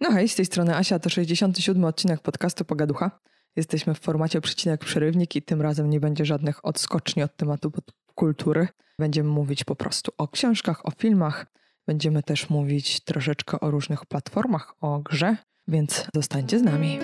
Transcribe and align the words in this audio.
No 0.00 0.10
hej, 0.10 0.28
z 0.28 0.34
tej 0.34 0.46
strony 0.46 0.76
Asia, 0.76 0.98
to 0.98 1.10
67 1.10 1.84
odcinek 1.84 2.20
podcastu 2.20 2.64
Pogaducha. 2.64 3.20
Jesteśmy 3.56 3.94
w 3.94 4.00
formacie 4.00 4.40
przecinek 4.40 4.84
przerywnik 4.84 5.36
i 5.36 5.42
tym 5.42 5.62
razem 5.62 5.90
nie 5.90 6.00
będzie 6.00 6.24
żadnych 6.24 6.64
odskoczni 6.64 7.22
od 7.22 7.36
tematu 7.36 7.72
kultury. 8.14 8.68
Będziemy 8.98 9.28
mówić 9.28 9.64
po 9.64 9.76
prostu 9.76 10.12
o 10.18 10.28
książkach, 10.28 10.86
o 10.86 10.90
filmach. 10.90 11.46
Będziemy 11.86 12.22
też 12.22 12.50
mówić 12.50 13.00
troszeczkę 13.00 13.60
o 13.60 13.70
różnych 13.70 14.06
platformach, 14.06 14.74
o 14.80 14.98
grze, 14.98 15.36
więc 15.68 16.06
zostańcie 16.14 16.58
z 16.58 16.62
nami. 16.62 16.98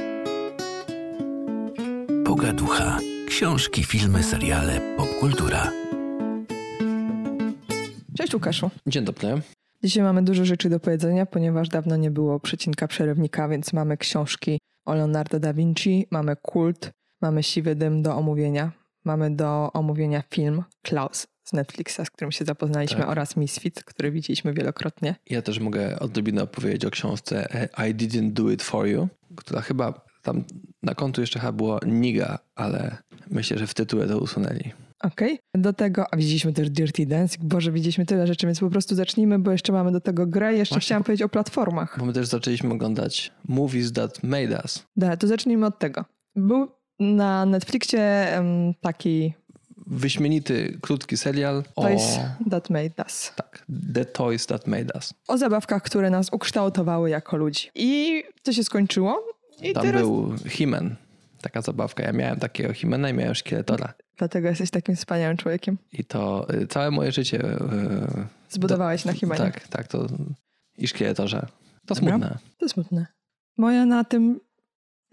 Pogaducha. 2.25 2.99
Książki, 3.29 3.85
filmy, 3.85 4.23
seriale, 4.23 4.97
popkultura. 4.97 5.73
Cześć 8.19 8.35
Łukaszu. 8.35 8.71
Dzień 8.87 9.05
dobry. 9.05 9.43
Dzisiaj 9.85 10.03
mamy 10.03 10.23
dużo 10.23 10.45
rzeczy 10.45 10.69
do 10.71 10.81
powiedzenia, 10.81 11.27
ponieważ 11.27 11.69
dawno 11.69 11.97
nie 11.97 12.11
było 12.11 12.41
przecinka 12.41 12.89
przerywnika, 12.89 13.49
więc 13.49 13.73
mamy 13.73 13.97
książki 13.97 14.59
o 14.85 14.95
Leonardo 14.95 15.41
da 15.41 15.53
Vinci, 15.53 16.07
mamy 16.11 16.37
kult, 16.37 16.91
mamy 17.23 17.43
siwy 17.43 17.75
dym 17.75 18.03
do 18.03 18.17
omówienia, 18.17 18.73
mamy 19.05 19.31
do 19.31 19.73
omówienia 19.73 20.23
film 20.31 20.63
Klaus 20.83 21.27
z 21.45 21.53
Netflixa, 21.53 22.01
z 22.05 22.11
którym 22.11 22.33
się 22.33 22.45
zapoznaliśmy 22.45 22.99
Tak. 22.99 23.09
oraz 23.09 23.37
Misfit, 23.37 23.85
który 23.85 24.11
widzieliśmy 24.11 24.53
wielokrotnie. 24.53 25.15
Ja 25.31 25.43
też 25.43 25.61
mogę 25.61 25.99
odrobinę 25.99 26.43
opowiedzieć 26.43 26.85
o 26.85 26.91
książce 26.91 27.55
e, 27.79 27.89
I 27.89 27.95
Didn't 27.95 28.33
Do 28.33 28.51
It 28.51 28.63
For 28.63 28.87
You, 28.87 29.09
która 29.37 29.61
chyba 29.61 30.07
tam 30.23 30.45
na 30.83 30.95
kontu 30.95 31.21
jeszcze 31.21 31.41
chyba 31.41 31.53
było 31.53 31.81
Niga, 31.87 32.39
ale 32.55 32.97
myślę, 33.31 33.59
że 33.59 33.67
w 33.67 33.75
tytule 33.75 34.09
to 34.09 34.19
usunęli. 34.19 34.73
Okej. 35.07 35.39
Do 35.55 35.73
tego, 35.73 36.05
a 36.11 36.17
widzieliśmy 36.17 36.53
też 36.53 36.71
Dirty 36.71 37.07
Dancing. 37.07 37.45
Boże, 37.45 37.73
widzieliśmy 37.73 38.07
tyle 38.07 38.27
rzeczy, 38.27 38.47
więc 38.47 38.61
po 38.61 38.71
prostu 38.71 38.95
zacznijmy, 38.95 39.39
bo 39.39 39.51
jeszcze 39.53 39.73
mamy 39.73 39.93
do 39.93 40.01
tego 40.01 40.27
grę 40.27 40.55
jeszcze 40.55 40.75
Właśnie. 40.75 40.87
chciałam 40.87 41.05
powiedzieć 41.05 41.23
o 41.23 41.29
platformach. 41.29 41.97
Bo 41.99 42.05
my 42.05 42.13
też 42.13 42.27
zaczęliśmy 42.27 42.75
oglądać 42.75 43.33
Movies 43.49 43.93
That 43.93 44.23
Made 44.23 44.61
Us. 44.63 44.87
Dobra, 44.97 45.17
to 45.17 45.27
zacznijmy 45.27 45.67
od 45.67 45.79
tego. 45.79 46.05
Był 46.37 46.69
na 47.01 47.47
Netflixie 47.47 48.29
taki 48.81 49.33
Wyśmienity, 49.87 50.79
krótki 50.81 51.17
serial 51.17 51.63
o... 51.77 51.83
Toys 51.83 52.19
That 52.51 52.71
Made 52.71 53.05
Us. 53.05 53.33
Tak, 53.37 53.65
The 53.95 54.05
Toys 54.05 54.47
That 54.47 54.67
Made 54.67 54.93
Us. 54.95 55.15
O 55.29 55.39
zabawkach, 55.39 55.83
które 55.83 56.11
nas 56.11 56.29
ukształtowały 56.33 57.11
jako 57.11 57.37
ludzi. 57.37 57.71
I 57.75 58.23
to 58.43 58.53
się 58.53 58.65
skończyło. 58.65 59.27
I 59.63 59.73
Tam 59.73 59.83
teraz... 59.83 60.03
był 60.03 60.35
He-Man, 60.47 60.97
taka 61.43 61.63
zabawka. 61.63 62.03
Ja 62.03 62.13
miałem 62.13 62.39
takiego 62.39 62.73
He-Mana 62.73 63.11
i 63.11 63.15
miałem 63.15 63.35
Szkieletora. 63.35 63.95
Dlatego 64.17 64.49
jesteś 64.49 64.71
takim 64.71 64.97
wspaniałym 64.97 65.37
człowiekiem. 65.37 65.79
I 65.93 66.05
to 66.05 66.47
y, 66.55 66.67
całe 66.67 66.91
moje 66.91 67.13
życie... 67.13 67.45
y, 67.45 68.27
Zbudowałeś 68.51 69.05
na 69.05 69.13
Himanie. 69.13 69.41
Tak, 69.41 69.69
tak, 69.69 69.89
to... 69.89 70.07
I 70.79 70.89
Szkieletorze. 70.89 71.47
To 71.87 71.95
Dobra. 71.95 72.11
smutne. 72.11 72.39
To 72.59 72.69
smutne. 72.69 73.07
Moja 73.59 73.87
na 73.87 74.05
tym, 74.05 74.41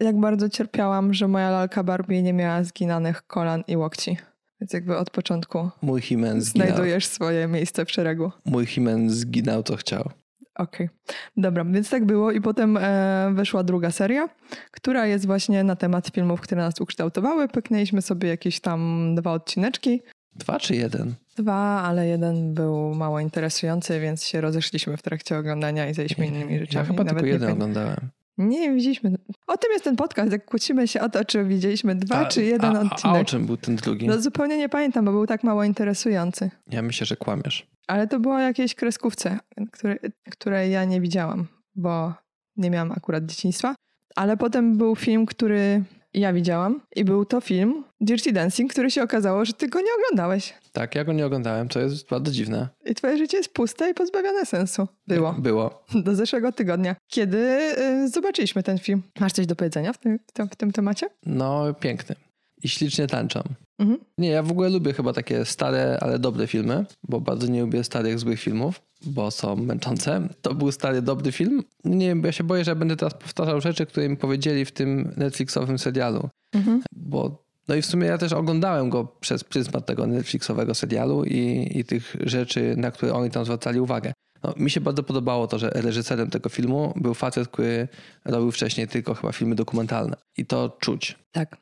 jak 0.00 0.20
bardzo 0.20 0.48
cierpiałam, 0.48 1.14
że 1.14 1.28
moja 1.28 1.50
lalka 1.50 1.84
Barbie 1.84 2.22
nie 2.22 2.32
miała 2.32 2.64
zginanych 2.64 3.26
kolan 3.26 3.64
i 3.68 3.76
łokci. 3.76 4.16
Więc 4.60 4.72
jakby 4.72 4.96
od 4.96 5.10
początku 5.10 5.70
Mój 5.82 6.00
He-Man 6.00 6.40
zginął. 6.40 6.66
znajdujesz 6.68 7.06
swoje 7.06 7.46
miejsce 7.46 7.84
w 7.84 7.90
szeregu. 7.90 8.32
Mój 8.44 8.64
He-Man 8.66 9.10
zginął, 9.10 9.62
co 9.62 9.76
chciał. 9.76 10.10
Okej. 10.54 10.88
Dobra, 11.36 11.64
więc 11.64 11.90
tak 11.90 12.04
było 12.04 12.32
i 12.32 12.40
potem 12.40 12.76
e, 12.76 13.30
weszła 13.34 13.62
druga 13.64 13.90
seria, 13.90 14.28
która 14.70 15.06
jest 15.06 15.26
właśnie 15.26 15.64
na 15.64 15.76
temat 15.76 16.08
filmów, 16.08 16.40
które 16.40 16.62
nas 16.62 16.80
ukształtowały. 16.80 17.48
Pyknęliśmy 17.48 18.02
sobie 18.02 18.28
jakieś 18.28 18.60
tam 18.60 19.10
dwa 19.14 19.32
odcineczki. 19.32 20.02
Dwa 20.36 20.58
czy 20.58 20.74
jeden? 20.76 21.14
Dwa, 21.36 21.82
ale 21.82 22.06
jeden 22.06 22.54
był 22.54 22.94
mało 22.94 23.20
interesujący, 23.20 24.00
więc 24.00 24.24
się 24.24 24.40
rozeszliśmy 24.40 24.96
w 24.96 25.02
trakcie 25.02 25.38
oglądania 25.38 25.88
i 25.88 25.94
zajęliśmy 25.94 26.26
innymi 26.26 26.58
rzeczami. 26.58 26.84
Ja 26.86 26.92
chyba 26.92 27.04
Nawet 27.04 27.22
tylko 27.22 27.26
jeden 27.26 27.40
pamiętam. 27.40 27.70
oglądałem. 27.70 28.10
Nie, 28.38 28.72
widzieliśmy. 28.72 29.14
O 29.46 29.56
tym 29.56 29.72
jest 29.72 29.84
ten 29.84 29.96
podcast, 29.96 30.32
jak 30.32 30.44
kłócimy 30.44 30.88
się 30.88 31.00
o 31.00 31.08
to, 31.08 31.24
czy 31.24 31.44
widzieliśmy 31.44 31.94
dwa, 31.94 32.16
A- 32.16 32.24
czy 32.26 32.44
jeden 32.44 32.76
a, 32.76 32.78
a, 32.78 32.82
a 32.82 32.84
o 32.84 32.86
odcinek. 32.92 33.26
czym 33.26 33.46
był 33.46 33.56
ten 33.56 33.76
drugi? 33.76 34.06
No 34.06 34.20
zupełnie 34.20 34.58
nie 34.58 34.68
pamiętam, 34.68 35.04
bo 35.04 35.12
był 35.12 35.26
tak 35.26 35.44
mało 35.44 35.64
interesujący. 35.64 36.50
Ja 36.70 36.82
myślę, 36.82 37.06
że 37.06 37.16
kłamiesz. 37.16 37.66
Ale 37.86 38.06
to 38.06 38.20
było 38.20 38.34
o 38.34 38.38
jakiejś 38.38 38.74
kreskówce, 38.74 39.38
które, 39.72 39.96
której 40.30 40.72
ja 40.72 40.84
nie 40.84 41.00
widziałam, 41.00 41.46
bo 41.74 42.14
nie 42.56 42.70
miałam 42.70 42.92
akurat 42.92 43.26
dzieciństwa. 43.26 43.74
Ale 44.16 44.36
potem 44.36 44.78
był 44.78 44.96
film, 44.96 45.26
który 45.26 45.82
ja 46.14 46.32
widziałam 46.32 46.80
i 46.96 47.04
był 47.04 47.24
to 47.24 47.40
film 47.40 47.84
Dirty 48.00 48.32
Dancing, 48.32 48.72
który 48.72 48.90
się 48.90 49.02
okazało, 49.02 49.44
że 49.44 49.52
ty 49.52 49.68
go 49.68 49.80
nie 49.80 49.90
oglądałeś. 49.98 50.54
Tak, 50.72 50.94
ja 50.94 51.04
go 51.04 51.12
nie 51.12 51.26
oglądałem, 51.26 51.68
to 51.68 51.80
jest 51.80 52.08
bardzo 52.08 52.32
dziwne. 52.32 52.68
I 52.86 52.94
twoje 52.94 53.18
życie 53.18 53.36
jest 53.36 53.52
puste 53.52 53.90
i 53.90 53.94
pozbawione 53.94 54.46
sensu. 54.46 54.88
Było. 55.06 55.32
Było. 55.38 55.84
Do 55.94 56.14
zeszłego 56.14 56.52
tygodnia, 56.52 56.96
kiedy 57.08 57.38
y, 57.78 58.08
zobaczyliśmy 58.08 58.62
ten 58.62 58.78
film. 58.78 59.02
Masz 59.20 59.32
coś 59.32 59.46
do 59.46 59.56
powiedzenia 59.56 59.92
w 59.92 59.98
tym, 59.98 60.18
w 60.26 60.32
tym, 60.32 60.48
w 60.48 60.56
tym 60.56 60.72
temacie? 60.72 61.06
No, 61.26 61.74
piękny. 61.74 62.16
I 62.62 62.68
ślicznie 62.68 63.06
tańczą. 63.06 63.42
Mhm. 63.78 64.00
Nie, 64.18 64.28
ja 64.28 64.42
w 64.42 64.50
ogóle 64.50 64.68
lubię 64.68 64.92
chyba 64.92 65.12
takie 65.12 65.44
stare, 65.44 65.98
ale 66.00 66.18
dobre 66.18 66.46
filmy, 66.46 66.86
bo 67.02 67.20
bardzo 67.20 67.46
nie 67.46 67.60
lubię 67.60 67.84
starych, 67.84 68.18
złych 68.18 68.40
filmów, 68.40 68.80
bo 69.06 69.30
są 69.30 69.56
męczące. 69.56 70.28
To 70.42 70.54
był 70.54 70.72
stary, 70.72 71.02
dobry 71.02 71.32
film. 71.32 71.62
Nie 71.84 72.06
wiem, 72.06 72.20
bo 72.20 72.26
ja 72.26 72.32
się 72.32 72.44
boję, 72.44 72.64
że 72.64 72.76
będę 72.76 72.96
teraz 72.96 73.14
powtarzał 73.14 73.60
rzeczy, 73.60 73.86
które 73.86 74.08
mi 74.08 74.16
powiedzieli 74.16 74.64
w 74.64 74.72
tym 74.72 75.12
Netflixowym 75.16 75.78
serialu. 75.78 76.28
Mhm. 76.52 76.82
Bo 76.92 77.44
no 77.68 77.74
i 77.74 77.82
w 77.82 77.86
sumie 77.86 78.06
ja 78.06 78.18
też 78.18 78.32
oglądałem 78.32 78.90
go 78.90 79.04
przez 79.20 79.44
pryzmat 79.44 79.86
tego 79.86 80.06
Netflixowego 80.06 80.74
serialu 80.74 81.24
i, 81.24 81.70
i 81.74 81.84
tych 81.84 82.16
rzeczy, 82.20 82.74
na 82.76 82.90
które 82.90 83.12
oni 83.12 83.30
tam 83.30 83.44
zwracali 83.44 83.80
uwagę. 83.80 84.12
No, 84.42 84.54
mi 84.56 84.70
się 84.70 84.80
bardzo 84.80 85.02
podobało 85.02 85.46
to, 85.46 85.58
że 85.58 85.70
reżyserem 85.70 86.30
tego 86.30 86.48
filmu 86.48 86.92
był 86.96 87.14
facet, 87.14 87.48
który 87.48 87.88
robił 88.24 88.52
wcześniej 88.52 88.88
tylko 88.88 89.14
chyba 89.14 89.32
filmy 89.32 89.54
dokumentalne. 89.54 90.16
I 90.36 90.46
to 90.46 90.76
czuć. 90.80 91.18
Tak. 91.32 91.56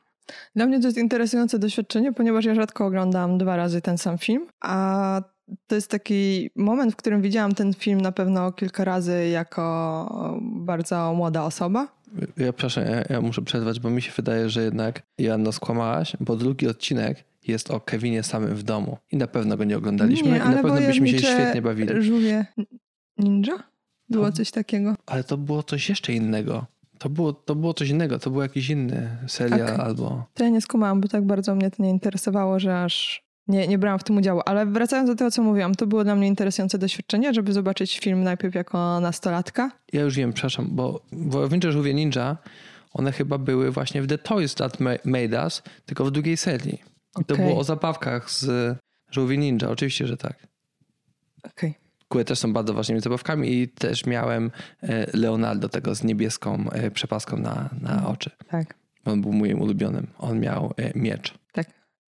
Dla 0.56 0.66
mnie 0.66 0.80
to 0.80 0.86
jest 0.86 0.98
interesujące 0.98 1.58
doświadczenie, 1.58 2.12
ponieważ 2.12 2.44
ja 2.44 2.54
rzadko 2.54 2.86
oglądam 2.86 3.38
dwa 3.38 3.56
razy 3.56 3.80
ten 3.80 3.98
sam 3.98 4.18
film, 4.18 4.46
a 4.60 5.22
to 5.66 5.74
jest 5.74 5.90
taki 5.90 6.50
moment, 6.56 6.92
w 6.92 6.96
którym 6.96 7.22
widziałam 7.22 7.54
ten 7.54 7.74
film 7.74 8.00
na 8.00 8.12
pewno 8.12 8.52
kilka 8.52 8.84
razy 8.84 9.28
jako 9.28 10.38
bardzo 10.42 11.14
młoda 11.14 11.44
osoba. 11.44 11.88
Ja 12.36 12.52
przepraszam, 12.52 12.84
ja, 12.84 13.02
ja 13.10 13.20
muszę 13.20 13.42
przerwać, 13.42 13.80
bo 13.80 13.90
mi 13.90 14.02
się 14.02 14.12
wydaje, 14.16 14.50
że 14.50 14.62
jednak 14.62 15.02
Joanna 15.18 15.52
skłamałaś, 15.52 16.16
bo 16.20 16.36
drugi 16.36 16.68
odcinek 16.68 17.24
jest 17.48 17.70
o 17.70 17.80
Kevinie 17.80 18.22
samym 18.22 18.54
w 18.54 18.62
domu. 18.62 18.98
I 19.12 19.16
na 19.16 19.26
pewno 19.26 19.56
go 19.56 19.64
nie 19.64 19.76
oglądaliśmy 19.76 20.28
i 20.28 20.40
na 20.40 20.62
pewno 20.62 20.74
byśmy 20.74 21.08
się 21.08 21.18
świetnie 21.18 21.62
bawili. 21.62 22.02
Żółwie 22.02 22.46
ninja? 23.18 23.54
Było 24.08 24.26
To- 24.26 24.32
coś 24.36 24.50
takiego. 24.50 24.94
Ale 25.06 25.24
to 25.24 25.36
było 25.36 25.62
coś 25.62 25.88
jeszcze 25.88 26.12
innego. 26.12 26.66
To 26.98 27.08
było, 27.08 27.32
to 27.32 27.54
było 27.54 27.74
coś 27.74 27.88
innego, 27.88 28.18
to 28.18 28.30
był 28.30 28.42
jakiś 28.42 28.70
inny 28.70 29.16
serial 29.26 29.62
Okej. 29.62 29.76
albo... 29.80 30.24
To 30.34 30.44
ja 30.44 30.50
nie 30.50 30.60
skumałam, 30.60 31.00
bo 31.00 31.08
tak 31.08 31.26
bardzo 31.26 31.54
mnie 31.54 31.70
to 31.70 31.82
nie 31.82 31.90
interesowało, 31.90 32.58
że 32.60 32.82
aż 32.82 33.24
nie, 33.48 33.68
nie 33.68 33.78
brałam 33.78 33.98
w 33.98 34.04
tym 34.04 34.16
udziału. 34.16 34.40
Ale 34.46 34.66
wracając 34.66 35.10
do 35.10 35.16
tego, 35.16 35.30
co 35.30 35.42
mówiłam, 35.42 35.74
to 35.74 35.86
było 35.86 36.04
dla 36.04 36.14
mnie 36.14 36.26
interesujące 36.26 36.78
doświadczenie, 36.78 37.34
żeby 37.34 37.52
zobaczyć 37.52 37.98
film 37.98 38.22
najpierw 38.22 38.54
jako 38.54 39.00
nastolatka. 39.00 39.70
Ja 39.92 40.00
już 40.02 40.16
wiem, 40.16 40.32
przepraszam, 40.32 40.68
bo 40.70 41.00
Wojownicze 41.12 41.72
Żółwie 41.72 41.94
Ninja, 41.94 42.36
one 42.92 43.12
chyba 43.12 43.38
były 43.38 43.70
właśnie 43.70 44.02
w 44.02 44.06
The 44.06 44.18
Toys 44.18 44.54
That 44.54 44.80
Ma- 44.80 44.90
Made 45.04 45.44
Us, 45.44 45.62
tylko 45.86 46.04
w 46.04 46.10
drugiej 46.10 46.36
serii. 46.36 46.82
I 47.20 47.24
to 47.24 47.36
było 47.36 47.58
o 47.58 47.64
zabawkach 47.64 48.30
z 48.30 48.76
Żółwi 49.10 49.38
Ninja, 49.38 49.70
oczywiście, 49.70 50.06
że 50.06 50.16
tak. 50.16 50.46
Okej. 51.42 51.74
które 52.08 52.24
też 52.24 52.38
są 52.38 52.52
bardzo 52.52 52.74
ważnymi 52.74 53.00
zabawkami 53.00 53.52
i 53.52 53.68
też 53.68 54.06
miałem 54.06 54.50
e, 54.82 55.16
Leonardo 55.16 55.68
tego 55.68 55.94
z 55.94 56.04
niebieską 56.04 56.70
e, 56.70 56.90
przepaską 56.90 57.36
na, 57.36 57.70
na 57.80 58.08
oczy. 58.08 58.30
Tak. 58.48 58.74
On 59.04 59.20
był 59.20 59.32
moim 59.32 59.60
ulubionym. 59.60 60.06
On 60.18 60.40
miał 60.40 60.74
e, 60.76 60.98
miecz. 60.98 61.34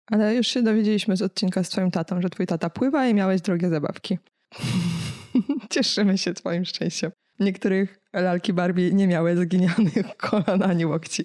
Ale 0.06 0.34
już 0.34 0.46
się 0.46 0.62
dowiedzieliśmy 0.62 1.16
z 1.16 1.22
odcinka 1.22 1.64
z 1.64 1.68
twoim 1.68 1.90
tatą, 1.90 2.22
że 2.22 2.30
twój 2.30 2.46
tata 2.46 2.70
pływa 2.70 3.06
i 3.06 3.14
miałeś 3.14 3.40
drogie 3.40 3.68
zabawki. 3.68 4.18
Cieszymy 5.70 6.18
się 6.18 6.34
twoim 6.34 6.64
szczęściem. 6.64 7.10
Niektórych 7.40 8.00
lalki 8.12 8.52
Barbie 8.52 8.92
nie 8.92 9.06
miały 9.06 9.36
zginionych 9.36 10.16
kolan 10.16 10.62
ani 10.62 10.86
łokci. 10.86 11.24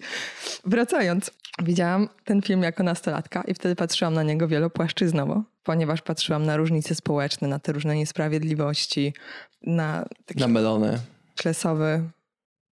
Wracając, 0.65 1.31
widziałam 1.63 2.09
ten 2.23 2.41
film 2.41 2.63
jako 2.63 2.83
nastolatka 2.83 3.41
i 3.47 3.53
wtedy 3.53 3.75
patrzyłam 3.75 4.13
na 4.13 4.23
niego 4.23 4.47
wielopłaszczyznowo, 4.47 5.43
ponieważ 5.63 6.01
patrzyłam 6.01 6.45
na 6.45 6.57
różnice 6.57 6.95
społeczne, 6.95 7.47
na 7.47 7.59
te 7.59 7.71
różne 7.71 7.95
niesprawiedliwości, 7.95 9.13
na 9.61 10.05
taki 10.25 10.39
Na 10.39 10.47
melony. 10.47 10.99
klesowy. 11.35 12.09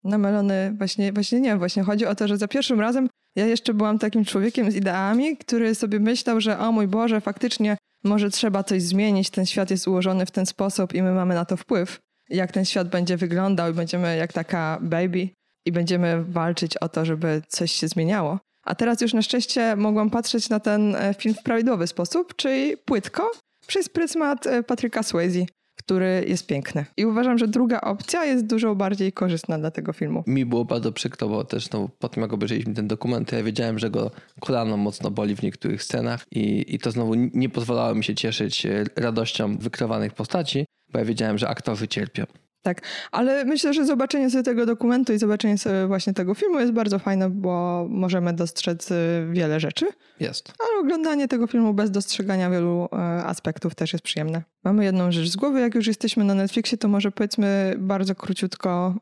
Na 0.05 0.19
melony 0.19 0.75
właśnie, 0.79 1.12
właśnie 1.12 1.41
nie, 1.41 1.57
właśnie 1.57 1.83
chodzi 1.83 2.07
o 2.07 2.15
to, 2.15 2.29
że 2.29 2.37
za 2.37 2.49
pierwszym 2.49 2.81
razem 2.81 3.09
ja 3.37 3.47
jeszcze 3.47 3.75
byłam 3.75 3.99
takim 3.99 4.25
człowiekiem 4.25 4.71
z 4.71 4.77
ideami, 4.77 5.37
który 5.37 5.75
sobie 5.75 6.01
myślał, 6.01 6.41
że 6.41 6.59
o 6.59 6.73
mój 6.73 6.89
Boże, 6.89 7.21
faktycznie 7.21 7.77
może 8.05 8.31
trzeba 8.31 8.65
coś 8.65 8.83
zmienić, 8.83 9.31
ten 9.31 9.47
świat 9.47 9.71
jest 9.71 9.89
ułożony 9.89 10.27
w 10.27 10.31
ten 10.31 10.47
sposób 10.47 10.95
i 10.95 11.03
my 11.03 11.13
mamy 11.13 11.35
na 11.35 11.45
to 11.45 11.57
wpływ. 11.57 11.99
Jak 12.29 12.53
ten 12.53 12.65
świat 12.65 12.89
będzie 12.89 13.17
wyglądał 13.17 13.71
i 13.71 13.75
będziemy 13.75 14.17
jak 14.17 14.33
taka 14.33 14.79
baby 14.83 15.29
i 15.67 15.73
będziemy 15.73 16.25
walczyć 16.25 16.77
o 16.77 16.89
to, 16.89 17.05
żeby 17.05 17.43
coś 17.49 17.73
się 17.73 17.89
zmieniało. 17.89 18.39
A 18.65 18.75
teraz 18.75 19.01
już 19.01 19.15
na 19.15 19.23
szczęście 19.23 19.77
mogłam 19.77 20.11
patrzeć 20.11 20.49
na 20.49 20.61
ten 20.61 20.97
e, 20.97 21.15
film 21.15 21.35
w 21.35 21.43
prawidłowy 21.43 21.87
sposób, 21.87 22.37
czyli 22.37 22.77
płytko, 22.77 23.31
przez 23.67 23.89
pryzmat 23.89 24.47
e, 24.47 24.63
Patryka 24.63 25.03
Swayze, 25.03 25.47
który 25.87 26.25
jest 26.29 26.47
piękny. 26.47 26.85
I 26.97 27.07
uważam, 27.07 27.39
że 27.39 27.49
druga 27.49 27.81
opcja 27.81 28.25
jest 28.25 28.47
dużo 28.47 28.75
bardziej 28.75 29.13
korzystna 29.13 29.59
dla 29.59 29.71
tego 29.71 29.93
filmu. 29.93 30.25
Mi 30.27 30.47
było 30.47 30.65
bardzo 30.65 30.93
przykro, 30.93 31.29
bo 31.29 31.45
też 31.45 31.71
no, 31.71 31.89
po 31.99 32.09
tym 32.09 32.23
jak 32.23 32.33
obejrzeliśmy 32.33 32.75
ten 32.75 32.89
dokument, 32.89 33.33
ja 33.33 33.43
wiedziałem, 33.43 33.79
że 33.79 33.91
go 33.91 34.11
kolano 34.41 34.77
mocno 34.77 35.11
boli 35.11 35.37
w 35.37 35.43
niektórych 35.43 35.83
scenach 35.83 36.25
i, 36.31 36.75
i 36.75 36.79
to 36.79 36.91
znowu 36.91 37.15
nie 37.15 37.49
pozwalało 37.49 37.95
mi 37.95 38.05
się 38.05 38.15
cieszyć 38.15 38.67
e, 38.67 38.85
radością 38.97 39.59
wykreowanych 39.59 40.13
postaci, 40.13 40.65
bo 40.93 40.99
ja 40.99 41.05
wiedziałem, 41.05 41.39
że 41.39 41.49
aktorzy 41.49 41.89
cierpią. 41.89 42.25
Tak, 42.64 42.82
ale 43.12 43.44
myślę, 43.44 43.75
że 43.75 43.87
zobaczenie 43.87 44.31
sobie 44.31 44.43
tego 44.43 44.66
dokumentu 44.66 45.12
i 45.12 45.19
zobaczenie 45.19 45.58
sobie 45.58 45.87
właśnie 45.87 46.12
tego 46.12 46.34
filmu 46.34 46.61
jest 46.61 46.72
bardzo 46.72 46.99
fajne, 46.99 47.31
bo 47.31 47.87
możemy 47.90 48.32
dostrzec 48.32 48.90
y, 48.90 48.94
wiele 49.32 49.61
rzeczy. 49.61 49.87
Jest. 50.20 50.52
Ale 50.58 50.81
oglądanie 50.81 51.28
tego 51.28 51.46
filmu 51.46 51.75
bez 51.75 51.90
dostrzegania 51.90 52.50
wielu 52.50 52.88
e, 52.93 52.96
aspektów 53.25 53.75
też 53.75 53.93
jest 53.93 54.05
przyjemne. 54.05 54.43
Mamy 54.64 54.84
jedną 54.84 55.12
rzecz 55.12 55.28
z 55.28 55.37
głowy. 55.37 55.61
Jak 55.61 55.75
już 55.75 55.87
jesteśmy 55.87 56.25
na 56.25 56.34
Netflixie, 56.34 56.78
to 56.78 56.88
może 56.88 57.12
powiedzmy 57.12 57.75
bardzo 57.78 58.14
króciutko 58.14 58.94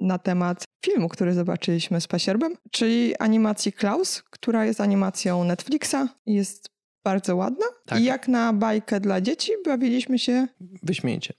na 0.00 0.18
temat 0.18 0.64
filmu, 0.84 1.08
który 1.08 1.34
zobaczyliśmy 1.34 2.00
z 2.00 2.06
Pasierbem, 2.06 2.54
czyli 2.70 3.16
animacji 3.16 3.72
Klaus, 3.72 4.22
która 4.30 4.64
jest 4.64 4.80
animacją 4.80 5.44
Netflixa. 5.44 5.96
Jest 6.26 6.68
bardzo 7.04 7.36
ładna. 7.36 7.66
Tak. 7.86 8.00
I 8.00 8.04
jak 8.04 8.28
na 8.28 8.52
bajkę 8.52 9.00
dla 9.00 9.20
dzieci 9.20 9.52
bawiliśmy 9.64 10.18
się 10.18 10.46
Wyśmienicie. 10.82 11.34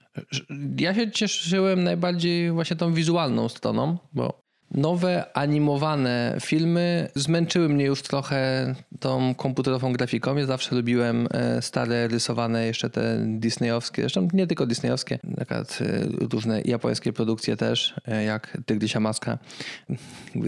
Ja 0.79 0.95
się 0.95 1.11
cieszyłem 1.11 1.83
najbardziej 1.83 2.51
właśnie 2.51 2.75
tą 2.75 2.93
wizualną 2.93 3.49
stroną, 3.49 3.97
bo 4.13 4.41
nowe 4.71 5.37
animowane 5.37 6.37
filmy 6.41 7.09
zmęczyły 7.15 7.69
mnie 7.69 7.85
już 7.85 8.01
trochę 8.01 8.73
tą 8.99 9.35
komputerową 9.35 9.93
grafiką. 9.93 10.37
Ja 10.37 10.45
zawsze 10.45 10.75
lubiłem 10.75 11.27
e, 11.31 11.61
stare 11.61 12.07
rysowane 12.07 12.65
jeszcze 12.65 12.89
te 12.89 13.25
disneyowskie, 13.27 14.01
zresztą 14.01 14.27
nie 14.33 14.47
tylko 14.47 14.65
disneyowskie, 14.65 15.19
na 15.23 15.35
przykład 15.35 15.79
e, 15.81 16.27
różne 16.31 16.61
japońskie 16.61 17.13
produkcje 17.13 17.57
też, 17.57 17.95
e, 18.07 18.23
jak 18.23 18.57
Tygrysia 18.65 18.99
Maska. 18.99 19.37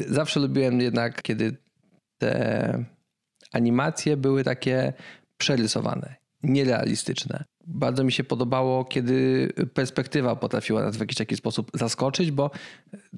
Zawsze 0.09 0.39
lubiłem 0.39 0.81
jednak, 0.81 1.21
kiedy 1.21 1.57
te 2.17 2.85
animacje 3.53 4.17
były 4.17 4.43
takie 4.43 4.93
przerysowane, 5.37 6.15
nierealistyczne. 6.43 7.43
Bardzo 7.67 8.03
mi 8.03 8.11
się 8.11 8.23
podobało, 8.23 8.85
kiedy 8.85 9.49
perspektywa 9.73 10.35
potrafiła 10.35 10.81
nas 10.81 10.97
w 10.97 10.99
jakiś 10.99 11.17
taki 11.17 11.35
sposób 11.35 11.71
zaskoczyć, 11.73 12.31
bo 12.31 12.51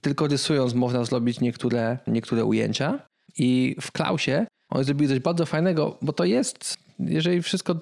tylko 0.01 0.27
rysując 0.27 0.73
można 0.73 1.05
zrobić 1.05 1.39
niektóre, 1.39 1.97
niektóre 2.07 2.45
ujęcia. 2.45 2.99
I 3.37 3.75
w 3.81 3.91
Klausie 3.91 4.45
oni 4.69 4.83
zrobili 4.83 5.09
coś 5.09 5.19
bardzo 5.19 5.45
fajnego, 5.45 5.97
bo 6.01 6.13
to 6.13 6.23
jest, 6.23 6.77
jeżeli 6.99 7.41
wszystko 7.41 7.75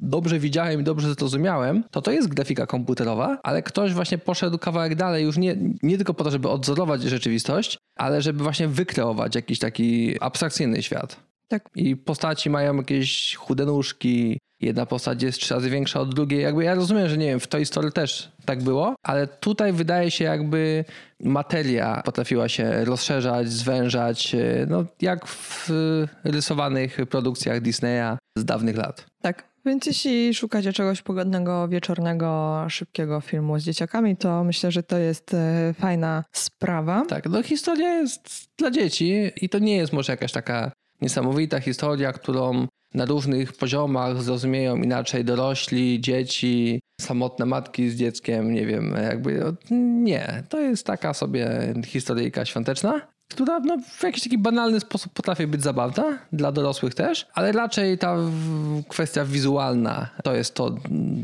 dobrze 0.00 0.38
widziałem 0.38 0.80
i 0.80 0.84
dobrze 0.84 1.14
zrozumiałem, 1.14 1.84
to 1.90 2.02
to 2.02 2.10
jest 2.10 2.28
grafika 2.28 2.66
komputerowa, 2.66 3.38
ale 3.42 3.62
ktoś 3.62 3.92
właśnie 3.92 4.18
poszedł 4.18 4.58
kawałek 4.58 4.94
dalej, 4.94 5.24
już 5.24 5.38
nie, 5.38 5.56
nie 5.82 5.96
tylko 5.96 6.14
po 6.14 6.24
to, 6.24 6.30
żeby 6.30 6.48
odzorować 6.48 7.02
rzeczywistość, 7.02 7.78
ale 7.96 8.22
żeby 8.22 8.42
właśnie 8.42 8.68
wykreować 8.68 9.34
jakiś 9.34 9.58
taki 9.58 10.20
abstrakcyjny 10.20 10.82
świat. 10.82 11.16
Tak. 11.48 11.68
I 11.74 11.96
postaci 11.96 12.50
mają 12.50 12.76
jakieś 12.76 13.34
chude 13.34 13.66
nóżki, 13.66 14.38
jedna 14.64 14.86
postać 14.86 15.22
jest 15.22 15.38
trzy 15.38 15.54
razy 15.54 15.70
większa 15.70 16.00
od 16.00 16.14
drugiej. 16.14 16.42
Jakby 16.42 16.64
ja 16.64 16.74
rozumiem, 16.74 17.08
że 17.08 17.18
nie 17.18 17.26
wiem, 17.26 17.40
w 17.40 17.46
Toy 17.46 17.64
Story 17.64 17.92
też 17.92 18.32
tak 18.44 18.62
było, 18.62 18.94
ale 19.02 19.26
tutaj 19.26 19.72
wydaje 19.72 20.10
się 20.10 20.24
jakby 20.24 20.84
materia 21.20 22.02
potrafiła 22.04 22.48
się 22.48 22.84
rozszerzać, 22.84 23.48
zwężać, 23.48 24.34
e, 24.34 24.66
no 24.68 24.84
jak 25.00 25.26
w 25.26 25.70
rysowanych 26.24 26.96
produkcjach 27.10 27.60
Disneya 27.60 28.18
z 28.38 28.44
dawnych 28.44 28.76
lat. 28.76 29.06
Tak. 29.22 29.54
Więc 29.66 29.86
jeśli 29.86 30.34
szukacie 30.34 30.72
czegoś 30.72 31.02
pogodnego, 31.02 31.68
wieczornego, 31.68 32.64
szybkiego 32.68 33.20
filmu 33.20 33.58
z 33.58 33.62
dzieciakami, 33.62 34.16
to 34.16 34.44
myślę, 34.44 34.72
że 34.72 34.82
to 34.82 34.98
jest 34.98 35.34
e, 35.34 35.74
fajna 35.80 36.24
sprawa. 36.32 37.04
Tak, 37.08 37.26
no 37.26 37.42
historia 37.42 37.94
jest 37.94 38.48
dla 38.58 38.70
dzieci 38.70 39.30
i 39.36 39.48
to 39.48 39.58
nie 39.58 39.76
jest 39.76 39.92
może 39.92 40.12
jakaś 40.12 40.32
taka 40.32 40.72
niesamowita 41.00 41.60
historia, 41.60 42.12
którą 42.12 42.66
na 42.94 43.04
różnych 43.04 43.52
poziomach 43.52 44.22
zrozumieją 44.22 44.76
inaczej 44.76 45.24
dorośli, 45.24 46.00
dzieci, 46.00 46.80
samotne 47.00 47.46
matki 47.46 47.90
z 47.90 47.96
dzieckiem, 47.96 48.52
nie 48.52 48.66
wiem, 48.66 48.94
jakby 49.02 49.54
nie. 49.70 50.42
To 50.48 50.60
jest 50.60 50.86
taka 50.86 51.14
sobie 51.14 51.74
historyjka 51.86 52.44
świąteczna, 52.44 53.00
która 53.30 53.60
no, 53.60 53.78
w 53.78 54.02
jakiś 54.02 54.22
taki 54.22 54.38
banalny 54.38 54.80
sposób 54.80 55.12
potrafi 55.12 55.46
być 55.46 55.62
zabawna, 55.62 56.18
dla 56.32 56.52
dorosłych 56.52 56.94
też, 56.94 57.26
ale 57.34 57.52
raczej 57.52 57.98
ta 57.98 58.16
kwestia 58.88 59.24
wizualna 59.24 60.08
to 60.22 60.34
jest 60.34 60.54
to, 60.54 60.74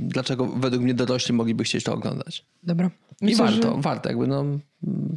dlaczego 0.09 0.47
według 0.47 0.83
mnie 0.83 0.95
dorośli 0.95 1.35
mogliby 1.35 1.65
chcieć 1.65 1.85
to 1.85 1.95
oglądać. 1.95 2.45
Dobra. 2.63 2.91
Myślę, 3.21 3.47
I 3.47 3.49
warto, 3.49 3.77
że... 3.77 3.83
warto, 3.83 4.09
jakby 4.09 4.27
no, 4.27 4.45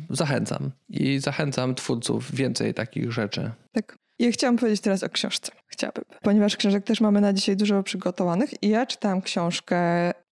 zachęcam. 0.09 0.71
I 0.89 1.19
zachęcam 1.19 1.75
twórców 1.75 2.35
więcej 2.35 2.73
takich 2.73 3.11
rzeczy. 3.11 3.51
Tak. 3.71 3.97
Ja 4.23 4.31
chciałam 4.31 4.57
powiedzieć 4.57 4.81
teraz 4.81 5.03
o 5.03 5.09
książce. 5.09 5.51
Chciałabym. 5.67 6.03
Ponieważ 6.21 6.57
książek 6.57 6.83
też 6.83 7.01
mamy 7.01 7.21
na 7.21 7.33
dzisiaj 7.33 7.57
dużo 7.57 7.83
przygotowanych 7.83 8.63
i 8.63 8.69
ja 8.69 8.85
czytałam 8.85 9.21
książkę 9.21 9.77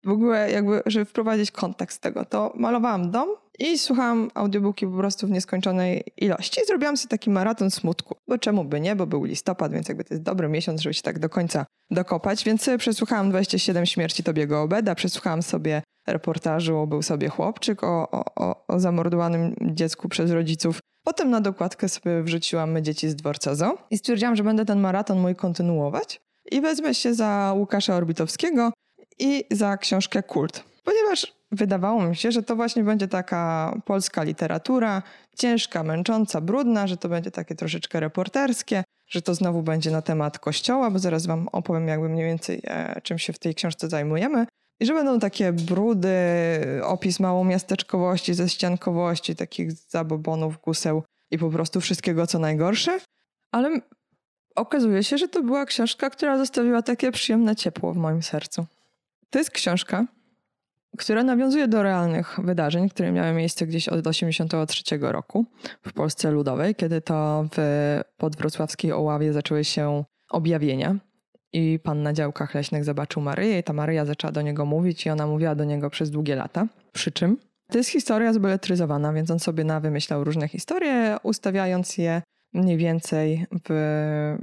w 0.03 0.09
ogóle 0.09 0.51
jakby, 0.51 0.81
żeby 0.85 1.05
wprowadzić 1.05 1.51
kontekst 1.51 2.01
tego, 2.01 2.25
to 2.25 2.53
malowałam 2.55 3.11
dom 3.11 3.29
i 3.59 3.77
słuchałam 3.77 4.31
audiobooki 4.33 4.87
po 4.87 4.97
prostu 4.97 5.27
w 5.27 5.31
nieskończonej 5.31 6.03
ilości. 6.17 6.61
Zrobiłam 6.67 6.97
sobie 6.97 7.09
taki 7.09 7.29
maraton 7.29 7.71
smutku. 7.71 8.15
Bo 8.27 8.37
czemu 8.37 8.65
by 8.65 8.81
nie, 8.81 8.95
bo 8.95 9.07
był 9.07 9.23
listopad, 9.23 9.71
więc 9.71 9.87
jakby 9.87 10.03
to 10.03 10.13
jest 10.13 10.23
dobry 10.23 10.47
miesiąc, 10.47 10.81
żeby 10.81 10.93
się 10.93 11.01
tak 11.01 11.19
do 11.19 11.29
końca 11.29 11.65
dokopać. 11.91 12.43
Więc 12.43 12.69
przesłuchałam 12.77 13.29
27 13.29 13.85
śmierci 13.85 14.23
Tobiego 14.23 14.61
Obeda, 14.61 14.95
przesłuchałam 14.95 15.43
sobie 15.43 15.81
reportażu 16.07 16.87
Był 16.87 17.01
sobie 17.01 17.29
chłopczyk 17.29 17.83
o, 17.83 18.11
o, 18.35 18.67
o 18.67 18.79
zamordowanym 18.79 19.55
dziecku 19.61 20.09
przez 20.09 20.31
rodziców. 20.31 20.79
Potem 21.03 21.29
na 21.29 21.41
dokładkę 21.41 21.89
sobie 21.89 22.23
wrzuciłam 22.23 22.71
My 22.71 22.81
dzieci 22.81 23.09
z 23.09 23.15
dworca 23.15 23.55
Zo 23.55 23.77
i 23.91 23.97
stwierdziłam, 23.97 24.35
że 24.35 24.43
będę 24.43 24.65
ten 24.65 24.79
maraton 24.79 25.19
mój 25.19 25.35
kontynuować 25.35 26.21
i 26.51 26.61
wezmę 26.61 26.93
się 26.93 27.13
za 27.13 27.53
Łukasza 27.57 27.95
Orbitowskiego 27.95 28.71
i 29.19 29.45
za 29.51 29.77
książkę 29.77 30.23
Kult. 30.23 30.63
Ponieważ 30.83 31.33
wydawało 31.51 32.01
mi 32.01 32.15
się, 32.15 32.31
że 32.31 32.43
to 32.43 32.55
właśnie 32.55 32.83
będzie 32.83 33.07
taka 33.07 33.73
polska 33.85 34.23
literatura, 34.23 35.03
ciężka, 35.37 35.83
męcząca, 35.83 36.41
brudna, 36.41 36.87
że 36.87 36.97
to 36.97 37.09
będzie 37.09 37.31
takie 37.31 37.55
troszeczkę 37.55 37.99
reporterskie, 37.99 38.83
że 39.07 39.21
to 39.21 39.35
znowu 39.35 39.63
będzie 39.63 39.91
na 39.91 40.01
temat 40.01 40.39
kościoła, 40.39 40.91
bo 40.91 40.99
zaraz 40.99 41.25
wam 41.25 41.47
opowiem 41.51 41.87
jakby 41.87 42.09
mniej 42.09 42.25
więcej 42.25 42.61
e, 42.63 43.01
czym 43.03 43.19
się 43.19 43.33
w 43.33 43.39
tej 43.39 43.55
książce 43.55 43.89
zajmujemy. 43.89 44.45
I 44.81 44.85
że 44.85 44.93
będą 44.93 45.19
takie 45.19 45.53
brudy, 45.53 46.09
opis 46.83 47.19
małomiasteczkowości, 47.19 48.33
ześciankowości, 48.33 49.35
takich 49.35 49.71
zabobonów, 49.71 50.61
guseł 50.61 51.03
i 51.31 51.37
po 51.37 51.49
prostu 51.49 51.81
wszystkiego, 51.81 52.27
co 52.27 52.39
najgorsze. 52.39 52.99
Ale 53.51 53.81
okazuje 54.55 55.03
się, 55.03 55.17
że 55.17 55.27
to 55.27 55.43
była 55.43 55.65
książka, 55.65 56.09
która 56.09 56.37
zostawiła 56.37 56.81
takie 56.81 57.11
przyjemne 57.11 57.55
ciepło 57.55 57.93
w 57.93 57.97
moim 57.97 58.23
sercu. 58.23 58.65
To 59.29 59.39
jest 59.39 59.51
książka, 59.51 60.05
która 60.97 61.23
nawiązuje 61.23 61.67
do 61.67 61.83
realnych 61.83 62.39
wydarzeń, 62.43 62.89
które 62.89 63.11
miały 63.11 63.33
miejsce 63.33 63.67
gdzieś 63.67 63.89
od 63.89 64.03
1983 64.03 64.97
roku 65.01 65.45
w 65.81 65.93
Polsce 65.93 66.31
Ludowej, 66.31 66.75
kiedy 66.75 67.01
to 67.01 67.45
w 67.55 67.57
podwrocławskiej 68.17 68.91
Oławie 68.91 69.33
zaczęły 69.33 69.63
się 69.63 70.03
objawienia 70.29 71.10
i 71.53 71.79
pan 71.83 72.03
na 72.03 72.13
działkach 72.13 72.55
leśnych 72.55 72.83
zobaczył 72.83 73.21
Maryję 73.21 73.59
i 73.59 73.63
ta 73.63 73.73
Maryja 73.73 74.05
zaczęła 74.05 74.31
do 74.31 74.41
niego 74.41 74.65
mówić 74.65 75.05
i 75.05 75.09
ona 75.09 75.27
mówiła 75.27 75.55
do 75.55 75.63
niego 75.63 75.89
przez 75.89 76.11
długie 76.11 76.35
lata. 76.35 76.67
Przy 76.93 77.11
czym 77.11 77.37
to 77.67 77.77
jest 77.77 77.89
historia 77.89 78.33
zbeletryzowana, 78.33 79.13
więc 79.13 79.31
on 79.31 79.39
sobie 79.39 79.63
na 79.63 79.79
wymyślał 79.79 80.23
różne 80.23 80.47
historie, 80.47 81.17
ustawiając 81.23 81.97
je 81.97 82.21
mniej 82.53 82.77
więcej 82.77 83.45
w 83.69 84.37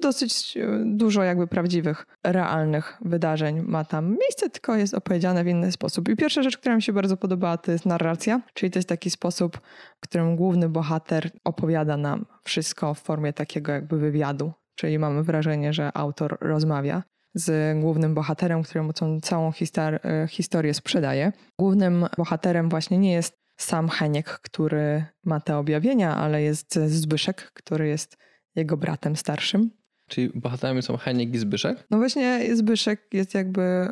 dosyć 0.00 0.58
dużo 0.84 1.22
jakby 1.22 1.46
prawdziwych, 1.46 2.06
realnych 2.24 2.98
wydarzeń 3.04 3.62
ma 3.62 3.84
tam 3.84 4.10
miejsce, 4.10 4.50
tylko 4.50 4.76
jest 4.76 4.94
opowiedziane 4.94 5.44
w 5.44 5.48
inny 5.48 5.72
sposób. 5.72 6.08
I 6.08 6.16
pierwsza 6.16 6.42
rzecz, 6.42 6.58
która 6.58 6.76
mi 6.76 6.82
się 6.82 6.92
bardzo 6.92 7.16
podobała, 7.16 7.56
to 7.56 7.72
jest 7.72 7.86
narracja, 7.86 8.40
czyli 8.54 8.70
to 8.70 8.78
jest 8.78 8.88
taki 8.88 9.10
sposób, 9.10 9.60
w 9.96 10.00
którym 10.00 10.36
główny 10.36 10.68
bohater 10.68 11.30
opowiada 11.44 11.96
nam 11.96 12.26
wszystko 12.44 12.94
w 12.94 13.00
formie 13.00 13.32
takiego 13.32 13.72
jakby 13.72 13.98
wywiadu 13.98 14.52
Czyli 14.76 14.98
mamy 14.98 15.22
wrażenie, 15.22 15.72
że 15.72 15.96
autor 15.96 16.38
rozmawia 16.40 17.02
z 17.34 17.78
głównym 17.80 18.14
bohaterem, 18.14 18.62
któremu 18.62 18.92
tą 18.92 19.20
całą 19.20 19.52
e, 19.76 20.26
historię 20.28 20.74
sprzedaje. 20.74 21.32
Głównym 21.60 22.06
bohaterem 22.16 22.68
właśnie 22.68 22.98
nie 22.98 23.12
jest 23.12 23.36
sam 23.56 23.88
Heniek, 23.88 24.26
który 24.26 25.04
ma 25.24 25.40
te 25.40 25.56
objawienia, 25.58 26.16
ale 26.16 26.42
jest 26.42 26.74
Zbyszek, 26.74 27.50
który 27.54 27.88
jest 27.88 28.16
jego 28.54 28.76
bratem 28.76 29.16
starszym. 29.16 29.70
Czyli 30.08 30.30
bohaterami 30.34 30.82
są 30.82 30.96
Heniek 30.96 31.34
i 31.34 31.38
Zbyszek? 31.38 31.86
No 31.90 31.98
właśnie 31.98 32.56
Zbyszek 32.56 33.06
jest 33.12 33.34
jakby... 33.34 33.88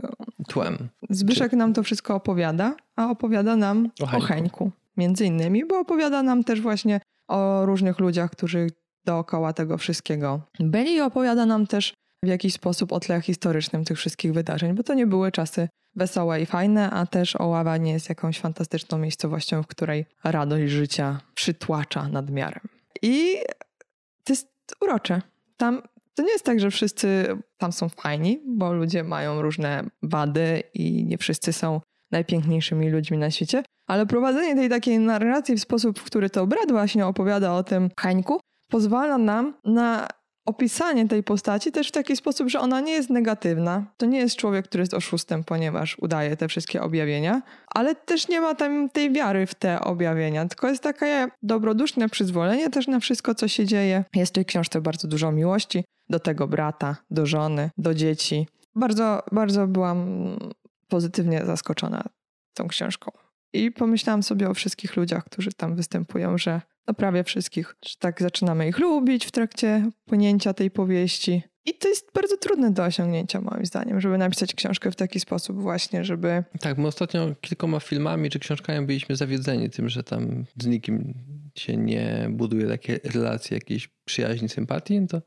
Tłem. 0.48 0.88
Zbyszek 1.10 1.50
Czy... 1.50 1.56
nam 1.56 1.72
to 1.72 1.82
wszystko 1.82 2.14
opowiada, 2.14 2.76
a 2.96 3.10
opowiada 3.10 3.56
nam 3.56 3.90
o 4.02 4.06
Heńku. 4.06 4.24
o 4.24 4.28
Heńku. 4.28 4.70
Między 4.96 5.26
innymi, 5.26 5.66
bo 5.66 5.78
opowiada 5.78 6.22
nam 6.22 6.44
też 6.44 6.60
właśnie 6.60 7.00
o 7.28 7.66
różnych 7.66 7.98
ludziach, 7.98 8.30
którzy 8.30 8.66
dookoła 9.04 9.52
tego 9.52 9.78
wszystkiego 9.78 10.40
byli 10.60 11.00
opowiada 11.00 11.46
nam 11.46 11.66
też 11.66 11.94
w 12.24 12.28
jakiś 12.28 12.54
sposób 12.54 12.92
o 12.92 13.00
tle 13.00 13.20
historycznym 13.20 13.84
tych 13.84 13.98
wszystkich 13.98 14.32
wydarzeń, 14.32 14.74
bo 14.74 14.82
to 14.82 14.94
nie 14.94 15.06
były 15.06 15.32
czasy 15.32 15.68
wesołe 15.96 16.40
i 16.42 16.46
fajne, 16.46 16.90
a 16.90 17.06
też 17.06 17.36
Oława 17.36 17.76
nie 17.76 17.92
jest 17.92 18.08
jakąś 18.08 18.40
fantastyczną 18.40 18.98
miejscowością, 18.98 19.62
w 19.62 19.66
której 19.66 20.06
radość 20.24 20.72
życia 20.72 21.20
przytłacza 21.34 22.08
nadmiarem. 22.08 22.68
I 23.02 23.36
to 24.24 24.32
jest 24.32 24.48
urocze. 24.80 25.22
Tam 25.56 25.82
to 26.14 26.22
nie 26.22 26.32
jest 26.32 26.44
tak, 26.44 26.60
że 26.60 26.70
wszyscy 26.70 27.26
tam 27.56 27.72
są 27.72 27.88
fajni, 27.88 28.40
bo 28.46 28.72
ludzie 28.72 29.04
mają 29.04 29.42
różne 29.42 29.84
wady 30.02 30.62
i 30.74 31.04
nie 31.04 31.18
wszyscy 31.18 31.52
są 31.52 31.80
najpiękniejszymi 32.10 32.90
ludźmi 32.90 33.18
na 33.18 33.30
świecie, 33.30 33.62
ale 33.86 34.06
prowadzenie 34.06 34.54
tej 34.54 34.68
takiej 34.68 34.98
narracji 34.98 35.56
w 35.56 35.60
sposób, 35.60 35.98
w 35.98 36.04
który 36.04 36.30
to 36.30 36.46
brat 36.46 36.72
właśnie 36.72 37.06
opowiada 37.06 37.52
o 37.52 37.62
tym 37.62 37.90
Hańku, 38.00 38.40
pozwala 38.74 39.18
nam 39.18 39.54
na 39.64 40.08
opisanie 40.46 41.08
tej 41.08 41.22
postaci 41.22 41.72
też 41.72 41.88
w 41.88 41.92
taki 41.92 42.16
sposób, 42.16 42.48
że 42.48 42.60
ona 42.60 42.80
nie 42.80 42.92
jest 42.92 43.10
negatywna. 43.10 43.86
To 43.96 44.06
nie 44.06 44.18
jest 44.18 44.36
człowiek, 44.36 44.68
który 44.68 44.82
jest 44.82 44.94
oszustem, 44.94 45.44
ponieważ 45.44 45.96
udaje 45.98 46.36
te 46.36 46.48
wszystkie 46.48 46.82
objawienia, 46.82 47.42
ale 47.66 47.94
też 47.94 48.28
nie 48.28 48.40
ma 48.40 48.54
tam 48.54 48.90
tej 48.90 49.12
wiary 49.12 49.46
w 49.46 49.54
te 49.54 49.80
objawienia, 49.80 50.48
tylko 50.48 50.68
jest 50.68 50.82
takie 50.82 51.28
dobroduszne 51.42 52.08
przyzwolenie 52.08 52.70
też 52.70 52.86
na 52.86 53.00
wszystko, 53.00 53.34
co 53.34 53.48
się 53.48 53.66
dzieje. 53.66 54.04
Jest 54.14 54.32
w 54.32 54.34
tej 54.34 54.44
książce 54.44 54.80
bardzo 54.80 55.08
dużo 55.08 55.32
miłości 55.32 55.84
do 56.08 56.20
tego 56.20 56.48
brata, 56.48 56.96
do 57.10 57.26
żony, 57.26 57.70
do 57.78 57.94
dzieci. 57.94 58.48
Bardzo, 58.74 59.22
bardzo 59.32 59.66
byłam 59.66 60.06
pozytywnie 60.88 61.44
zaskoczona 61.44 62.02
tą 62.54 62.68
książką. 62.68 63.10
I 63.52 63.70
pomyślałam 63.70 64.22
sobie 64.22 64.50
o 64.50 64.54
wszystkich 64.54 64.96
ludziach, 64.96 65.24
którzy 65.24 65.52
tam 65.52 65.74
występują, 65.76 66.38
że 66.38 66.60
no 66.88 66.94
prawie 66.94 67.24
wszystkich, 67.24 67.76
że 67.86 67.94
tak 67.98 68.22
zaczynamy 68.22 68.68
ich 68.68 68.78
lubić 68.78 69.26
w 69.26 69.30
trakcie 69.30 69.90
płynięcia 70.04 70.54
tej 70.54 70.70
powieści. 70.70 71.42
I 71.66 71.74
to 71.74 71.88
jest 71.88 72.12
bardzo 72.14 72.36
trudne 72.36 72.70
do 72.70 72.84
osiągnięcia, 72.84 73.40
moim 73.40 73.66
zdaniem, 73.66 74.00
żeby 74.00 74.18
napisać 74.18 74.54
książkę 74.54 74.90
w 74.90 74.96
taki 74.96 75.20
sposób, 75.20 75.60
właśnie, 75.60 76.04
żeby. 76.04 76.44
Tak, 76.60 76.78
my 76.78 76.86
ostatnio 76.86 77.34
kilkoma 77.40 77.80
filmami 77.80 78.30
czy 78.30 78.38
książkami 78.38 78.86
byliśmy 78.86 79.16
zawiedzeni 79.16 79.70
tym, 79.70 79.88
że 79.88 80.02
tam 80.02 80.44
z 80.60 80.66
nikim 80.66 81.14
się 81.54 81.76
nie 81.76 82.26
buduje 82.30 82.66
takie 82.66 83.00
relacje 83.04 83.56
jakiejś 83.56 83.88
przyjaźni, 84.04 84.48
sympatii. 84.48 85.06
To 85.08 85.22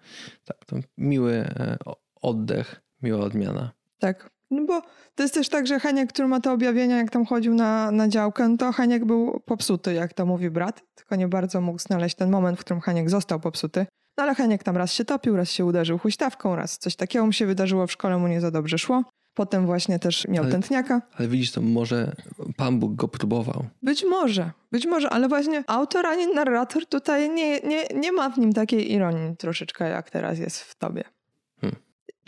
tak, 0.45 0.65
to 0.65 0.75
miły 0.97 1.33
e, 1.33 1.77
oddech, 2.21 2.81
miła 3.01 3.19
odmiana. 3.19 3.71
Tak, 3.99 4.29
no 4.51 4.65
bo 4.65 4.81
to 5.15 5.23
jest 5.23 5.33
też 5.33 5.49
tak, 5.49 5.67
że 5.67 5.79
Heniek, 5.79 6.09
który 6.09 6.27
ma 6.27 6.39
te 6.39 6.51
objawienia, 6.51 6.97
jak 6.97 7.09
tam 7.09 7.25
chodził 7.25 7.53
na, 7.53 7.91
na 7.91 8.07
działkę, 8.07 8.49
no 8.49 8.57
to 8.57 8.71
Heniek 8.71 9.05
był 9.05 9.39
popsuty, 9.45 9.93
jak 9.93 10.13
to 10.13 10.25
mówi 10.25 10.49
brat, 10.49 10.81
tylko 10.95 11.15
nie 11.15 11.27
bardzo 11.27 11.61
mógł 11.61 11.79
znaleźć 11.79 12.15
ten 12.15 12.29
moment, 12.29 12.57
w 12.57 12.61
którym 12.61 12.81
Heniek 12.81 13.09
został 13.09 13.39
popsuty. 13.39 13.85
No 14.17 14.23
ale 14.23 14.35
Heniek 14.35 14.63
tam 14.63 14.77
raz 14.77 14.93
się 14.93 15.05
topił, 15.05 15.35
raz 15.35 15.51
się 15.51 15.65
uderzył 15.65 15.97
huśtawką, 15.97 16.55
raz 16.55 16.77
coś 16.77 16.95
takiego 16.95 17.25
mu 17.25 17.31
się 17.31 17.45
wydarzyło, 17.45 17.87
w 17.87 17.91
szkole 17.91 18.17
mu 18.17 18.27
nie 18.27 18.41
za 18.41 18.51
dobrze 18.51 18.77
szło. 18.77 19.03
Potem 19.33 19.65
właśnie 19.65 19.99
też 19.99 20.27
miał 20.27 20.43
ale, 20.43 20.51
tętniaka. 20.51 21.01
Ale 21.17 21.27
widzisz, 21.27 21.51
to 21.51 21.61
może 21.61 22.15
Pan 22.55 22.79
Bóg 22.79 22.95
go 22.95 23.07
próbował. 23.07 23.65
Być 23.83 24.05
może, 24.09 24.51
być 24.71 24.85
może, 24.85 25.09
ale 25.09 25.27
właśnie 25.27 25.63
autor 25.67 26.05
ani 26.05 26.27
narrator 26.27 26.85
tutaj 26.85 27.29
nie, 27.29 27.59
nie, 27.59 27.83
nie 27.95 28.11
ma 28.11 28.29
w 28.29 28.37
nim 28.37 28.53
takiej 28.53 28.91
ironii 28.91 29.37
troszeczkę, 29.37 29.89
jak 29.89 30.09
teraz 30.09 30.39
jest 30.39 30.61
w 30.61 30.75
tobie. 30.75 31.03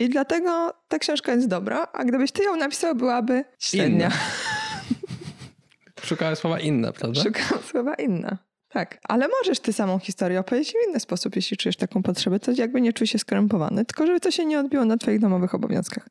I 0.00 0.08
dlatego 0.08 0.72
ta 0.88 0.98
książka 0.98 1.32
jest 1.32 1.48
dobra, 1.48 1.86
a 1.92 2.04
gdybyś 2.04 2.32
ty 2.32 2.42
ją 2.42 2.56
napisał, 2.56 2.94
byłaby 2.94 3.44
średnia. 3.58 4.06
Inna. 4.06 4.16
Szukałem 6.08 6.36
słowa 6.36 6.60
inna, 6.60 6.92
prawda? 6.92 7.22
Szukałam 7.22 7.64
słowa 7.64 7.94
inna. 7.94 8.38
Tak, 8.68 8.98
ale 9.08 9.28
możesz 9.28 9.60
ty 9.60 9.72
samą 9.72 9.98
historię 9.98 10.40
opowiedzieć 10.40 10.72
w 10.72 10.88
inny 10.88 11.00
sposób, 11.00 11.36
jeśli 11.36 11.56
czujesz 11.56 11.76
taką 11.76 12.02
potrzebę, 12.02 12.40
to 12.40 12.52
jakby 12.56 12.80
nie 12.80 12.92
czuj 12.92 13.06
się 13.06 13.18
skrępowany, 13.18 13.84
tylko 13.84 14.06
żeby 14.06 14.20
to 14.20 14.30
się 14.30 14.44
nie 14.44 14.60
odbiło 14.60 14.84
na 14.84 14.96
twoich 14.96 15.20
domowych 15.20 15.54
obowiązkach. 15.54 16.08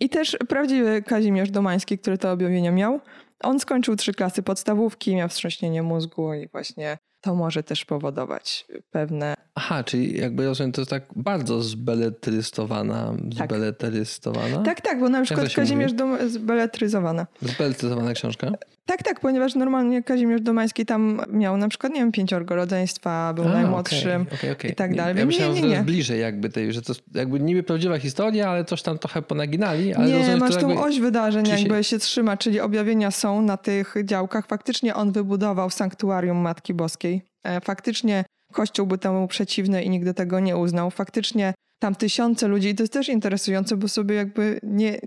I 0.00 0.08
też 0.08 0.36
prawdziwy 0.48 1.02
Kazimierz 1.02 1.50
Domański, 1.50 1.98
który 1.98 2.18
to 2.18 2.32
objawienie 2.32 2.70
miał, 2.70 3.00
on 3.42 3.60
skończył 3.60 3.96
trzy 3.96 4.14
klasy 4.14 4.42
podstawówki, 4.42 5.16
miał 5.16 5.28
wstrząśnienie 5.28 5.82
mózgu 5.82 6.34
i 6.34 6.48
właśnie 6.48 6.98
to 7.20 7.34
może 7.34 7.62
też 7.62 7.84
powodować 7.84 8.66
pewne. 8.90 9.34
Aha, 9.54 9.84
czyli 9.84 10.18
jakby 10.20 10.46
rozumiem, 10.46 10.72
to 10.72 10.80
jest 10.80 10.90
tak 10.90 11.04
bardzo 11.16 11.62
zbeletrystowana. 11.62 13.14
Tak. 13.38 13.48
Zbeletrystowana? 13.48 14.62
Tak, 14.62 14.80
tak, 14.80 15.00
bo 15.00 15.08
na 15.08 15.22
przykład 15.22 15.54
Kazimierz 15.54 15.92
Dom 15.92 16.30
zbeletryzowana. 16.30 17.26
Zbeletryzowana 17.42 18.12
książka? 18.12 18.50
Tak, 18.90 19.02
tak, 19.02 19.20
ponieważ 19.20 19.54
normalnie 19.54 20.02
Kazimierz 20.02 20.40
Domański 20.40 20.86
tam 20.86 21.20
miał 21.28 21.56
na 21.56 21.68
przykład, 21.68 21.92
nie 21.92 22.00
wiem, 22.00 22.12
pięciorgo 22.12 22.54
rodzeństwa, 22.54 23.32
był 23.34 23.44
A, 23.44 23.48
najmłodszym 23.48 24.22
okay, 24.22 24.38
okay, 24.38 24.52
okay. 24.52 24.70
i 24.70 24.74
tak 24.74 24.96
dalej. 24.96 25.16
Ja 25.16 25.26
myślałem, 25.26 25.54
nie, 25.54 25.60
nie, 25.60 25.68
nie. 25.68 25.74
że 25.74 25.76
to 25.76 25.84
jest 25.84 25.92
bliżej 25.92 26.20
jakby 26.20 26.48
tej, 26.48 26.72
że 26.72 26.82
to 26.82 26.92
jakby 27.14 27.40
niby 27.40 27.62
prawdziwa 27.62 27.98
historia, 27.98 28.48
ale 28.50 28.64
coś 28.64 28.82
tam 28.82 28.98
trochę 28.98 29.22
ponaginali. 29.22 29.94
Ale 29.94 30.08
nie, 30.08 30.18
rozumiem, 30.18 30.38
masz 30.38 30.56
tą 30.56 30.68
jakby... 30.68 30.84
oś 30.84 31.00
wydarzeń 31.00 31.48
jakby 31.48 31.76
się... 31.76 31.84
się 31.84 31.98
trzyma, 31.98 32.36
czyli 32.36 32.60
objawienia 32.60 33.10
są 33.10 33.42
na 33.42 33.56
tych 33.56 33.94
działkach. 34.04 34.46
Faktycznie 34.46 34.94
on 34.94 35.12
wybudował 35.12 35.70
sanktuarium 35.70 36.38
Matki 36.38 36.74
Boskiej. 36.74 37.22
E, 37.44 37.60
faktycznie 37.60 38.24
Kościół 38.52 38.86
był 38.86 38.98
temu 38.98 39.28
przeciwny 39.28 39.82
i 39.82 39.90
nigdy 39.90 40.14
tego 40.14 40.40
nie 40.40 40.56
uznał. 40.56 40.90
Faktycznie 40.90 41.54
tam 41.78 41.94
tysiące 41.94 42.48
ludzi, 42.48 42.68
i 42.68 42.74
to 42.74 42.82
jest 42.82 42.92
też 42.92 43.08
interesujące, 43.08 43.76
bo 43.76 43.88
sobie 43.88 44.14
jakby 44.14 44.60
nie, 44.62 44.98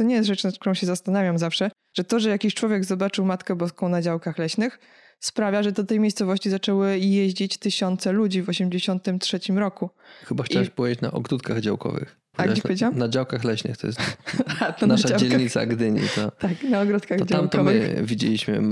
to 0.00 0.04
nie 0.04 0.14
jest 0.14 0.28
rzecz, 0.28 0.44
nad 0.44 0.54
którą 0.54 0.74
się 0.74 0.86
zastanawiam 0.86 1.38
zawsze, 1.38 1.70
że 1.96 2.04
to, 2.04 2.20
że 2.20 2.30
jakiś 2.30 2.54
człowiek 2.54 2.84
zobaczył 2.84 3.24
Matkę 3.24 3.56
Boską 3.56 3.88
na 3.88 4.02
działkach 4.02 4.38
leśnych, 4.38 4.78
sprawia, 5.18 5.62
że 5.62 5.72
do 5.72 5.84
tej 5.84 6.00
miejscowości 6.00 6.50
zaczęły 6.50 6.98
jeździć 6.98 7.58
tysiące 7.58 8.12
ludzi 8.12 8.42
w 8.42 8.46
1983 8.46 9.52
roku. 9.52 9.90
Chyba 10.24 10.44
chciałeś 10.44 10.68
I... 10.68 10.70
powiedzieć 10.70 11.00
na 11.00 11.12
ogródkach 11.12 11.60
działkowych. 11.60 12.16
A 12.36 12.46
gdzie 12.46 12.62
powiedziałam? 12.62 12.98
Na, 12.98 13.08
działkach 13.08 13.44
leśnych, 13.44 13.76
to 13.76 13.86
jest 13.86 14.00
A, 14.60 14.72
to 14.72 14.86
nasza 14.86 15.08
na 15.08 15.16
dzielnica 15.16 15.66
Gdyni. 15.66 16.00
To, 16.14 16.30
tak, 16.48 16.62
na 16.62 16.80
ogródkach 16.80 17.18
to 17.18 17.24
działkowych. 17.24 17.50
Tam 17.50 17.94
to 17.94 18.00
my 18.00 18.06
widzieliśmy 18.06 18.62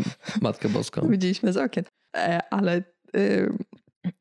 Matkę 0.40 0.68
Boską. 0.68 1.08
Widzieliśmy 1.10 1.52
z 1.52 1.56
okien. 1.56 1.84
E, 2.16 2.40
ale 2.50 2.82
yy, 3.14 3.52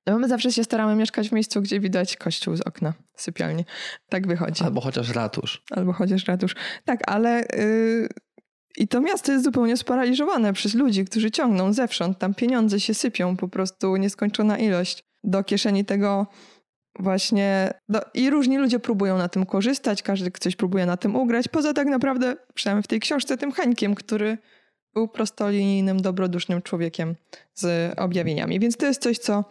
my 0.08 0.28
zawsze 0.28 0.52
się 0.52 0.64
staramy 0.64 0.96
mieszkać 0.96 1.30
w 1.30 1.32
miejscu, 1.32 1.62
gdzie 1.62 1.80
widać 1.80 2.18
kościół 2.18 2.56
z 2.56 2.62
okna 2.62 2.94
sypialni. 3.16 3.66
Tak 4.10 4.28
wychodzi. 4.28 4.64
Albo 4.64 4.82
chociaż 4.82 5.10
ratusz. 5.10 5.64
Albo 5.72 5.94
chociaż 5.94 6.28
ratusz. 6.28 6.56
Tak, 6.86 7.00
ale... 7.08 7.46
Yy, 7.58 8.08
i 8.78 8.88
to 8.88 9.02
miasto 9.02 9.32
jest 9.32 9.44
zupełnie 9.44 9.78
sparaliżowane 9.78 10.54
przez 10.54 10.74
ludzi, 10.74 11.06
którzy 11.06 11.32
ciągną 11.32 11.74
zewsząd. 11.74 12.20
Tam 12.20 12.34
pieniądze 12.34 12.80
się 12.80 12.94
sypią, 12.94 13.38
po 13.38 13.48
prostu 13.48 13.96
nieskończona 13.96 14.58
ilość 14.58 15.04
do 15.24 15.44
kieszeni 15.44 15.86
tego 15.86 16.28
właśnie. 17.00 17.74
Do, 17.90 18.02
I 18.14 18.30
różni 18.30 18.58
ludzie 18.58 18.80
próbują 18.80 19.18
na 19.18 19.30
tym 19.30 19.46
korzystać, 19.46 20.04
każdy 20.04 20.32
coś 20.32 20.56
próbuje 20.56 20.86
na 20.86 20.98
tym 20.98 21.16
ugrać. 21.16 21.48
Poza 21.48 21.74
tak 21.74 21.88
naprawdę, 21.88 22.36
przynajmniej 22.54 22.84
w 22.84 22.88
tej 22.88 23.00
książce, 23.00 23.38
tym 23.38 23.52
Hańkiem, 23.52 23.96
który 23.96 24.38
był 24.98 25.08
prostolinijnym, 25.08 26.02
dobrodusznym 26.02 26.62
człowiekiem 26.62 27.16
z 27.54 27.94
objawieniami. 28.00 28.60
Więc 28.60 28.78
to 28.78 28.86
jest 28.86 29.02
coś, 29.02 29.18
co, 29.18 29.44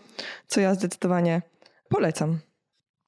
co 0.46 0.60
ja 0.60 0.74
zdecydowanie 0.74 1.42
polecam. 1.88 2.38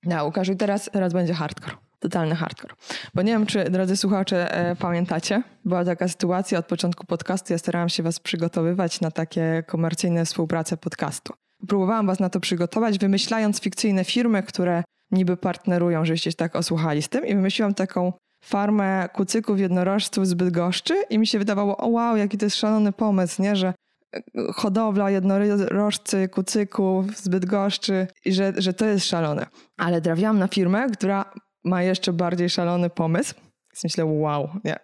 Na 0.05 0.23
Łukaszu, 0.25 0.55
teraz, 0.55 0.91
teraz 0.93 1.13
będzie 1.13 1.35
hardcore. 1.35 1.77
Totalny 2.01 2.35
hardcore. 2.35 2.75
Bo 3.15 3.23
nie 3.23 3.33
wiem, 3.33 3.47
czy 3.47 3.65
drodzy 3.65 3.97
słuchacze 3.97 4.55
e, 4.55 4.77
pamiętacie, 4.77 5.43
była 5.65 5.85
taka 5.85 6.09
sytuacja 6.09 6.59
od 6.59 6.67
początku 6.67 7.07
podcastu. 7.07 7.53
Ja 7.53 7.59
starałam 7.59 7.89
się 7.89 8.03
was 8.03 8.21
przygotowywać 8.21 9.01
na 9.01 9.11
takie 9.11 9.65
komercyjne 9.67 10.25
współprace 10.25 10.77
podcastu. 10.77 11.33
Próbowałam 11.69 12.07
was 12.07 12.21
na 12.21 12.31
to 12.31 12.41
przygotować, 12.41 12.99
wymyślając 12.99 13.61
fikcyjne 13.61 14.05
firmy, 14.05 14.43
które 14.43 14.85
niby 15.11 15.37
partnerują, 15.37 16.05
żebyście 16.05 16.31
się 16.31 16.37
tak 16.37 16.57
osłuchali 16.57 17.03
z 17.03 17.09
tym 17.09 17.27
i 17.27 17.35
wymyśliłam 17.35 17.75
taką 17.75 18.13
farmę 18.41 19.09
kucyków 19.15 19.61
jednorożców 19.61 20.27
z 20.27 20.35
Bydgoszczy 20.35 20.95
i 21.11 21.19
mi 21.19 21.27
się 21.27 21.39
wydawało, 21.39 21.77
o 21.77 21.89
wow, 21.89 22.17
jaki 22.17 22.39
to 22.39 22.47
jest 22.47 22.57
szalony 22.57 22.93
pomysł, 22.93 23.43
nie? 23.43 23.57
że 23.57 23.75
e, 24.15 24.23
hodowla 24.55 25.11
jednorożcy, 25.11 26.29
kucyków 26.29 27.19
z 27.19 27.29
Bydgoszczy 27.29 28.07
i 28.25 28.33
że, 28.33 28.53
że 28.57 28.73
to 28.73 28.87
jest 28.87 29.07
szalone. 29.07 29.47
Ale 29.77 30.01
trafiłam 30.01 30.39
na 30.39 30.49
firmę, 30.49 30.91
która 30.91 31.33
ma 31.65 31.83
jeszcze 31.83 32.13
bardziej 32.13 32.51
szalony 32.51 32.91
pomysł. 32.91 33.35
Więc 33.35 33.85
myślę, 33.85 34.05
wow, 34.05 34.49
nie, 34.65 34.77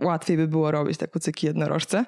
łatwiej 0.00 0.36
by 0.36 0.48
było 0.48 0.70
robić 0.70 0.98
te 0.98 1.08
kucyki 1.08 1.46
jednorożce. 1.46 2.04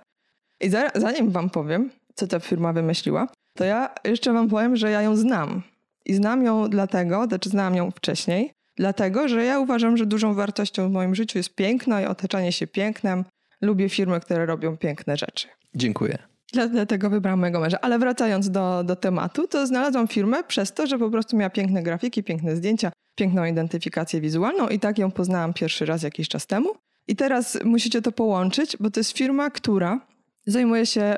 I 0.60 0.68
za, 0.68 0.90
zanim 0.94 1.30
wam 1.30 1.50
powiem, 1.50 1.90
co 2.14 2.26
ta 2.26 2.40
firma 2.40 2.72
wymyśliła, 2.72 3.28
to 3.56 3.64
ja 3.64 3.94
jeszcze 4.04 4.32
wam 4.32 4.48
powiem, 4.48 4.76
że 4.76 4.90
ja 4.90 5.02
ją 5.02 5.16
znam. 5.16 5.62
I 6.04 6.14
znam 6.14 6.44
ją 6.44 6.70
dlatego, 6.70 7.24
znaczy 7.26 7.48
znam 7.48 7.74
ją 7.74 7.90
wcześniej, 7.90 8.52
Dlatego, 8.76 9.28
że 9.28 9.44
ja 9.44 9.58
uważam, 9.58 9.96
że 9.96 10.06
dużą 10.06 10.34
wartością 10.34 10.88
w 10.88 10.92
moim 10.92 11.14
życiu 11.14 11.38
jest 11.38 11.54
piękno 11.54 12.00
i 12.00 12.04
otaczanie 12.04 12.52
się 12.52 12.66
pięknem. 12.66 13.24
Lubię 13.60 13.88
firmy, 13.88 14.20
które 14.20 14.46
robią 14.46 14.76
piękne 14.76 15.16
rzeczy. 15.16 15.48
Dziękuję. 15.74 16.18
Dlatego 16.52 17.10
wybrałam 17.10 17.40
mojego 17.40 17.60
męża. 17.60 17.78
Ale 17.80 17.98
wracając 17.98 18.50
do, 18.50 18.84
do 18.84 18.96
tematu, 18.96 19.48
to 19.48 19.66
znalazłam 19.66 20.08
firmę 20.08 20.44
przez 20.44 20.72
to, 20.72 20.86
że 20.86 20.98
po 20.98 21.10
prostu 21.10 21.36
miała 21.36 21.50
piękne 21.50 21.82
grafiki, 21.82 22.22
piękne 22.22 22.56
zdjęcia, 22.56 22.92
piękną 23.14 23.44
identyfikację 23.44 24.20
wizualną 24.20 24.68
i 24.68 24.78
tak 24.80 24.98
ją 24.98 25.10
poznałam 25.10 25.54
pierwszy 25.54 25.86
raz 25.86 26.02
jakiś 26.02 26.28
czas 26.28 26.46
temu. 26.46 26.68
I 27.08 27.16
teraz 27.16 27.58
musicie 27.64 28.02
to 28.02 28.12
połączyć, 28.12 28.76
bo 28.80 28.90
to 28.90 29.00
jest 29.00 29.18
firma, 29.18 29.50
która 29.50 30.00
zajmuje 30.46 30.86
się 30.86 31.16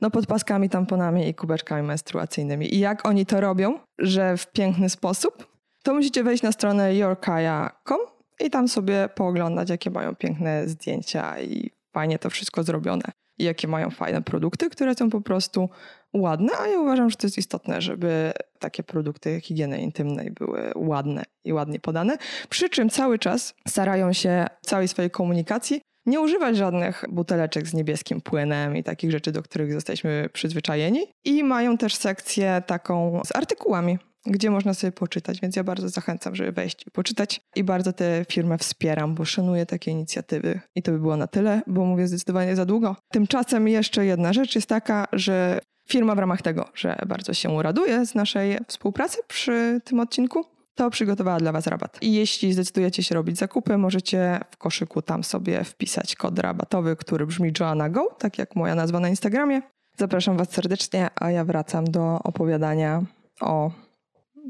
no, 0.00 0.10
podpaskami, 0.10 0.68
tamponami 0.68 1.28
i 1.28 1.34
kubeczkami 1.34 1.82
menstruacyjnymi. 1.82 2.74
I 2.74 2.78
jak 2.78 3.06
oni 3.06 3.26
to 3.26 3.40
robią, 3.40 3.78
że 3.98 4.36
w 4.36 4.52
piękny 4.52 4.88
sposób, 4.88 5.55
to 5.86 5.94
musicie 5.94 6.24
wejść 6.24 6.42
na 6.42 6.52
stronę 6.52 6.94
yourkaya.com 6.94 7.98
i 8.40 8.50
tam 8.50 8.68
sobie 8.68 9.08
pooglądać, 9.14 9.70
jakie 9.70 9.90
mają 9.90 10.14
piękne 10.14 10.68
zdjęcia 10.68 11.40
i 11.40 11.70
fajnie 11.92 12.18
to 12.18 12.30
wszystko 12.30 12.62
zrobione. 12.62 13.04
I 13.38 13.44
jakie 13.44 13.68
mają 13.68 13.90
fajne 13.90 14.22
produkty, 14.22 14.70
które 14.70 14.94
są 14.94 15.10
po 15.10 15.20
prostu 15.20 15.68
ładne, 16.14 16.52
a 16.60 16.66
ja 16.66 16.80
uważam, 16.80 17.10
że 17.10 17.16
to 17.16 17.26
jest 17.26 17.38
istotne, 17.38 17.80
żeby 17.80 18.32
takie 18.58 18.82
produkty 18.82 19.40
higieny 19.40 19.78
intymnej 19.78 20.30
były 20.30 20.72
ładne 20.76 21.22
i 21.44 21.52
ładnie 21.52 21.80
podane. 21.80 22.16
Przy 22.48 22.68
czym 22.68 22.90
cały 22.90 23.18
czas 23.18 23.54
starają 23.68 24.12
się 24.12 24.46
całej 24.62 24.88
swojej 24.88 25.10
komunikacji 25.10 25.80
nie 26.06 26.20
używać 26.20 26.56
żadnych 26.56 27.04
buteleczek 27.08 27.68
z 27.68 27.74
niebieskim 27.74 28.20
płynem 28.20 28.76
i 28.76 28.82
takich 28.82 29.10
rzeczy, 29.10 29.32
do 29.32 29.42
których 29.42 29.70
jesteśmy 29.70 30.28
przyzwyczajeni. 30.32 31.00
I 31.24 31.44
mają 31.44 31.78
też 31.78 31.94
sekcję 31.94 32.62
taką 32.66 33.20
z 33.26 33.36
artykułami, 33.36 33.98
gdzie 34.26 34.50
można 34.50 34.74
sobie 34.74 34.92
poczytać, 34.92 35.40
więc 35.40 35.56
ja 35.56 35.64
bardzo 35.64 35.88
zachęcam, 35.88 36.36
żeby 36.36 36.52
wejść 36.52 36.86
i 36.86 36.90
poczytać. 36.90 37.40
I 37.56 37.64
bardzo 37.64 37.92
tę 37.92 38.24
firmę 38.32 38.58
wspieram, 38.58 39.14
bo 39.14 39.24
szanuję 39.24 39.66
takie 39.66 39.90
inicjatywy. 39.90 40.60
I 40.74 40.82
to 40.82 40.92
by 40.92 40.98
było 40.98 41.16
na 41.16 41.26
tyle, 41.26 41.62
bo 41.66 41.84
mówię 41.84 42.08
zdecydowanie 42.08 42.56
za 42.56 42.64
długo. 42.64 42.96
Tymczasem 43.12 43.68
jeszcze 43.68 44.06
jedna 44.06 44.32
rzecz 44.32 44.54
jest 44.54 44.68
taka, 44.68 45.06
że 45.12 45.60
firma 45.88 46.14
w 46.14 46.18
ramach 46.18 46.42
tego, 46.42 46.68
że 46.74 46.98
bardzo 47.06 47.34
się 47.34 47.62
raduje 47.62 48.06
z 48.06 48.14
naszej 48.14 48.58
współpracy 48.68 49.18
przy 49.28 49.80
tym 49.84 50.00
odcinku, 50.00 50.44
to 50.74 50.90
przygotowała 50.90 51.38
dla 51.38 51.52
Was 51.52 51.66
rabat. 51.66 51.98
I 52.02 52.12
jeśli 52.12 52.52
zdecydujecie 52.52 53.02
się 53.02 53.14
robić 53.14 53.38
zakupy, 53.38 53.78
możecie 53.78 54.40
w 54.50 54.56
koszyku 54.56 55.02
tam 55.02 55.24
sobie 55.24 55.64
wpisać 55.64 56.16
kod 56.16 56.38
rabatowy, 56.38 56.96
który 56.96 57.26
brzmi 57.26 57.52
Joanna 57.60 57.90
Go, 57.90 58.14
tak 58.18 58.38
jak 58.38 58.56
moja 58.56 58.74
nazwa 58.74 59.00
na 59.00 59.08
Instagramie. 59.08 59.62
Zapraszam 59.98 60.36
Was 60.36 60.50
serdecznie, 60.50 61.08
a 61.14 61.30
ja 61.30 61.44
wracam 61.44 61.84
do 61.84 62.18
opowiadania 62.24 63.02
o 63.40 63.70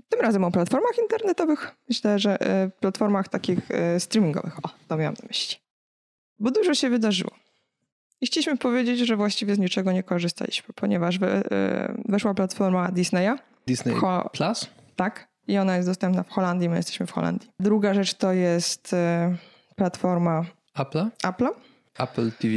tym 0.09 0.21
razem 0.21 0.45
o 0.45 0.50
platformach 0.50 0.99
internetowych. 1.03 1.75
Myślę, 1.88 2.19
że 2.19 2.65
y, 2.67 2.71
platformach 2.81 3.29
takich 3.29 3.71
y, 3.71 4.00
streamingowych. 4.00 4.59
O, 4.65 4.69
to 4.88 4.97
miałam 4.97 5.15
na 5.23 5.29
myśli. 5.29 5.57
Bo 6.38 6.50
dużo 6.50 6.75
się 6.75 6.91
wydarzyło. 6.91 7.31
I 8.21 8.26
chcieliśmy 8.26 8.57
powiedzieć, 8.57 8.99
że 8.99 9.17
właściwie 9.17 9.55
z 9.55 9.59
niczego 9.59 9.93
nie 9.93 10.03
korzystaliśmy, 10.03 10.75
ponieważ 10.75 11.19
we, 11.19 11.41
y, 11.41 12.03
weszła 12.09 12.35
platforma 12.35 12.88
Disneya. 12.93 13.31
Disney 13.67 13.95
Ho- 13.95 14.31
Plus? 14.33 14.67
Tak. 14.97 15.29
I 15.49 15.59
ona 15.59 15.76
jest 15.76 15.88
dostępna 15.88 16.23
w 16.23 16.29
Holandii, 16.31 16.69
my 16.69 16.76
jesteśmy 16.76 17.07
w 17.07 17.11
Holandii. 17.12 17.49
Druga 17.61 17.95
rzecz 17.95 18.15
to 18.15 18.33
jest 18.33 18.95
platforma 19.76 20.45
Apple'a? 20.76 21.09
Apple'a. 21.25 21.49
Apple 21.99 22.33
TV 22.33 22.55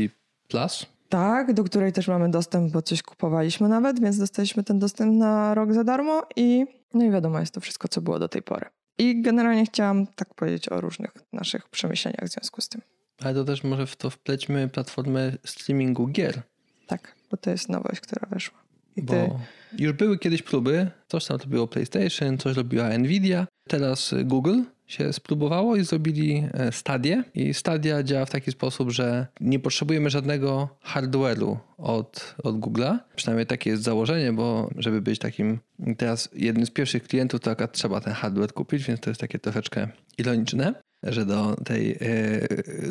Plus? 0.47 0.85
Tak, 1.09 1.53
do 1.53 1.63
której 1.63 1.93
też 1.93 2.07
mamy 2.07 2.29
dostęp, 2.31 2.71
bo 2.73 2.81
coś 2.81 3.03
kupowaliśmy 3.03 3.67
nawet, 3.69 3.99
więc 3.99 4.17
dostaliśmy 4.17 4.63
ten 4.63 4.79
dostęp 4.79 5.13
na 5.15 5.53
rok 5.53 5.73
za 5.73 5.83
darmo 5.83 6.23
i 6.35 6.65
no 6.93 7.05
i 7.05 7.11
wiadomo, 7.11 7.39
jest 7.39 7.53
to 7.53 7.61
wszystko, 7.61 7.87
co 7.87 8.01
było 8.01 8.19
do 8.19 8.27
tej 8.27 8.41
pory. 8.41 8.65
I 8.97 9.21
generalnie 9.21 9.65
chciałam 9.65 10.07
tak 10.07 10.33
powiedzieć 10.33 10.69
o 10.69 10.81
różnych 10.81 11.11
naszych 11.33 11.69
przemyśleniach 11.69 12.25
w 12.25 12.31
związku 12.31 12.61
z 12.61 12.69
tym. 12.69 12.81
Ale 13.23 13.33
to 13.33 13.43
też 13.43 13.63
może 13.63 13.87
w 13.87 13.95
to 13.95 14.09
wplećmy 14.09 14.67
platformę 14.67 15.31
streamingu 15.45 16.07
gier. 16.07 16.41
Tak, 16.87 17.15
bo 17.31 17.37
to 17.37 17.49
jest 17.49 17.69
nowość, 17.69 18.01
która 18.01 18.27
weszła. 18.29 18.57
I 18.95 19.03
Bo 19.03 19.13
ty, 19.13 19.29
już 19.77 19.93
były 19.93 20.19
kiedyś 20.19 20.41
próby, 20.41 20.91
coś 21.07 21.25
tam 21.25 21.37
robiło 21.37 21.67
PlayStation, 21.67 22.37
coś 22.37 22.55
robiła 22.57 22.97
Nvidia. 22.97 23.47
Teraz 23.67 24.13
Google 24.23 24.61
się 24.89 25.13
spróbowało 25.13 25.75
i 25.75 25.83
zrobili 25.83 26.43
e, 26.53 26.71
Stadię. 26.71 27.23
I 27.33 27.53
Stadia 27.53 28.03
działa 28.03 28.25
w 28.25 28.29
taki 28.29 28.51
sposób, 28.51 28.91
że 28.91 29.27
nie 29.41 29.59
potrzebujemy 29.59 30.09
żadnego 30.09 30.69
hardware'u 30.85 31.57
od, 31.77 32.35
od 32.43 32.55
Google'a. 32.55 32.97
Przynajmniej 33.15 33.45
takie 33.45 33.69
jest 33.69 33.83
założenie, 33.83 34.33
bo 34.33 34.69
żeby 34.77 35.01
być 35.01 35.19
takim 35.19 35.59
teraz 35.97 36.29
jednym 36.33 36.65
z 36.65 36.71
pierwszych 36.71 37.03
klientów, 37.03 37.39
to 37.41 37.67
trzeba 37.67 38.01
ten 38.01 38.13
hardware 38.13 38.53
kupić, 38.53 38.83
więc 38.83 38.99
to 38.99 39.09
jest 39.09 39.21
takie 39.21 39.39
troszeczkę 39.39 39.87
ironiczne 40.17 40.73
że 41.03 41.25
do 41.25 41.55
tej 41.65 41.91
e, 41.91 41.97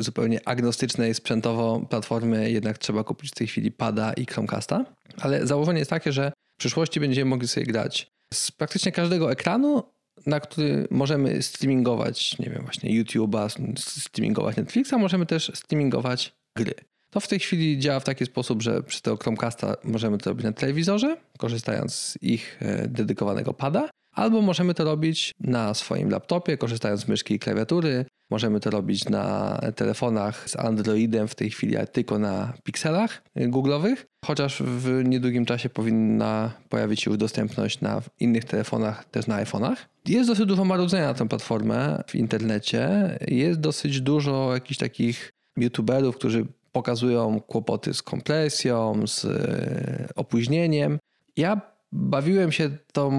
zupełnie 0.03 0.49
agnostycznej 0.49 1.15
sprzętowo 1.15 1.87
platformy 1.91 2.51
jednak 2.51 2.79
trzeba 2.79 3.05
kupić 3.05 3.31
w 3.31 3.35
tej 3.35 3.47
chwili 3.47 3.73
pada 3.73 4.13
i 4.13 4.27
Chromecasta. 4.27 4.85
Ale 5.21 5.47
założenie 5.47 5.79
jest 5.79 5.91
takie, 5.91 6.13
że 6.13 6.33
w 6.57 6.59
przyszłości 6.59 7.01
będziemy 7.01 7.31
mogli 7.31 7.49
sobie 7.49 7.67
grać 7.67 8.11
z 8.35 8.51
praktycznie 8.51 8.93
każdego 8.93 9.33
ekranu, 9.33 9.83
na 10.27 10.41
który 10.41 10.89
możemy 10.91 11.43
streamingować, 11.43 12.39
nie 12.39 12.51
wiem, 12.51 12.63
właśnie 12.63 13.05
YouTube'a, 13.05 13.73
streamingować 13.79 14.57
Netflixa, 14.57 14.93
możemy 14.99 15.27
też 15.27 15.53
streamingować 15.55 16.33
gry. 16.57 16.75
To 17.11 17.21
w 17.21 17.29
tej 17.29 17.39
chwili 17.39 17.79
działa 17.79 18.01
w 18.01 18.05
taki 18.05 18.27
sposób, 18.27 18.63
że 18.63 18.83
przy 18.83 19.03
tego 19.03 19.17
Chromecasta 19.17 19.77
możemy 19.85 20.19
to 20.19 20.31
robić 20.31 20.45
na 20.45 20.53
telewizorze, 20.53 21.17
korzystając 21.39 21.95
z 21.95 22.23
ich 22.23 22.59
e, 22.61 22.89
dedykowanego 22.89 23.55
pada, 23.55 23.89
albo 24.13 24.43
możemy 24.43 24.75
to 24.75 24.85
robić 24.85 25.35
na 25.41 25.75
swoim 25.75 26.11
laptopie, 26.11 26.57
korzystając 26.57 27.01
z 27.01 27.09
myszki 27.09 27.35
i 27.35 27.39
klawiatury. 27.39 28.05
Możemy 28.31 28.61
to 28.61 28.71
robić 28.71 29.09
na 29.09 29.59
telefonach 29.77 30.51
z 30.51 30.57
Androidem, 30.57 31.29
w 31.29 31.35
tej 31.35 31.51
chwili 31.51 31.77
tylko 31.93 32.19
na 32.19 32.53
pikselach 32.65 33.23
Google'owych, 33.37 33.97
chociaż 34.25 34.63
w 34.63 35.03
niedługim 35.05 35.47
czasie 35.47 35.69
powinna 35.69 36.53
pojawić 36.69 37.03
się 37.03 37.11
już 37.11 37.19
dostępność 37.19 37.81
na 37.81 38.03
innych 38.21 38.45
telefonach, 38.45 39.05
też 39.05 39.27
na 39.27 39.45
iPhone'ach. 39.45 39.77
Jest 40.07 40.31
dosyć 40.31 40.47
dużo 40.47 40.65
marudzenia 40.65 41.07
na 41.07 41.15
tę 41.15 41.29
platformę 41.29 42.05
w 42.07 42.15
internecie. 42.15 43.19
Jest 43.29 43.61
dosyć 43.61 44.01
dużo 44.01 44.55
jakichś 44.55 44.79
takich 44.79 45.33
youtuberów, 45.57 46.17
którzy 46.17 46.47
pokazują 46.73 47.41
kłopoty 47.41 47.95
z 47.95 48.03
kompresją, 48.03 49.07
z 49.07 49.25
e, 49.25 50.09
opóźnieniem. 50.15 50.99
Ja 51.37 51.61
bawiłem 51.93 52.53
się 52.53 52.71
tą 52.93 53.11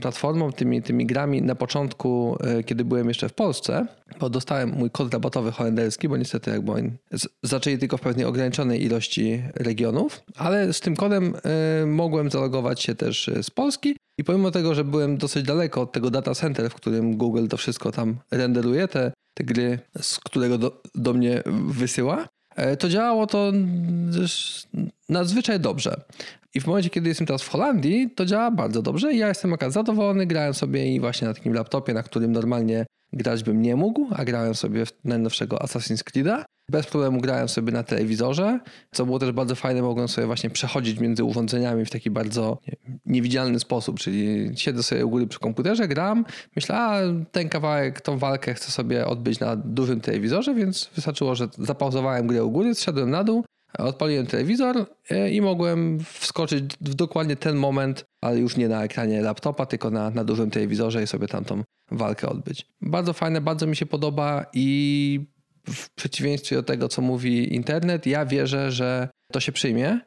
platformą, 0.00 0.52
tymi, 0.52 0.82
tymi 0.82 1.06
grami 1.06 1.42
na 1.42 1.54
początku, 1.54 2.36
e, 2.40 2.62
kiedy 2.62 2.84
byłem 2.84 3.08
jeszcze 3.08 3.28
w 3.28 3.32
Polsce, 3.32 3.86
bo 4.20 4.30
dostałem 4.30 4.70
mój 4.70 4.90
kod 4.90 5.12
rabatowy 5.12 5.52
holenderski, 5.52 6.08
bo 6.08 6.16
niestety 6.16 6.50
jakby 6.50 6.72
oni 6.72 6.90
zaczęli 7.42 7.78
tylko 7.78 7.96
w 7.96 8.00
pewnej 8.00 8.26
ograniczonej 8.26 8.84
ilości 8.84 9.42
regionów, 9.54 10.22
ale 10.36 10.72
z 10.72 10.80
tym 10.80 10.96
kodem 10.96 11.34
y, 11.82 11.86
mogłem 11.86 12.30
zalogować 12.30 12.82
się 12.82 12.94
też 12.94 13.30
z 13.42 13.50
Polski. 13.50 13.96
I 14.18 14.24
pomimo 14.24 14.50
tego, 14.50 14.74
że 14.74 14.84
byłem 14.84 15.16
dosyć 15.16 15.42
daleko 15.42 15.80
od 15.80 15.92
tego 15.92 16.10
data 16.10 16.34
center, 16.34 16.70
w 16.70 16.74
którym 16.74 17.16
Google 17.16 17.46
to 17.46 17.56
wszystko 17.56 17.92
tam 17.92 18.16
renderuje, 18.30 18.88
te, 18.88 19.12
te 19.34 19.44
gry, 19.44 19.78
z 20.00 20.18
którego 20.18 20.58
do, 20.58 20.82
do 20.94 21.14
mnie 21.14 21.42
wysyła, 21.68 22.28
E, 22.28 22.37
to 22.78 22.88
działało 22.88 23.26
to 23.26 23.52
nadzwyczaj 25.08 25.60
dobrze. 25.60 26.00
I 26.54 26.60
w 26.60 26.66
momencie, 26.66 26.90
kiedy 26.90 27.08
jestem 27.08 27.26
teraz 27.26 27.42
w 27.42 27.48
Holandii, 27.48 28.10
to 28.10 28.26
działa 28.26 28.50
bardzo 28.50 28.82
dobrze. 28.82 29.14
Ja 29.14 29.28
jestem 29.28 29.52
akurat 29.52 29.72
zadowolony, 29.72 30.26
grałem 30.26 30.54
sobie 30.54 30.94
i 30.94 31.00
właśnie 31.00 31.28
na 31.28 31.34
takim 31.34 31.54
laptopie, 31.54 31.94
na 31.94 32.02
którym 32.02 32.32
normalnie 32.32 32.86
grać 33.18 33.42
bym 33.42 33.62
nie 33.62 33.76
mógł, 33.76 34.06
a 34.16 34.24
grałem 34.24 34.54
sobie 34.54 34.86
w 34.86 34.92
najnowszego 35.04 35.56
Assassin's 35.56 36.02
Creed'a. 36.02 36.44
Bez 36.70 36.86
problemu 36.86 37.20
grałem 37.20 37.48
sobie 37.48 37.72
na 37.72 37.82
telewizorze, 37.82 38.60
co 38.92 39.06
było 39.06 39.18
też 39.18 39.32
bardzo 39.32 39.54
fajne, 39.54 39.82
mogłem 39.82 40.08
sobie 40.08 40.26
właśnie 40.26 40.50
przechodzić 40.50 41.00
między 41.00 41.24
urządzeniami 41.24 41.84
w 41.84 41.90
taki 41.90 42.10
bardzo 42.10 42.58
niewidzialny 43.06 43.60
sposób, 43.60 43.98
czyli 43.98 44.50
siedzę 44.56 44.82
sobie 44.82 45.06
u 45.06 45.10
góry 45.10 45.26
przy 45.26 45.38
komputerze, 45.38 45.88
gram, 45.88 46.24
myślę, 46.56 46.76
a 46.76 47.00
ten 47.32 47.48
kawałek, 47.48 48.00
tą 48.00 48.18
walkę 48.18 48.54
chcę 48.54 48.72
sobie 48.72 49.06
odbyć 49.06 49.40
na 49.40 49.56
dużym 49.56 50.00
telewizorze, 50.00 50.54
więc 50.54 50.90
wystarczyło, 50.94 51.34
że 51.34 51.48
zapauzowałem 51.58 52.26
grę 52.26 52.44
u 52.44 52.50
góry, 52.50 52.74
zszedłem 52.74 53.10
na 53.10 53.24
dół, 53.24 53.44
odpaliłem 53.78 54.26
telewizor 54.26 54.86
e, 55.10 55.30
i 55.30 55.40
mogłem 55.40 55.98
wskoczyć 56.04 56.64
w 56.80 56.94
dokładnie 56.94 57.36
ten 57.36 57.56
moment, 57.56 58.04
ale 58.20 58.38
już 58.38 58.56
nie 58.56 58.68
na 58.68 58.84
ekranie 58.84 59.22
laptopa, 59.22 59.66
tylko 59.66 59.90
na, 59.90 60.10
na 60.10 60.24
dużym 60.24 60.50
telewizorze 60.50 61.02
i 61.02 61.06
sobie 61.06 61.28
tamtą 61.28 61.62
walkę 61.90 62.28
odbyć. 62.28 62.66
Bardzo 62.80 63.12
fajne, 63.12 63.40
bardzo 63.40 63.66
mi 63.66 63.76
się 63.76 63.86
podoba 63.86 64.46
i 64.52 65.20
w 65.68 65.94
przeciwieństwie 65.94 66.56
do 66.56 66.62
tego, 66.62 66.88
co 66.88 67.02
mówi 67.02 67.54
internet, 67.54 68.06
ja 68.06 68.26
wierzę, 68.26 68.70
że 68.70 69.08
to 69.32 69.40
się 69.40 69.52
przyjmie. 69.52 70.00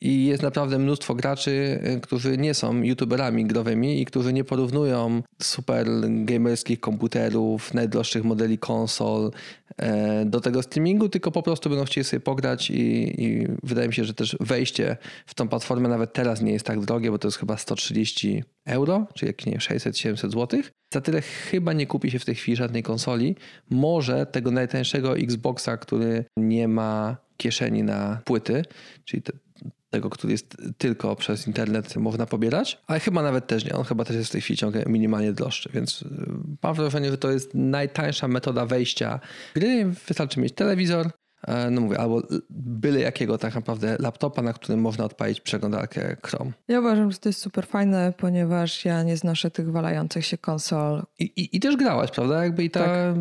I 0.00 0.26
jest 0.26 0.42
naprawdę 0.42 0.78
mnóstwo 0.78 1.14
graczy, 1.14 1.80
y, 1.96 2.00
którzy 2.00 2.38
nie 2.38 2.54
są 2.54 2.82
youtuberami 2.82 3.46
growymi 3.46 4.00
i 4.00 4.04
którzy 4.04 4.32
nie 4.32 4.44
porównują 4.44 5.22
super 5.42 5.86
gamerskich 6.24 6.80
komputerów, 6.80 7.74
najdroższych 7.74 8.24
modeli 8.24 8.58
konsol 8.58 9.30
e, 9.76 10.24
do 10.24 10.40
tego 10.40 10.62
streamingu, 10.62 11.08
tylko 11.08 11.30
po 11.30 11.42
prostu 11.42 11.70
będą 11.70 11.84
chcieli 11.84 12.04
sobie 12.04 12.20
pograć 12.20 12.70
i, 12.70 13.14
i 13.24 13.46
wydaje 13.62 13.88
mi 13.88 13.94
się, 13.94 14.04
że 14.04 14.14
też 14.14 14.36
wejście 14.40 14.96
w 15.26 15.34
tą 15.34 15.48
platformę 15.48 15.88
nawet 15.88 16.12
teraz 16.12 16.42
nie 16.42 16.52
jest 16.52 16.66
tak 16.66 16.80
drogie, 16.80 17.10
bo 17.10 17.18
to 17.18 17.28
jest 17.28 17.38
chyba 17.38 17.56
130 17.56 18.44
euro, 18.66 19.06
czy 19.14 19.26
jakieś 19.26 19.46
nie 19.46 19.58
600-700 19.58 20.30
zł. 20.30 20.60
Za 20.94 21.00
tyle 21.00 21.20
chyba 21.20 21.72
nie 21.72 21.86
kupi 21.86 22.10
się 22.10 22.18
w 22.18 22.24
tej 22.24 22.34
chwili 22.34 22.56
żadnej 22.56 22.82
konsoli. 22.82 23.36
Może 23.70 24.26
tego 24.26 24.50
najtańszego 24.50 25.16
Xboxa, 25.16 25.76
który 25.76 26.24
nie 26.36 26.68
ma 26.68 27.16
kieszeni 27.36 27.82
na 27.82 28.20
płyty, 28.24 28.64
czyli 29.04 29.22
tego, 29.90 30.10
który 30.10 30.32
jest 30.32 30.56
tylko 30.78 31.16
przez 31.16 31.46
internet 31.46 31.96
można 31.96 32.26
pobierać, 32.26 32.78
ale 32.86 33.00
chyba 33.00 33.22
nawet 33.22 33.46
też 33.46 33.64
nie. 33.64 33.74
On 33.74 33.84
chyba 33.84 34.04
też 34.04 34.16
jest 34.16 34.28
w 34.28 34.32
tej 34.32 34.40
chwili 34.40 34.56
ciągle 34.56 34.84
minimalnie 34.86 35.32
droższy, 35.32 35.70
więc 35.74 36.02
y, 36.02 36.06
mam 36.62 36.74
wrażenie, 36.74 37.10
że 37.10 37.18
to 37.18 37.30
jest 37.30 37.54
najtańsza 37.54 38.28
metoda 38.28 38.66
wejścia 38.66 39.20
gry. 39.54 39.84
Wystarczy 40.08 40.40
mieć 40.40 40.54
telewizor, 40.54 41.10
e, 41.46 41.70
no 41.70 41.80
mówię, 41.80 41.98
albo 41.98 42.22
byle 42.50 43.00
jakiego 43.00 43.38
tak 43.38 43.54
naprawdę 43.54 43.96
laptopa, 43.98 44.42
na 44.42 44.52
którym 44.52 44.80
można 44.80 45.04
odpalić 45.04 45.40
przeglądarkę 45.40 46.16
Chrome. 46.26 46.52
Ja 46.68 46.80
uważam, 46.80 47.12
że 47.12 47.18
to 47.18 47.28
jest 47.28 47.40
super 47.40 47.66
fajne, 47.66 48.12
ponieważ 48.16 48.84
ja 48.84 49.02
nie 49.02 49.16
znoszę 49.16 49.50
tych 49.50 49.72
walających 49.72 50.26
się 50.26 50.38
konsol. 50.38 51.02
I, 51.18 51.24
i, 51.24 51.56
i 51.56 51.60
też 51.60 51.76
grałaś, 51.76 52.10
prawda? 52.10 52.44
Jakby 52.44 52.64
i 52.64 52.70
ta... 52.70 52.84
Tak. 52.84 53.14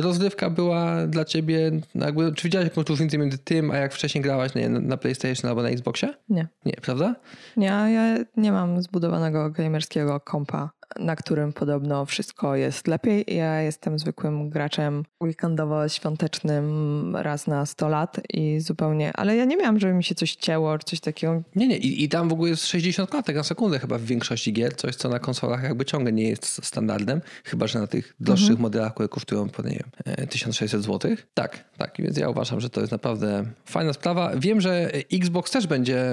Rozrywka 0.00 0.50
była 0.50 1.06
dla 1.06 1.24
ciebie, 1.24 1.70
no 1.94 2.06
jakby, 2.06 2.32
czy 2.34 2.44
widziałeś 2.44 2.68
jakąś 2.68 2.88
różnicę 2.88 3.18
między 3.18 3.38
tym, 3.38 3.70
a 3.70 3.76
jak 3.76 3.94
wcześniej 3.94 4.22
grałaś 4.22 4.54
nie, 4.54 4.68
na 4.68 4.96
PlayStation 4.96 5.48
albo 5.48 5.62
na 5.62 5.68
Xboxie? 5.68 6.14
Nie. 6.28 6.48
Nie, 6.64 6.72
prawda? 6.72 7.14
Nie, 7.56 7.66
ja 7.66 8.16
nie 8.36 8.52
mam 8.52 8.82
zbudowanego 8.82 9.50
gamerskiego 9.50 10.20
kompa 10.20 10.70
na 10.98 11.16
którym 11.16 11.52
podobno 11.52 12.06
wszystko 12.06 12.56
jest 12.56 12.86
lepiej. 12.86 13.24
Ja 13.28 13.60
jestem 13.60 13.98
zwykłym 13.98 14.50
graczem 14.50 15.04
weekendowo-świątecznym 15.22 17.16
raz 17.16 17.46
na 17.46 17.66
100 17.66 17.88
lat 17.88 18.20
i 18.34 18.60
zupełnie, 18.60 19.12
ale 19.14 19.36
ja 19.36 19.44
nie 19.44 19.56
miałam, 19.56 19.80
żeby 19.80 19.94
mi 19.94 20.04
się 20.04 20.14
coś 20.14 20.34
cięło, 20.34 20.78
czy 20.78 20.86
coś 20.86 21.00
takiego. 21.00 21.42
Nie, 21.56 21.68
nie, 21.68 21.78
I, 21.78 22.04
i 22.04 22.08
tam 22.08 22.28
w 22.28 22.32
ogóle 22.32 22.50
jest 22.50 22.66
60 22.66 23.10
klatek 23.10 23.36
na 23.36 23.42
sekundę 23.42 23.78
chyba 23.78 23.98
w 23.98 24.02
większości 24.02 24.52
gier, 24.52 24.76
coś 24.76 24.96
co 24.96 25.08
na 25.08 25.18
konsolach 25.18 25.62
jakby 25.62 25.84
ciągle 25.84 26.12
nie 26.12 26.28
jest 26.28 26.66
standardem, 26.66 27.20
chyba 27.44 27.66
że 27.66 27.78
na 27.78 27.86
tych 27.86 28.14
droższych 28.20 28.50
mhm. 28.50 28.62
modelach, 28.62 28.94
które 28.94 29.08
kosztują, 29.08 29.48
nie 29.64 29.80
wiem, 30.06 30.26
1600 30.28 30.82
zł. 30.82 31.16
Tak, 31.34 31.64
tak, 31.78 31.94
więc 31.98 32.16
ja 32.16 32.28
uważam, 32.28 32.60
że 32.60 32.70
to 32.70 32.80
jest 32.80 32.92
naprawdę 32.92 33.44
fajna 33.64 33.92
sprawa. 33.92 34.30
Wiem, 34.36 34.60
że 34.60 34.90
Xbox 35.12 35.50
też 35.50 35.66
będzie 35.66 36.04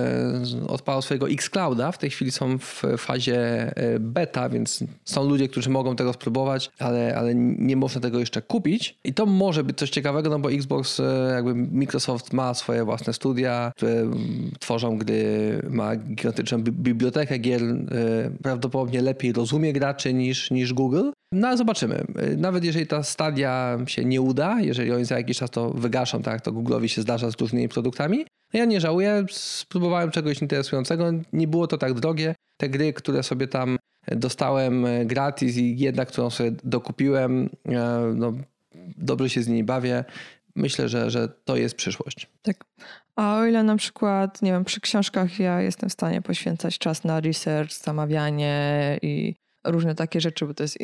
odpalał 0.67 1.01
swojego 1.01 1.29
Xclouda, 1.29 1.91
w 1.91 1.97
tej 1.97 2.09
chwili 2.09 2.31
są 2.31 2.57
w 2.57 2.83
fazie 2.97 3.37
e, 3.75 3.99
beta, 3.99 4.49
więc 4.49 4.66
więc 4.67 4.83
są 5.05 5.29
ludzie, 5.29 5.47
którzy 5.47 5.69
mogą 5.69 5.95
tego 5.95 6.13
spróbować, 6.13 6.71
ale, 6.79 7.15
ale 7.17 7.35
nie 7.35 7.75
można 7.75 8.01
tego 8.01 8.19
jeszcze 8.19 8.41
kupić. 8.41 8.97
I 9.03 9.13
to 9.13 9.25
może 9.25 9.63
być 9.63 9.77
coś 9.77 9.89
ciekawego, 9.89 10.29
no 10.29 10.39
bo 10.39 10.51
Xbox, 10.51 10.99
e, 10.99 11.31
jakby 11.33 11.55
Microsoft 11.55 12.33
ma 12.33 12.53
swoje 12.53 12.85
własne 12.85 13.13
studia, 13.13 13.71
które 13.75 14.11
tworzą 14.59 14.97
gdy 14.97 15.17
ma 15.69 15.95
gigantyczną 15.95 16.57
bibliotekę 16.63 17.37
gier, 17.37 17.63
e, 17.63 17.75
prawdopodobnie 18.43 19.01
lepiej 19.01 19.33
rozumie 19.33 19.73
graczy 19.73 20.13
niż, 20.13 20.51
niż 20.51 20.73
Google. 20.73 21.09
No 21.31 21.47
ale 21.47 21.57
zobaczymy. 21.57 22.03
E, 22.15 22.35
nawet 22.35 22.63
jeżeli 22.63 22.87
ta 22.87 23.03
stadia 23.03 23.77
się 23.87 24.05
nie 24.05 24.21
uda, 24.21 24.61
jeżeli 24.61 24.91
oni 24.91 25.05
za 25.05 25.17
jakiś 25.17 25.37
czas 25.37 25.49
to 25.49 25.69
wygaszą, 25.69 26.21
tak 26.21 26.41
to 26.41 26.51
Google'owi 26.51 26.87
się 26.87 27.01
zdarza 27.01 27.31
z 27.31 27.41
różnymi 27.41 27.69
produktami, 27.69 28.25
ja 28.53 28.65
nie 28.65 28.81
żałuję, 28.81 29.25
spróbowałem 29.31 30.11
czegoś 30.11 30.41
interesującego, 30.41 31.11
nie 31.33 31.47
było 31.47 31.67
to 31.67 31.77
tak 31.77 31.93
drogie. 31.93 32.35
Te 32.57 32.69
gry, 32.69 32.93
które 32.93 33.23
sobie 33.23 33.47
tam 33.47 33.77
dostałem 34.11 34.85
gratis 35.05 35.57
i 35.57 35.77
jedna, 35.77 36.05
którą 36.05 36.29
sobie 36.29 36.51
dokupiłem, 36.63 37.49
e, 37.65 38.13
no, 38.15 38.33
dobrze 38.97 39.29
się 39.29 39.43
z 39.43 39.47
niej 39.47 39.63
bawię. 39.63 40.05
Myślę, 40.55 40.89
że, 40.89 41.11
że 41.11 41.29
to 41.29 41.55
jest 41.55 41.75
przyszłość. 41.75 42.29
Tak. 42.41 42.65
A 43.15 43.37
o 43.37 43.45
ile 43.45 43.63
na 43.63 43.75
przykład, 43.75 44.41
nie 44.41 44.51
wiem, 44.51 44.65
przy 44.65 44.81
książkach 44.81 45.39
ja 45.39 45.61
jestem 45.61 45.89
w 45.89 45.93
stanie 45.93 46.21
poświęcać 46.21 46.77
czas 46.77 47.03
na 47.03 47.19
research, 47.19 47.73
zamawianie 47.73 48.99
i 49.01 49.35
różne 49.63 49.95
takie 49.95 50.21
rzeczy, 50.21 50.45
bo 50.45 50.53
to 50.53 50.63
jest 50.63 50.77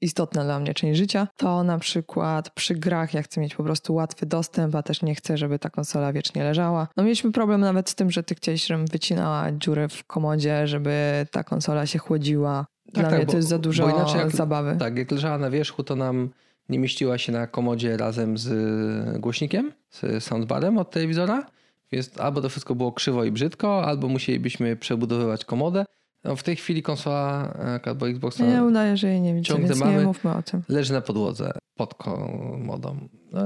istotna 0.00 0.44
dla 0.44 0.60
mnie 0.60 0.74
część 0.74 0.98
życia, 0.98 1.28
to 1.36 1.62
na 1.62 1.78
przykład 1.78 2.50
przy 2.50 2.74
grach 2.74 3.14
ja 3.14 3.22
chcę 3.22 3.40
mieć 3.40 3.54
po 3.54 3.64
prostu 3.64 3.94
łatwy 3.94 4.26
dostęp, 4.26 4.74
a 4.74 4.82
też 4.82 5.02
nie 5.02 5.14
chcę, 5.14 5.36
żeby 5.36 5.58
ta 5.58 5.70
konsola 5.70 6.12
wiecznie 6.12 6.44
leżała. 6.44 6.88
No 6.96 7.02
mieliśmy 7.02 7.32
problem 7.32 7.60
nawet 7.60 7.90
z 7.90 7.94
tym, 7.94 8.10
że 8.10 8.22
ty 8.22 8.34
chciałeś, 8.34 8.66
żebym 8.66 8.86
wycinała 8.86 9.52
dziury 9.52 9.88
w 9.88 10.04
komodzie, 10.04 10.66
żeby 10.66 11.26
ta 11.30 11.44
konsola 11.44 11.86
się 11.86 11.98
chłodziła. 11.98 12.66
Tak, 12.86 12.94
dla 12.94 13.02
tak, 13.02 13.12
mnie 13.12 13.26
bo, 13.26 13.32
to 13.32 13.36
jest 13.36 13.48
za 13.48 13.58
dużo 13.58 13.88
inaczej 13.88 14.20
jak, 14.20 14.30
zabawy. 14.30 14.76
Tak, 14.78 14.98
jak 14.98 15.10
leżała 15.10 15.38
na 15.38 15.50
wierzchu, 15.50 15.84
to 15.84 15.96
nam 15.96 16.30
nie 16.68 16.78
mieściła 16.78 17.18
się 17.18 17.32
na 17.32 17.46
komodzie 17.46 17.96
razem 17.96 18.38
z 18.38 19.20
głośnikiem, 19.20 19.72
z 19.90 20.24
soundbarem 20.24 20.78
od 20.78 20.90
telewizora. 20.90 21.46
Więc 21.92 22.20
albo 22.20 22.40
to 22.40 22.48
wszystko 22.48 22.74
było 22.74 22.92
krzywo 22.92 23.24
i 23.24 23.32
brzydko, 23.32 23.84
albo 23.84 24.08
musielibyśmy 24.08 24.76
przebudowywać 24.76 25.44
komodę. 25.44 25.84
No 26.28 26.36
w 26.36 26.42
tej 26.42 26.56
chwili 26.56 26.82
konsola 26.82 27.54
e, 27.84 27.88
albo 27.88 28.08
Xbox 28.08 28.38
Ja 28.38 28.64
udaję, 28.64 28.96
że 28.96 29.08
jej 29.08 29.20
nie 29.20 29.34
widzę, 29.34 29.44
ciągle 29.44 29.68
więc 29.68 29.80
mamy, 29.80 29.98
nie 29.98 30.04
mówmy 30.04 30.34
o 30.34 30.42
tym. 30.42 30.62
Leży 30.68 30.92
na 30.92 31.00
podłodze 31.00 31.52
pod 31.76 31.94
komodą. 31.94 33.08
No, 33.32 33.40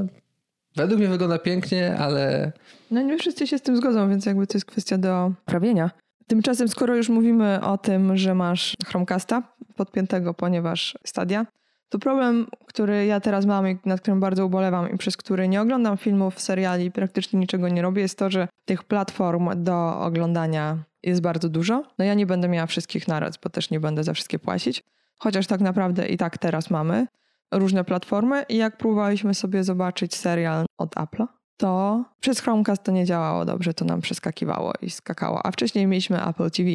według 0.76 1.00
mnie 1.00 1.08
wygląda 1.08 1.38
pięknie, 1.38 1.96
ale... 1.98 2.52
No 2.90 3.02
nie 3.02 3.18
wszyscy 3.18 3.46
się 3.46 3.58
z 3.58 3.62
tym 3.62 3.76
zgodzą, 3.76 4.10
więc 4.10 4.26
jakby 4.26 4.46
to 4.46 4.58
jest 4.58 4.66
kwestia 4.66 4.98
do 4.98 5.32
prawienia. 5.44 5.90
Tymczasem, 6.26 6.68
skoro 6.68 6.96
już 6.96 7.08
mówimy 7.08 7.60
o 7.60 7.78
tym, 7.78 8.16
że 8.16 8.34
masz 8.34 8.76
Chromecasta 8.86 9.42
podpiętego, 9.76 10.34
ponieważ 10.34 10.98
Stadia, 11.04 11.46
to 11.88 11.98
problem, 11.98 12.46
który 12.66 13.06
ja 13.06 13.20
teraz 13.20 13.46
mam 13.46 13.68
i 13.68 13.78
nad 13.84 14.00
którym 14.00 14.20
bardzo 14.20 14.46
ubolewam 14.46 14.90
i 14.94 14.98
przez 14.98 15.16
który 15.16 15.48
nie 15.48 15.60
oglądam 15.60 15.96
filmów, 15.96 16.40
seriali, 16.40 16.90
praktycznie 16.90 17.40
niczego 17.40 17.68
nie 17.68 17.82
robię, 17.82 18.02
jest 18.02 18.18
to, 18.18 18.30
że 18.30 18.48
tych 18.64 18.84
platform 18.84 19.50
do 19.64 20.00
oglądania 20.00 20.78
jest 21.02 21.20
bardzo 21.20 21.48
dużo. 21.48 21.82
No 21.98 22.04
ja 22.04 22.14
nie 22.14 22.26
będę 22.26 22.48
miała 22.48 22.66
wszystkich 22.66 23.08
naraz, 23.08 23.36
bo 23.36 23.50
też 23.50 23.70
nie 23.70 23.80
będę 23.80 24.04
za 24.04 24.12
wszystkie 24.12 24.38
płacić. 24.38 24.82
Chociaż 25.18 25.46
tak 25.46 25.60
naprawdę 25.60 26.06
i 26.06 26.16
tak 26.16 26.38
teraz 26.38 26.70
mamy 26.70 27.06
różne 27.52 27.84
platformy 27.84 28.44
i 28.48 28.56
jak 28.56 28.76
próbowaliśmy 28.76 29.34
sobie 29.34 29.64
zobaczyć 29.64 30.14
serial 30.14 30.66
od 30.78 30.94
Apple'a, 30.94 31.26
to 31.56 32.04
przez 32.20 32.40
Chromecast 32.40 32.82
to 32.82 32.92
nie 32.92 33.04
działało 33.04 33.44
dobrze, 33.44 33.74
to 33.74 33.84
nam 33.84 34.00
przeskakiwało 34.00 34.72
i 34.82 34.90
skakało. 34.90 35.46
A 35.46 35.50
wcześniej 35.50 35.86
mieliśmy 35.86 36.24
Apple 36.26 36.50
TV. 36.50 36.70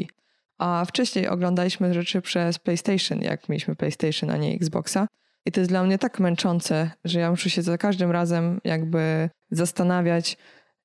A 0.58 0.86
wcześniej 0.88 1.28
oglądaliśmy 1.28 1.94
rzeczy 1.94 2.22
przez 2.22 2.60
PlayStation, 2.60 3.22
jak 3.22 3.50
mieliśmy 3.50 3.76
PlayStation, 3.76 4.30
a 4.30 4.38
nie 4.38 4.56
Xboxa. 4.56 5.08
I 5.46 5.52
to 5.52 5.60
jest 5.60 5.72
dla 5.72 5.84
mnie 5.84 5.98
tak 5.98 6.20
męczące, 6.20 6.92
że 7.06 7.20
ja 7.20 7.32
muszę 7.32 7.50
się 7.50 7.62
za 7.62 7.78
każdym 7.78 8.12
razem 8.12 8.62
jakby 8.64 9.30
zastanawiać, 9.52 10.38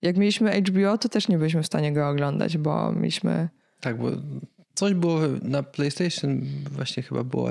jak 0.03 0.17
mieliśmy 0.17 0.63
HBO, 0.63 0.99
to 0.99 1.09
też 1.09 1.29
nie 1.29 1.39
byliśmy 1.39 1.63
w 1.63 1.67
stanie 1.67 1.93
go 1.93 2.09
oglądać, 2.09 2.59
bo 2.59 2.93
mieliśmy. 2.93 3.49
Tak, 3.81 3.99
bo 3.99 4.11
coś 4.75 4.95
było 4.95 5.21
na 5.43 5.63
PlayStation, 5.63 6.41
właśnie 6.71 7.03
chyba 7.03 7.25
było 7.25 7.51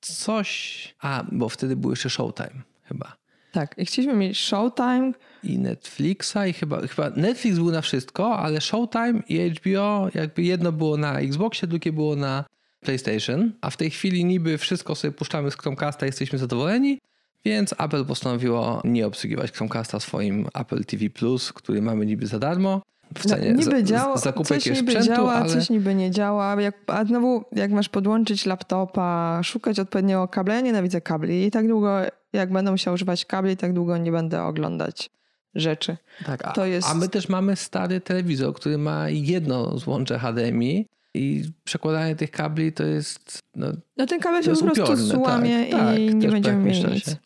coś. 0.00 0.94
A, 1.00 1.24
bo 1.32 1.48
wtedy 1.48 1.76
był 1.76 1.90
jeszcze 1.90 2.10
Showtime, 2.10 2.62
chyba. 2.82 3.16
Tak, 3.52 3.74
i 3.78 3.86
chcieliśmy 3.86 4.16
mieć 4.16 4.38
Showtime. 4.38 5.12
I 5.42 5.58
Netflixa, 5.58 6.36
i 6.48 6.52
chyba, 6.52 6.86
chyba 6.86 7.10
Netflix 7.10 7.56
był 7.56 7.70
na 7.70 7.80
wszystko, 7.80 8.38
ale 8.38 8.60
Showtime 8.60 9.22
i 9.28 9.50
HBO, 9.50 10.08
jakby 10.14 10.42
jedno 10.42 10.72
było 10.72 10.96
na 10.96 11.20
Xboxie, 11.20 11.68
drugie 11.68 11.92
było 11.92 12.16
na 12.16 12.44
PlayStation, 12.80 13.52
a 13.60 13.70
w 13.70 13.76
tej 13.76 13.90
chwili 13.90 14.24
niby 14.24 14.58
wszystko 14.58 14.94
sobie 14.94 15.12
puszczamy 15.12 15.50
z 15.50 15.56
Chromecasta, 15.56 16.06
jesteśmy 16.06 16.38
zadowoleni, 16.38 16.98
więc 17.44 17.74
Apple 17.78 18.04
postanowiło 18.04 18.82
nie 18.84 19.06
obsługiwać 19.06 19.52
Chromecasta 19.52 20.00
swoim 20.00 20.48
Apple 20.54 20.84
TV 20.84 21.10
Plus, 21.10 21.52
który 21.52 21.82
mamy 21.82 22.06
niby 22.06 22.26
za 22.26 22.38
darmo. 22.38 22.82
W 23.18 23.24
no, 23.24 23.30
cenie 23.30 23.52
no, 23.52 23.58
niby 23.58 23.84
działa, 23.84 24.16
zakupek 24.16 24.62
coś 24.62 24.66
niby 24.66 24.92
sprzętu, 24.92 25.06
działa, 25.06 25.32
ale... 25.32 25.48
coś 25.48 25.70
niby 25.70 25.94
nie 25.94 26.10
działa. 26.10 26.60
Jak, 26.60 26.74
a 26.86 27.04
znowu, 27.04 27.44
jak 27.52 27.70
masz 27.70 27.88
podłączyć 27.88 28.46
laptopa, 28.46 29.40
szukać 29.42 29.78
odpowiedniego 29.78 30.28
kabla, 30.28 30.54
ja 30.54 30.60
nienawidzę 30.60 31.00
kabli 31.00 31.46
i 31.46 31.50
tak 31.50 31.68
długo, 31.68 31.96
jak 32.32 32.52
będę 32.52 32.70
musiał 32.70 32.94
używać 32.94 33.24
kabli, 33.24 33.56
tak 33.56 33.72
długo 33.72 33.96
nie 33.96 34.12
będę 34.12 34.42
oglądać 34.42 35.10
rzeczy. 35.54 35.96
Tak, 36.26 36.58
a, 36.58 36.66
jest... 36.66 36.88
a 36.88 36.94
my 36.94 37.08
też 37.08 37.28
mamy 37.28 37.56
stary 37.56 38.00
telewizor, 38.00 38.54
który 38.54 38.78
ma 38.78 39.08
jedno 39.08 39.78
złącze 39.78 40.18
HDMI 40.18 40.86
i 41.14 41.44
przekładanie 41.64 42.16
tych 42.16 42.30
kabli 42.30 42.72
to 42.72 42.84
jest. 42.84 43.38
No, 43.56 43.66
no 43.96 44.06
ten 44.06 44.20
kabel 44.20 44.42
się 44.42 44.52
po 44.52 44.60
prostu 44.60 44.82
upiorne, 44.82 45.04
złamie 45.04 45.66
tak, 45.70 45.98
i 45.98 46.06
tak, 46.06 46.14
nie 46.14 46.28
będziemy 46.28 46.64
mieli 46.64 46.84
nic. 46.84 47.16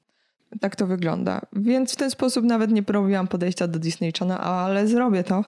Tak 0.61 0.77
to 0.77 0.87
wygląda. 0.87 1.41
Więc 1.53 1.93
w 1.93 1.97
ten 1.97 2.11
sposób 2.11 2.45
nawet 2.45 2.71
nie 2.71 2.83
próbowałam 2.83 3.29
podejścia 3.29 3.67
do 3.69 3.79
Disney 3.79 4.13
Channel, 4.19 4.39
ale 4.39 4.89
zrobię 4.89 5.25
to, 5.25 5.45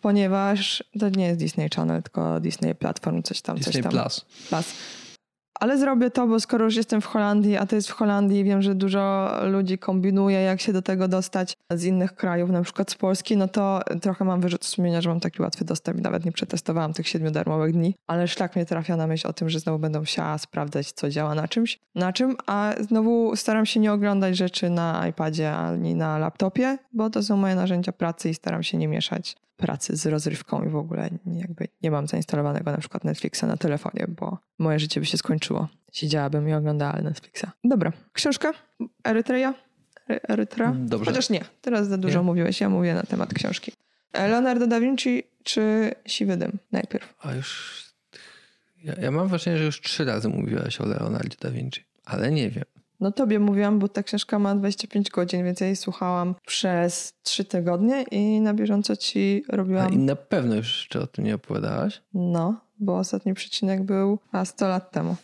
ponieważ 0.00 0.84
to 1.00 1.08
nie 1.08 1.26
jest 1.26 1.38
Disney 1.38 1.68
Channel, 1.76 2.02
tylko 2.02 2.40
Disney 2.40 2.74
Platform, 2.74 3.22
coś 3.22 3.42
tam, 3.42 3.56
Disney 3.56 3.72
coś 3.72 3.82
tam. 3.82 3.92
Plus. 3.92 4.24
Plus. 4.48 4.74
Ale 5.60 5.78
zrobię 5.78 6.10
to, 6.10 6.26
bo 6.26 6.40
skoro 6.40 6.64
już 6.64 6.76
jestem 6.76 7.00
w 7.00 7.06
Holandii, 7.06 7.56
a 7.56 7.66
to 7.66 7.76
jest 7.76 7.88
w 7.88 7.92
Holandii, 7.92 8.44
wiem, 8.44 8.62
że 8.62 8.74
dużo 8.74 9.32
ludzi 9.42 9.78
kombinuje, 9.78 10.40
jak 10.40 10.60
się 10.60 10.72
do 10.72 10.82
tego 10.82 11.08
dostać 11.08 11.56
z 11.72 11.84
innych 11.84 12.14
krajów, 12.14 12.50
na 12.50 12.62
przykład 12.62 12.90
z 12.90 12.94
Polski, 12.94 13.36
no 13.36 13.48
to 13.48 13.80
trochę 14.02 14.24
mam 14.24 14.40
wyrzut 14.40 14.64
sumienia, 14.64 15.00
że 15.00 15.08
mam 15.08 15.20
taki 15.20 15.42
łatwy 15.42 15.64
dostęp 15.64 15.98
i 15.98 16.02
nawet 16.02 16.24
nie 16.24 16.32
przetestowałam 16.32 16.92
tych 16.92 17.08
siedmiu 17.08 17.30
darmowych 17.30 17.72
dni, 17.72 17.94
ale 18.06 18.28
szlak 18.28 18.56
mnie 18.56 18.66
trafia 18.66 18.96
na 18.96 19.06
myśl 19.06 19.28
o 19.28 19.32
tym, 19.32 19.48
że 19.48 19.60
znowu 19.60 19.78
będę 19.78 20.00
musiała 20.00 20.38
sprawdzać, 20.38 20.92
co 20.92 21.10
działa 21.10 21.34
na 21.34 21.48
czymś, 21.48 21.78
na 21.94 22.12
czym, 22.12 22.36
a 22.46 22.74
znowu 22.80 23.36
staram 23.36 23.66
się 23.66 23.80
nie 23.80 23.92
oglądać 23.92 24.36
rzeczy 24.36 24.70
na 24.70 25.08
iPadzie 25.08 25.52
ani 25.52 25.94
na 25.94 26.18
laptopie, 26.18 26.78
bo 26.92 27.10
to 27.10 27.22
są 27.22 27.36
moje 27.36 27.54
narzędzia 27.54 27.92
pracy 27.92 28.30
i 28.30 28.34
staram 28.34 28.62
się 28.62 28.78
nie 28.78 28.88
mieszać 28.88 29.36
pracy 29.56 29.96
z 29.96 30.06
rozrywką 30.06 30.64
i 30.64 30.68
w 30.68 30.76
ogóle 30.76 31.10
jakby 31.26 31.68
nie 31.82 31.90
mam 31.90 32.06
zainstalowanego 32.06 32.72
na 32.72 32.78
przykład 32.78 33.04
Netflixa 33.04 33.42
na 33.42 33.56
telefonie, 33.56 34.06
bo 34.08 34.38
moje 34.58 34.78
życie 34.78 35.00
by 35.00 35.06
się 35.06 35.18
skończyło. 35.18 35.68
Siedziałabym 35.92 36.48
i 36.48 36.54
oglądała 36.54 36.92
Netflixa. 36.92 37.44
Dobra, 37.64 37.92
książka 38.12 38.52
Erytrea? 39.04 39.67
Erytra? 40.08 40.74
Dobrze. 40.76 41.10
Chociaż 41.10 41.30
nie, 41.30 41.44
teraz 41.60 41.88
za 41.88 41.98
dużo 41.98 42.18
nie? 42.18 42.24
mówiłeś, 42.24 42.60
ja 42.60 42.68
mówię 42.68 42.94
na 42.94 43.02
temat 43.02 43.34
książki. 43.34 43.72
Leonardo 44.12 44.66
da 44.66 44.80
Vinci 44.80 45.22
czy 45.42 45.92
Siwy 46.06 46.36
Dym 46.36 46.58
najpierw? 46.72 47.14
A 47.20 47.34
już... 47.34 47.78
Ja, 48.84 48.94
ja 49.00 49.10
mam 49.10 49.28
wrażenie, 49.28 49.58
że 49.58 49.64
już 49.64 49.80
trzy 49.80 50.04
razy 50.04 50.28
mówiłaś 50.28 50.80
o 50.80 50.86
Leonardo 50.86 51.36
da 51.40 51.50
Vinci, 51.50 51.84
ale 52.04 52.30
nie 52.30 52.50
wiem. 52.50 52.64
No 53.00 53.12
tobie 53.12 53.38
mówiłam, 53.38 53.78
bo 53.78 53.88
ta 53.88 54.02
książka 54.02 54.38
ma 54.38 54.54
25 54.54 55.10
godzin, 55.10 55.44
więc 55.44 55.60
ja 55.60 55.66
jej 55.66 55.76
słuchałam 55.76 56.34
przez 56.46 57.12
3 57.22 57.44
tygodnie 57.44 58.02
i 58.02 58.40
na 58.40 58.54
bieżąco 58.54 58.96
ci 58.96 59.44
robiłam... 59.48 59.86
A 59.86 59.94
i 59.94 59.98
na 59.98 60.16
pewno 60.16 60.54
już 60.54 60.78
jeszcze 60.78 61.00
o 61.00 61.06
tym 61.06 61.24
nie 61.24 61.34
opowiadałaś? 61.34 62.02
No, 62.14 62.60
bo 62.78 62.98
ostatni 62.98 63.34
przecinek 63.34 63.82
był 63.82 64.18
a 64.32 64.44
100 64.44 64.68
lat 64.68 64.90
temu. 64.90 65.16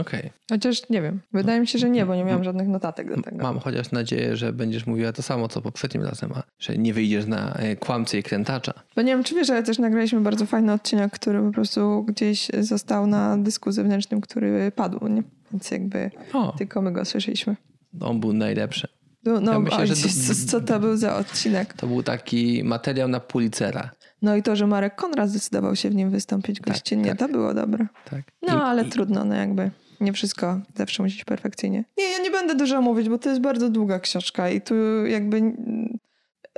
Okej. 0.00 0.30
Chociaż 0.50 0.88
nie 0.90 1.02
wiem. 1.02 1.20
Wydaje 1.32 1.60
mi 1.60 1.66
się, 1.66 1.78
że 1.78 1.90
nie, 1.90 2.06
bo 2.06 2.14
nie 2.14 2.24
miałam 2.24 2.44
żadnych 2.44 2.68
notatek 2.68 3.16
do 3.16 3.22
tego. 3.22 3.42
Mam 3.42 3.58
chociaż 3.58 3.90
nadzieję, 3.92 4.36
że 4.36 4.52
będziesz 4.52 4.86
mówiła 4.86 5.12
to 5.12 5.22
samo, 5.22 5.48
co 5.48 5.60
poprzednim 5.62 6.02
razem, 6.02 6.32
a 6.34 6.42
że 6.58 6.78
nie 6.78 6.94
wyjdziesz 6.94 7.26
na 7.26 7.54
e, 7.54 7.76
kłamcę 7.76 8.18
i 8.18 8.22
krętacza. 8.22 8.72
Bo 8.96 9.02
nie 9.02 9.12
wiem, 9.12 9.24
czy 9.24 9.34
wiesz, 9.34 9.50
ale 9.50 9.62
też 9.62 9.78
nagraliśmy 9.78 10.20
bardzo 10.20 10.46
fajny 10.46 10.72
odcinek, 10.72 11.12
który 11.12 11.40
po 11.42 11.50
prostu 11.50 12.04
gdzieś 12.04 12.48
został 12.60 13.06
na 13.06 13.38
dysku 13.38 13.72
zewnętrznym, 13.72 14.20
który 14.20 14.72
padł, 14.76 15.08
nie? 15.08 15.22
Więc 15.52 15.70
jakby 15.70 16.10
O, 16.32 16.54
tylko 16.58 16.82
my 16.82 16.92
go 16.92 17.04
słyszeliśmy. 17.04 17.56
on 18.00 18.20
był 18.20 18.32
najlepszy. 18.32 18.88
No, 19.24 19.40
no 19.40 19.52
Ja 19.52 19.58
myślę, 19.60 19.78
oj, 19.78 19.86
że 19.86 19.94
co, 19.96 20.08
do- 20.08 20.50
co 20.50 20.60
to 20.60 20.80
był 20.80 20.96
za 20.96 21.16
odcinek? 21.16 21.72
To 21.74 21.86
był 21.86 22.02
taki 22.02 22.64
materiał 22.64 23.08
na 23.08 23.20
Pulitzera. 23.20 23.90
No 24.22 24.36
i 24.36 24.42
to, 24.42 24.56
że 24.56 24.66
Marek 24.66 24.94
Konrad 24.94 25.30
zdecydował 25.30 25.76
się 25.76 25.90
w 25.90 25.94
nim 25.94 26.10
wystąpić 26.10 26.60
gościnnie, 26.60 27.08
tak. 27.10 27.18
to 27.18 27.28
było 27.28 27.54
dobre. 27.54 27.86
Tak. 28.10 28.20
No, 28.42 28.54
I- 28.54 28.60
ale 28.60 28.82
i- 28.84 28.90
trudno, 28.90 29.24
no 29.24 29.34
jakby. 29.34 29.70
Nie 30.04 30.12
wszystko 30.12 30.60
zawsze 30.76 31.02
musi 31.02 31.16
być 31.16 31.24
perfekcyjnie. 31.24 31.84
Nie, 31.98 32.04
ja 32.10 32.18
nie 32.18 32.30
będę 32.30 32.54
dużo 32.54 32.82
mówić, 32.82 33.08
bo 33.08 33.18
to 33.18 33.28
jest 33.28 33.40
bardzo 33.40 33.68
długa 33.68 34.00
książka 34.00 34.50
i 34.50 34.60
tu 34.60 34.74
jakby 35.06 35.42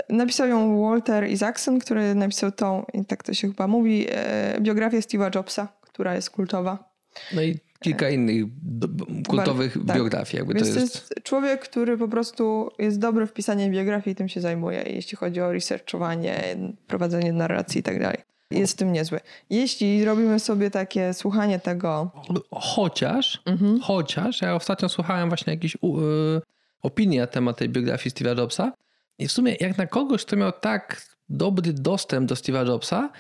napisał 0.09 0.49
ją 0.49 0.83
Walter 0.83 1.31
Isaacson, 1.31 1.79
który 1.79 2.15
napisał 2.15 2.53
tą, 2.53 2.85
i 2.95 3.05
tak 3.05 3.23
to 3.23 3.35
się 3.35 3.49
chyba 3.49 3.67
mówi, 3.67 4.07
e, 4.11 4.61
biografię 4.61 5.01
Steve'a 5.01 5.35
Jobsa, 5.35 5.69
która 5.81 6.15
jest 6.15 6.31
kultowa. 6.31 6.93
No 7.33 7.43
i 7.43 7.59
kilka 7.81 8.11
innych 8.11 8.45
do, 8.63 9.07
kultowych 9.29 9.77
tak. 9.87 9.97
biografii. 9.97 10.39
Jakby 10.39 10.55
Więc 10.55 10.75
to 10.75 10.81
jest... 10.81 11.15
człowiek, 11.23 11.61
który 11.61 11.99
po 11.99 12.09
prostu 12.09 12.71
jest 12.79 12.99
dobry 12.99 13.27
w 13.27 13.33
pisaniu 13.33 13.71
biografii 13.71 14.13
i 14.13 14.17
tym 14.17 14.29
się 14.29 14.41
zajmuje, 14.41 14.83
jeśli 14.87 15.17
chodzi 15.17 15.41
o 15.41 15.53
researchowanie, 15.53 16.57
prowadzenie 16.87 17.33
narracji 17.33 17.81
i 17.81 17.83
tak 17.83 18.01
dalej. 18.01 18.19
Jest 18.51 18.73
w 18.73 18.77
tym 18.77 18.93
niezły. 18.93 19.21
Jeśli 19.51 20.05
robimy 20.05 20.41
sobie 20.41 20.71
takie 20.71 21.15
słuchanie 21.15 21.59
tego... 21.59 22.11
Chociaż, 22.51 23.43
Mhm. 23.47 23.81
chociaż, 23.81 24.43
ja 24.43 24.55
ostatnio 24.55 24.89
słuchałem 24.89 25.29
właśnie 25.29 25.53
jakiejś 25.53 25.77
u- 25.81 26.01
y, 26.01 26.41
opinii 26.83 27.19
na 27.19 27.27
temat 27.27 27.57
tej 27.57 27.69
biografii 27.69 28.15
Steve'a 28.15 28.39
Jobsa 28.39 28.73
i 29.19 29.29
w 29.29 29.33
sumie 29.33 29.57
jak 29.61 29.79
na 29.79 29.87
kogoś, 29.87 30.25
kto 30.25 30.37
miał 30.37 30.53
tak 30.53 31.03
dobry 31.29 31.73
dostęp 31.73 32.29
do 32.29 32.35
Steve'a 32.35 32.67
Jobsa, 32.69 33.11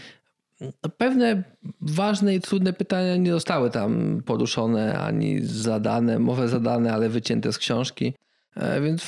pewne 0.96 1.42
ważne 1.80 2.34
i 2.34 2.40
trudne 2.40 2.72
pytania 2.72 3.16
nie 3.16 3.32
zostały 3.32 3.70
tam 3.70 4.22
poruszone, 4.26 4.98
ani 4.98 5.40
zadane, 5.42 6.18
może 6.18 6.48
zadane, 6.48 6.92
ale 6.94 7.08
wycięte 7.08 7.52
z 7.52 7.58
książki. 7.58 8.14
E, 8.56 8.80
Więc 8.80 9.02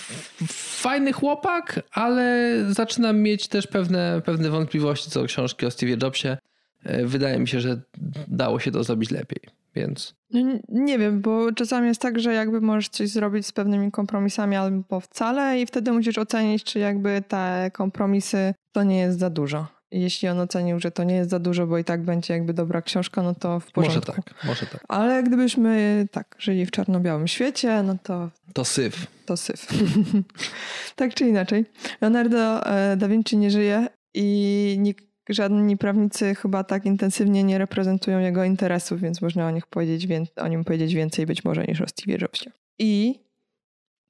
fajny 0.53 1.13
chłopak, 1.13 1.81
ale 1.93 2.55
zaczynam 2.69 3.19
mieć 3.21 3.49
też 3.49 3.67
pewne, 3.67 4.23
pewne 4.25 4.51
wątpliwości 4.51 5.11
co 5.11 5.21
do 5.21 5.27
książki 5.27 5.67
o 5.67 5.69
Steve'ie 5.69 6.03
Jobsie. 6.03 6.37
E, 6.85 7.07
Wydaje 7.07 7.39
mi 7.39 7.49
się, 7.49 7.61
że 7.61 7.81
dało 8.29 8.61
się 8.61 8.71
to 8.71 8.85
zrobić 8.85 9.11
lepiej, 9.11 9.41
więc 9.75 10.15
No, 10.31 10.41
nie 10.69 10.99
wiem, 10.99 11.21
bo 11.21 11.53
czasami 11.53 11.89
jest 11.89 12.01
tak, 12.01 12.19
że 12.21 12.33
jakby 12.33 12.61
możesz 12.61 12.89
coś 12.89 13.09
zrobić 13.09 13.47
z 13.47 13.53
pewnymi 13.53 13.91
kompromisami 13.91 14.57
albo 14.57 15.01
wcale 15.01 15.61
i 15.61 15.67
wtedy 15.67 15.93
musisz 15.93 16.19
ocenić, 16.19 16.65
czy 16.65 16.79
jakby 16.79 17.23
te 17.29 17.71
kompromisy 17.75 18.55
to 18.73 18.83
nie 18.83 18.99
jest 18.99 19.19
za 19.19 19.31
dużo. 19.31 19.78
Jeśli 19.90 20.29
on 20.29 20.40
ocenił, 20.40 20.81
że 20.81 20.90
to 20.90 21.05
nie 21.05 21.14
jest 21.14 21.31
za 21.31 21.38
dużo, 21.38 21.66
bo 21.66 21.79
i 21.79 21.85
tak 21.85 22.03
będzie 22.03 22.35
jakby 22.35 22.53
dobra 22.55 22.83
książka, 22.83 23.22
no 23.22 23.35
to 23.35 23.61
w 23.61 23.77
może 23.77 23.88
porządku. 23.88 24.12
tak, 24.12 24.35
może 24.44 24.66
tak. 24.66 24.85
Ale 24.88 25.22
gdybyśmy 25.22 26.07
tak 26.12 26.37
żyli 26.38 26.66
w 26.66 26.70
czarno-białym 26.70 27.29
świecie, 27.29 27.83
no 27.83 27.96
to 28.03 28.31
To 28.53 28.64
syf. 28.64 29.07
to 29.27 29.37
syf. 29.37 29.66
tak 30.96 31.14
czy 31.14 31.29
inaczej. 31.29 31.64
Leonardo 32.01 32.66
e, 32.66 32.96
da 32.96 33.09
Vinci 33.09 33.37
nie 33.37 33.51
żyje 33.51 33.87
i 34.14 34.77
nikt, 34.79 35.05
żadni 35.29 35.77
prawnicy 35.77 36.35
chyba 36.35 36.64
tak 36.64 36.85
intensywnie 36.87 37.44
nie 37.44 37.59
reprezentują 37.59 38.18
jego 38.18 38.44
interesów, 38.44 39.01
więc 39.01 39.22
można 39.22 39.46
o, 39.46 39.51
nich 39.51 39.66
powiedzieć, 39.66 40.09
o 40.37 40.48
nim 40.48 40.64
powiedzieć 40.64 40.94
więcej 40.94 41.27
być 41.27 41.44
może 41.44 41.64
niż 41.64 41.81
o 41.81 41.88
Steve 41.88 42.18
Jobsie. 42.20 42.51
I 42.79 43.20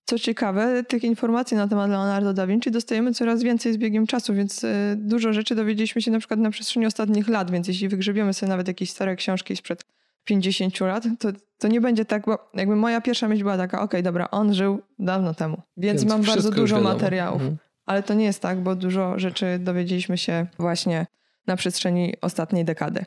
co 0.08 0.18
ciekawe, 0.18 0.84
tych 0.84 1.04
informacji 1.04 1.56
na 1.56 1.68
temat 1.68 1.90
Leonardo 1.90 2.32
da 2.32 2.46
Vinci 2.46 2.70
dostajemy 2.70 3.14
coraz 3.14 3.42
więcej 3.42 3.72
z 3.72 3.76
biegiem 3.76 4.06
czasu, 4.06 4.34
więc 4.34 4.64
e, 4.64 4.96
dużo 4.96 5.32
rzeczy 5.32 5.54
dowiedzieliśmy 5.54 6.02
się 6.02 6.10
na 6.10 6.18
przykład 6.18 6.40
na 6.40 6.50
przestrzeni 6.50 6.86
ostatnich 6.86 7.28
lat, 7.28 7.50
więc 7.50 7.68
jeśli 7.68 7.88
wygrzebiemy 7.88 8.34
sobie 8.34 8.50
nawet 8.50 8.68
jakieś 8.68 8.90
stare 8.90 9.16
książki 9.16 9.56
sprzed 9.56 9.84
50 10.24 10.80
lat, 10.80 11.04
to, 11.18 11.28
to 11.58 11.68
nie 11.68 11.80
będzie 11.80 12.04
tak, 12.04 12.26
bo 12.26 12.50
jakby 12.54 12.76
moja 12.76 13.00
pierwsza 13.00 13.28
myśl 13.28 13.42
była 13.42 13.56
taka, 13.56 13.82
okej, 13.82 14.02
dobra, 14.02 14.30
on 14.30 14.54
żył 14.54 14.82
dawno 14.98 15.34
temu, 15.34 15.62
więc, 15.76 16.04
mam 16.04 16.22
bardzo 16.22 16.50
dużo 16.50 16.80
materiałów. 16.80 17.42
Mhm. 17.42 17.58
Ale 17.86 18.02
to 18.02 18.14
nie 18.14 18.24
jest 18.24 18.42
tak, 18.42 18.60
bo 18.62 18.74
dużo 18.74 19.18
rzeczy 19.18 19.58
dowiedzieliśmy 19.58 20.18
się 20.18 20.46
właśnie 20.58 21.06
na 21.46 21.56
przestrzeni 21.56 22.14
ostatniej 22.20 22.64
dekady. 22.64 23.04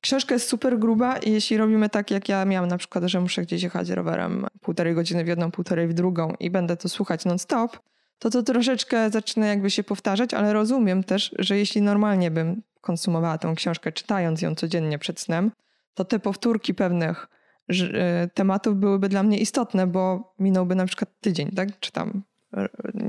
Książka 0.00 0.34
jest 0.34 0.48
super 0.48 0.78
gruba 0.78 1.16
i 1.16 1.32
jeśli 1.32 1.56
robimy 1.56 1.88
tak, 1.88 2.10
jak 2.10 2.28
ja 2.28 2.44
miałam 2.44 2.68
na 2.68 2.78
przykład, 2.78 3.04
że 3.04 3.20
muszę 3.20 3.42
gdzieś 3.42 3.62
jechać 3.62 3.90
rowerem 3.90 4.46
półtorej 4.60 4.94
godziny 4.94 5.24
w 5.24 5.28
jedną, 5.28 5.50
półtorej 5.50 5.88
w 5.88 5.94
drugą 5.94 6.34
i 6.40 6.50
będę 6.50 6.76
to 6.76 6.88
słuchać 6.88 7.24
non-stop, 7.24 7.78
to 8.18 8.30
to 8.30 8.42
troszeczkę 8.42 9.10
zaczyna 9.10 9.46
jakby 9.46 9.70
się 9.70 9.84
powtarzać, 9.84 10.34
ale 10.34 10.52
rozumiem 10.52 11.04
też, 11.04 11.34
że 11.38 11.58
jeśli 11.58 11.82
normalnie 11.82 12.30
bym 12.30 12.62
konsumowała 12.80 13.38
tę 13.38 13.52
książkę, 13.56 13.92
czytając 13.92 14.42
ją 14.42 14.54
codziennie 14.54 14.98
przed 14.98 15.20
snem, 15.20 15.50
to 15.94 16.04
te 16.04 16.18
powtórki 16.18 16.74
pewnych 16.74 17.28
e, 17.94 18.28
tematów 18.34 18.76
byłyby 18.76 19.08
dla 19.08 19.22
mnie 19.22 19.38
istotne, 19.38 19.86
bo 19.86 20.34
minąłby 20.38 20.74
na 20.74 20.86
przykład 20.86 21.10
tydzień, 21.20 21.50
tak? 21.50 21.80
Czy 21.80 21.92
tam 21.92 22.22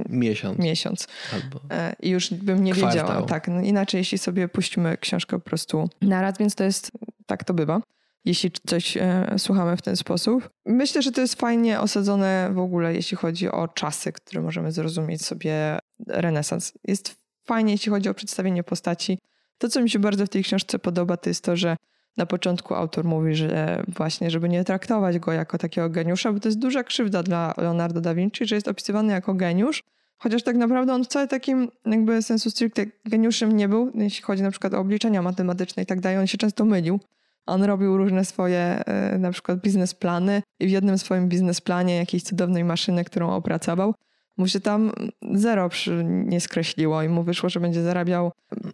Miesiąc 0.10 0.60
miesiąc. 0.60 1.08
albo. 1.34 1.60
E, 1.72 1.96
I 2.00 2.10
już 2.10 2.34
bym 2.34 2.64
nie 2.64 2.72
Kwartał. 2.72 3.02
wiedziała. 3.02 3.22
Tak, 3.22 3.48
no 3.48 3.62
inaczej 3.62 3.98
jeśli 3.98 4.18
sobie 4.18 4.48
puścimy 4.48 4.98
książkę 4.98 5.40
po 5.40 5.46
prostu 5.46 5.90
naraz, 6.02 6.38
więc 6.38 6.56
to 6.56 6.64
jest, 6.64 6.92
tak 7.26 7.44
to 7.44 7.54
bywa. 7.54 7.82
Jeśli 8.26 8.52
coś 8.68 8.98
e, 8.98 9.36
słuchamy 9.38 9.78
w 9.78 9.82
ten 9.82 9.96
sposób. 9.96 10.50
Myślę, 10.66 11.02
że 11.02 11.12
to 11.12 11.22
jest 11.22 11.36
fajnie 11.36 11.80
osadzone 11.80 12.50
w 12.54 12.60
ogóle, 12.60 12.94
jeśli 12.94 13.18
chodzi 13.18 13.50
o 13.52 13.68
czasy, 13.68 14.12
które 14.12 14.42
możemy 14.42 14.72
zrozumieć 14.72 15.26
sobie 15.26 15.80
renesans. 16.08 16.74
Jest 16.88 17.16
fajnie, 17.46 17.72
jeśli 17.72 17.90
chodzi 17.90 18.10
o 18.10 18.14
przedstawienie 18.14 18.64
postaci. 18.64 19.20
To, 19.58 19.70
co 19.70 19.82
mi 19.82 19.90
się 19.90 20.00
bardzo 20.00 20.26
w 20.26 20.30
tej 20.30 20.44
książce 20.44 20.80
podoba, 20.80 21.18
to 21.18 21.30
jest 21.30 21.44
to, 21.44 21.56
że 21.56 21.76
na 22.20 22.26
początku 22.26 22.76
autor 22.76 23.06
mówi, 23.06 23.36
że 23.36 23.84
właśnie, 23.88 24.32
żeby 24.32 24.50
nie 24.50 24.64
traktować 24.64 25.20
go 25.20 25.32
jako 25.32 25.58
takiego 25.58 25.90
geniusza, 25.90 26.34
bo 26.34 26.40
to 26.40 26.48
jest 26.48 26.60
duża 26.60 26.84
krzywda 26.84 27.24
dla 27.24 27.54
Leonardo 27.58 28.02
da 28.02 28.16
Vinci, 28.16 28.46
że 28.46 28.56
jest 28.56 28.68
opisywany 28.68 29.14
jako 29.14 29.34
geniusz, 29.34 29.84
Chociaż 30.22 30.44
tak 30.44 30.56
naprawdę 30.56 30.94
on 30.94 31.04
wcale 31.04 31.28
takim 31.28 31.72
jakby 31.86 32.22
sensu 32.22 32.50
stricte 32.50 32.86
geniuszem 33.06 33.58
nie 33.58 33.68
był, 33.68 33.92
jeśli 33.96 34.24
chodzi 34.24 34.44
na 34.44 34.52
przykład 34.52 34.74
o 34.74 34.80
obliczenia 34.80 35.22
matematyczne 35.22 35.84
i 35.84 35.86
tak 35.86 36.00
dalej. 36.00 36.18
On 36.18 36.28
się 36.28 36.38
często 36.38 36.66
mylił. 36.66 37.00
On 37.46 37.64
robił 37.64 37.98
różne 37.98 38.26
swoje 38.26 38.60
e, 38.60 39.18
na 39.18 39.32
przykład 39.32 39.62
biznesplany 39.62 40.42
i 40.60 40.68
w 40.68 40.70
jednym 40.70 40.98
swoim 40.98 41.30
biznesplanie 41.30 41.96
jakiejś 41.96 42.24
cudownej 42.24 42.64
maszyny, 42.64 43.04
którą 43.04 43.30
opracował, 43.30 43.94
mu 44.40 44.48
się 44.48 44.60
tam 44.60 44.92
zero 45.34 45.70
przy, 45.70 46.04
nie 46.06 46.42
skreśliło 46.42 47.04
i 47.04 47.10
mu 47.10 47.24
wyszło, 47.24 47.50
że 47.50 47.60
będzie 47.60 47.84
zarabiał. 47.84 48.32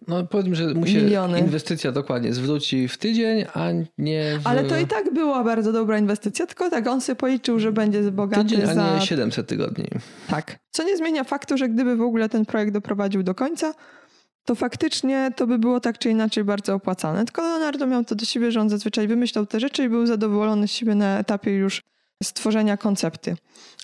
No 0.08 0.26
powiedzmy, 0.26 0.54
że 0.56 0.74
mu 0.74 0.86
się 0.86 1.02
Miliony. 1.02 1.40
inwestycja 1.40 1.92
dokładnie 1.92 2.32
zwróci 2.32 2.88
w 2.88 2.98
tydzień, 2.98 3.44
a 3.54 3.68
nie 3.98 4.38
w 4.38 4.46
Ale 4.46 4.64
to 4.64 4.78
i 4.78 4.86
tak 4.86 5.14
była 5.14 5.44
bardzo 5.44 5.72
dobra 5.72 5.98
inwestycja, 5.98 6.46
tylko 6.46 6.70
tak 6.70 6.86
on 6.86 7.00
sobie 7.00 7.16
policzył, 7.16 7.58
że 7.58 7.72
będzie 7.72 8.02
bogaty 8.02 8.42
tydzień, 8.42 8.62
a 8.62 8.74
za 8.74 8.94
nie 8.94 9.06
700 9.06 9.46
tygodni. 9.46 9.88
Tak. 10.28 10.58
Co 10.70 10.84
nie 10.84 10.96
zmienia 10.96 11.24
faktu, 11.24 11.56
że 11.56 11.68
gdyby 11.68 11.96
w 11.96 12.02
ogóle 12.02 12.28
ten 12.28 12.46
projekt 12.46 12.72
doprowadził 12.72 13.22
do 13.22 13.34
końca, 13.34 13.74
to 14.44 14.54
faktycznie 14.54 15.30
to 15.36 15.46
by 15.46 15.58
było 15.58 15.80
tak 15.80 15.98
czy 15.98 16.10
inaczej 16.10 16.44
bardzo 16.44 16.74
opłacane. 16.74 17.24
Tylko 17.24 17.42
Leonardo 17.42 17.86
miał 17.86 18.04
to 18.04 18.14
do 18.14 18.24
siebie, 18.24 18.52
że 18.52 18.60
on 18.60 18.70
zazwyczaj 18.70 19.08
wymyślał 19.08 19.46
te 19.46 19.60
rzeczy 19.60 19.84
i 19.84 19.88
był 19.88 20.06
zadowolony 20.06 20.68
z 20.68 20.72
siebie 20.72 20.94
na 20.94 21.18
etapie 21.18 21.50
już 21.50 21.82
stworzenia 22.22 22.76
koncepty. 22.76 23.36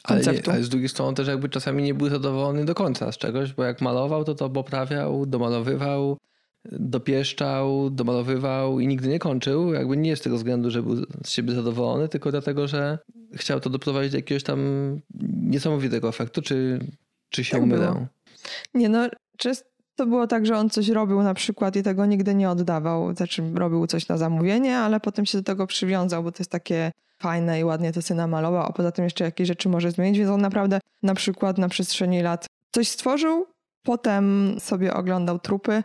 Ale, 0.05 0.21
nie, 0.21 0.25
konceptu. 0.27 0.51
ale 0.51 0.63
z 0.63 0.69
drugiej 0.69 0.89
strony 0.89 1.15
też 1.17 1.29
jakby 1.29 1.49
czasami 1.49 1.83
nie 1.83 1.95
był 1.95 2.09
zadowolony 2.09 2.65
do 2.65 2.75
końca 2.75 3.13
z 3.13 3.19
czegoś, 3.19 3.53
bo 3.53 3.65
jak 3.65 3.81
malował, 3.81 4.25
to 4.25 4.35
to 4.35 4.51
poprawiał, 4.51 5.27
domalowywał, 5.27 6.19
dopieszczał, 6.73 7.91
domalowywał 7.91 8.81
i 8.81 8.87
nigdy 8.87 9.09
nie 9.09 9.19
kończył. 9.19 9.73
Jakby 9.73 9.97
nie 9.97 10.17
z 10.17 10.21
tego 10.21 10.37
względu, 10.37 10.71
że 10.71 10.83
był 10.83 10.97
z 11.25 11.31
siebie 11.31 11.55
zadowolony, 11.55 12.09
tylko 12.09 12.31
dlatego, 12.31 12.69
że 12.69 12.99
chciał 13.35 13.61
to 13.61 13.71
doprowadzić 13.71 14.13
do 14.13 14.19
jakiegoś 14.19 14.43
tam 14.43 14.61
niesamowitego 15.43 16.09
efektu, 16.09 16.43
czy, 16.43 16.79
czy 17.29 17.45
się 17.45 17.57
Tak 17.57 17.67
mylę? 17.67 17.87
było. 17.93 18.07
Nie 18.75 18.89
no, 18.89 19.09
często 19.37 19.73
to 19.97 20.07
było 20.07 20.27
tak, 20.27 20.47
że 20.47 20.57
on 20.57 20.71
coś 20.71 20.89
robił 20.89 21.23
na 21.23 21.35
przykład 21.35 21.77
i 21.77 21.83
tego 21.83 22.07
nigdy 22.07 22.35
nie 22.35 22.51
oddawał. 22.51 23.15
Znaczy 23.15 23.43
robił 23.55 23.87
coś 23.87 24.09
na 24.09 24.17
zamówienie, 24.17 24.79
ale 24.79 25.01
potem 25.01 25.27
się 25.27 25.39
do 25.39 25.45
tego 25.45 25.67
przywiązał, 25.67 26.23
bo 26.23 26.33
to 26.33 26.37
jest 26.39 26.51
takie 26.51 26.93
fajne 27.23 27.61
i 27.61 27.65
ładnie 27.65 27.93
to 27.93 28.03
sobie 28.03 28.19
namalował, 28.19 28.63
a 28.67 28.73
poza 28.73 28.93
tym 28.93 29.05
jeszcze 29.05 29.25
jakieś 29.25 29.49
rzeczy 29.49 29.69
może 29.69 29.91
zmienić, 29.91 30.19
więc 30.19 30.31
on 30.31 30.41
naprawdę 30.41 30.81
na 31.03 31.15
przykład 31.15 31.59
na 31.59 31.69
przestrzeni 31.69 32.23
lat 32.23 32.47
coś 32.73 32.89
stworzył, 32.89 33.47
potem 33.83 34.57
sobie 34.59 34.95
oglądał 34.95 35.39
trupy 35.39 35.83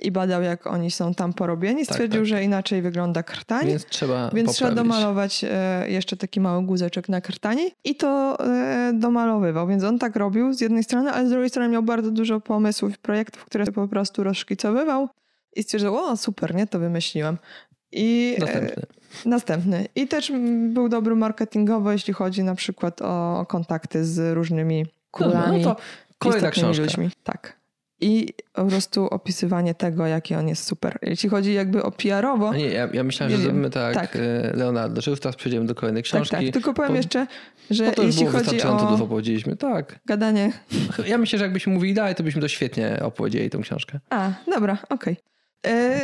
i 0.00 0.10
badał, 0.12 0.42
jak 0.42 0.66
oni 0.66 0.90
są 0.90 1.14
tam 1.14 1.32
porobieni. 1.32 1.86
Tak, 1.86 1.94
Stwierdził, 1.94 2.20
tak. 2.20 2.26
że 2.26 2.44
inaczej 2.44 2.82
wygląda 2.82 3.22
krtań. 3.22 3.66
Więc 3.66 3.86
trzeba 3.86 4.30
Więc 4.30 4.52
trzeba 4.52 4.70
domalować 4.70 5.44
e, 5.50 5.90
jeszcze 5.90 6.16
taki 6.16 6.40
mały 6.40 6.62
guzeczek 6.62 7.08
na 7.08 7.20
krtani 7.20 7.70
i 7.84 7.94
to 7.94 8.36
e, 8.46 8.92
domalowywał. 8.94 9.66
Więc 9.66 9.84
on 9.84 9.98
tak 9.98 10.16
robił 10.16 10.52
z 10.52 10.60
jednej 10.60 10.84
strony, 10.84 11.10
ale 11.10 11.26
z 11.26 11.30
drugiej 11.30 11.50
strony 11.50 11.68
miał 11.68 11.82
bardzo 11.82 12.10
dużo 12.10 12.40
pomysłów 12.40 12.94
i 12.94 12.98
projektów, 12.98 13.44
które 13.44 13.66
po 13.66 13.88
prostu 13.88 14.24
rozszkicowywał 14.24 15.08
i 15.56 15.62
stwierdził, 15.62 15.96
o 15.96 16.16
super, 16.16 16.54
nie, 16.54 16.66
to 16.66 16.78
wymyśliłem. 16.78 17.38
I 17.92 18.36
e, 18.38 18.40
Następny. 18.40 18.82
następny. 19.26 19.86
I 19.94 20.08
też 20.08 20.32
był 20.68 20.88
dobry 20.88 21.14
marketingowo, 21.16 21.92
jeśli 21.92 22.12
chodzi 22.14 22.42
na 22.44 22.54
przykład 22.54 23.02
o 23.02 23.46
kontakty 23.48 24.04
z 24.04 24.34
różnymi 24.34 24.86
królami. 25.10 25.62
no 25.62 25.74
to 25.74 25.80
kolejna 26.18 26.50
książka. 26.50 26.82
ludźmi. 26.82 27.10
Tak. 27.24 27.60
I 28.02 28.28
po 28.52 28.64
prostu 28.64 29.04
opisywanie 29.06 29.74
tego, 29.74 30.06
jaki 30.06 30.34
on 30.34 30.48
jest 30.48 30.64
super. 30.64 30.98
Jeśli 31.02 31.28
chodzi 31.28 31.54
jakby 31.54 31.82
o 31.82 31.90
PR-owo, 31.90 32.54
nie, 32.54 32.66
ja, 32.66 32.88
ja 32.92 33.04
myślałem, 33.04 33.36
że 33.36 33.42
zrobimy 33.42 33.70
tak, 33.70 33.94
Tak. 33.94 34.16
e, 34.16 34.52
Leonardo, 34.56 35.00
że 35.00 35.10
już 35.10 35.20
teraz 35.20 35.36
przejdziemy 35.36 35.66
do 35.66 35.74
kolejnej 35.74 36.02
tak, 36.02 36.06
książki. 36.12 36.36
tak. 36.36 36.52
Tylko 36.52 36.74
powiem 36.74 36.90
bo- 36.90 36.96
jeszcze, 36.96 37.26
że 37.70 37.84
bo 37.86 37.92
to 37.92 38.02
jeśli 38.02 38.24
było 38.24 38.38
chodzi 38.38 38.62
o 38.62 38.86
dużo 38.90 39.06
powiedzieliśmy. 39.06 39.56
Tak. 39.56 40.00
gadanie... 40.06 40.52
Ja 41.06 41.18
myślę, 41.18 41.38
że 41.38 41.44
jakbyśmy 41.44 41.72
mówili 41.72 41.94
dalej, 41.94 42.14
to 42.14 42.22
byśmy 42.22 42.40
to 42.40 42.48
świetnie 42.48 42.98
opowiedzieli 43.02 43.50
tą 43.50 43.60
książkę. 43.60 44.00
A, 44.10 44.30
dobra, 44.54 44.78
okej. 44.88 45.16
E, 45.66 46.00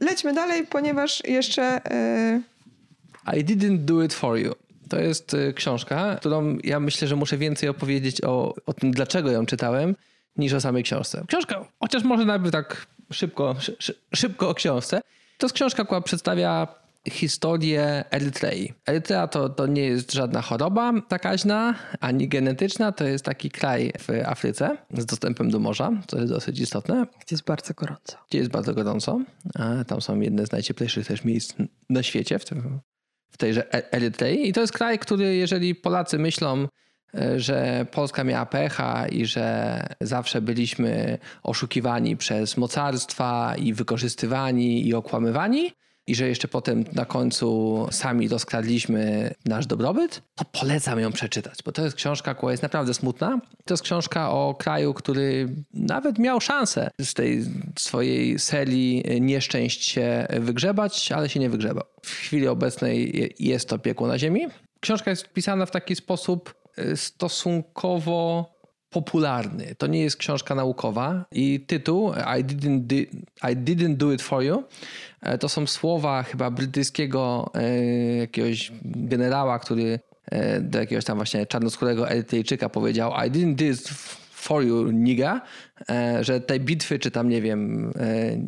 Lećmy 0.00 0.32
dalej, 0.32 0.66
ponieważ 0.66 1.22
jeszcze... 1.24 1.62
e, 1.90 2.40
I 3.36 3.44
didn't 3.44 3.78
do 3.78 4.02
it 4.02 4.14
for 4.14 4.38
you. 4.38 4.54
To 4.88 5.00
jest 5.00 5.34
y, 5.34 5.52
książka, 5.54 6.16
którą 6.20 6.58
ja 6.64 6.80
myślę, 6.80 7.08
że 7.08 7.16
muszę 7.16 7.38
więcej 7.38 7.68
opowiedzieć 7.68 8.24
o, 8.24 8.54
o 8.66 8.72
tym, 8.72 8.90
dlaczego 8.90 9.30
ją 9.30 9.46
czytałem, 9.46 9.96
niż 10.36 10.52
o 10.52 10.60
samej 10.60 10.82
książce. 10.82 11.24
Książka, 11.28 11.64
chociaż 11.80 12.02
może 12.02 12.24
najpierw 12.24 12.52
tak 12.52 12.86
szybko, 13.12 13.56
szy, 13.58 13.76
szy, 13.78 13.94
szybko 14.14 14.48
o 14.48 14.54
książce. 14.54 15.00
To 15.38 15.46
jest 15.46 15.54
książka, 15.54 15.84
która 15.84 16.00
przedstawia 16.00 16.66
historię 17.10 18.04
Erytrei. 18.10 18.72
Erytrea 18.86 19.26
to, 19.28 19.48
to 19.48 19.66
nie 19.66 19.82
jest 19.82 20.12
żadna 20.12 20.42
choroba 20.42 20.92
zakaźna, 21.10 21.74
ani 22.00 22.28
genetyczna. 22.28 22.92
To 22.92 23.04
jest 23.04 23.24
taki 23.24 23.50
kraj 23.50 23.92
w 23.98 24.26
Afryce 24.26 24.76
z 24.98 25.06
dostępem 25.06 25.50
do 25.50 25.58
morza, 25.58 25.90
co 26.06 26.18
jest 26.18 26.32
dosyć 26.32 26.60
istotne 26.60 27.06
Gdzie 27.20 27.34
jest 27.34 27.44
bardzo 27.44 27.74
gorąco. 27.74 28.16
gdzie 28.30 28.38
jest 28.38 28.50
bardzo 28.50 28.74
gorąco. 28.74 29.20
Tam 29.86 30.00
są 30.00 30.20
jedne 30.20 30.46
z 30.46 30.52
najcieplejszych 30.52 31.06
też 31.06 31.24
miejsc 31.24 31.54
na 31.90 32.02
świecie, 32.02 32.38
w, 32.38 32.44
tym, 32.44 32.80
w 33.30 33.36
tejże 33.36 33.74
E- 33.74 33.92
Erytrei. 33.92 34.48
I 34.48 34.52
to 34.52 34.60
jest 34.60 34.72
kraj, 34.72 34.98
który 34.98 35.36
jeżeli 35.36 35.74
Polacy 35.74 36.18
myślą, 36.18 36.68
e, 37.14 37.40
że 37.40 37.86
Polska 37.92 38.24
miała 38.24 38.46
pecha 38.46 39.08
i 39.08 39.26
że 39.26 39.80
zawsze 40.00 40.40
byliśmy 40.42 41.18
oszukiwani 41.42 42.16
przez 42.16 42.56
mocarstwa 42.56 43.54
i 43.56 43.72
wykorzystywani 43.72 44.86
i 44.88 44.94
okłamywani, 44.94 45.72
i 46.06 46.14
że 46.14 46.28
jeszcze 46.28 46.48
potem 46.48 46.84
na 46.92 47.04
końcu 47.04 47.88
sami 47.90 48.28
rozkradliśmy 48.28 49.34
nasz 49.44 49.66
dobrobyt, 49.66 50.22
to 50.34 50.44
polecam 50.44 51.00
ją 51.00 51.12
przeczytać, 51.12 51.58
bo 51.64 51.72
to 51.72 51.84
jest 51.84 51.96
książka, 51.96 52.34
która 52.34 52.52
jest 52.52 52.62
naprawdę 52.62 52.94
smutna. 52.94 53.40
To 53.64 53.74
jest 53.74 53.82
książka 53.82 54.30
o 54.30 54.54
kraju, 54.54 54.94
który 54.94 55.48
nawet 55.74 56.18
miał 56.18 56.40
szansę 56.40 56.90
z 57.00 57.14
tej 57.14 57.44
swojej 57.78 58.38
serii 58.38 59.04
nieszczęść 59.20 59.84
się 59.84 60.26
wygrzebać, 60.40 61.12
ale 61.12 61.28
się 61.28 61.40
nie 61.40 61.50
wygrzebał. 61.50 61.84
W 62.02 62.10
chwili 62.10 62.48
obecnej 62.48 63.34
jest 63.38 63.68
to 63.68 63.78
piekło 63.78 64.06
na 64.06 64.18
ziemi. 64.18 64.46
Książka 64.80 65.10
jest 65.10 65.28
pisana 65.28 65.66
w 65.66 65.70
taki 65.70 65.96
sposób 65.96 66.54
y, 66.78 66.96
stosunkowo 66.96 68.55
popularny. 68.96 69.74
To 69.78 69.86
nie 69.86 70.00
jest 70.00 70.16
książka 70.16 70.54
naukowa 70.54 71.24
i 71.32 71.60
tytuł 71.60 72.12
I 72.12 72.44
didn't, 72.44 72.80
do, 72.80 72.94
I 73.50 73.56
didn't 73.56 73.96
do 73.96 74.12
it 74.12 74.22
for 74.22 74.42
you 74.42 74.64
e, 75.22 75.38
to 75.38 75.48
są 75.48 75.66
słowa 75.66 76.22
chyba 76.22 76.50
brytyjskiego 76.50 77.50
e, 77.54 78.16
jakiegoś 78.16 78.72
generała, 78.84 79.58
który 79.58 79.98
e, 80.30 80.60
do 80.60 80.78
jakiegoś 80.78 81.04
tam 81.04 81.16
właśnie 81.16 81.46
czarnoskórego 81.46 82.10
Erytrejczyka 82.10 82.68
powiedział 82.68 83.10
I 83.10 83.30
didn't 83.30 83.54
do 83.54 83.64
it 83.64 83.88
for 84.32 84.64
you, 84.64 84.90
nigga, 84.90 85.40
że 86.20 86.40
tej 86.40 86.60
bitwy, 86.60 86.98
czy 86.98 87.10
tam 87.10 87.28
nie 87.28 87.42
wiem, 87.42 87.92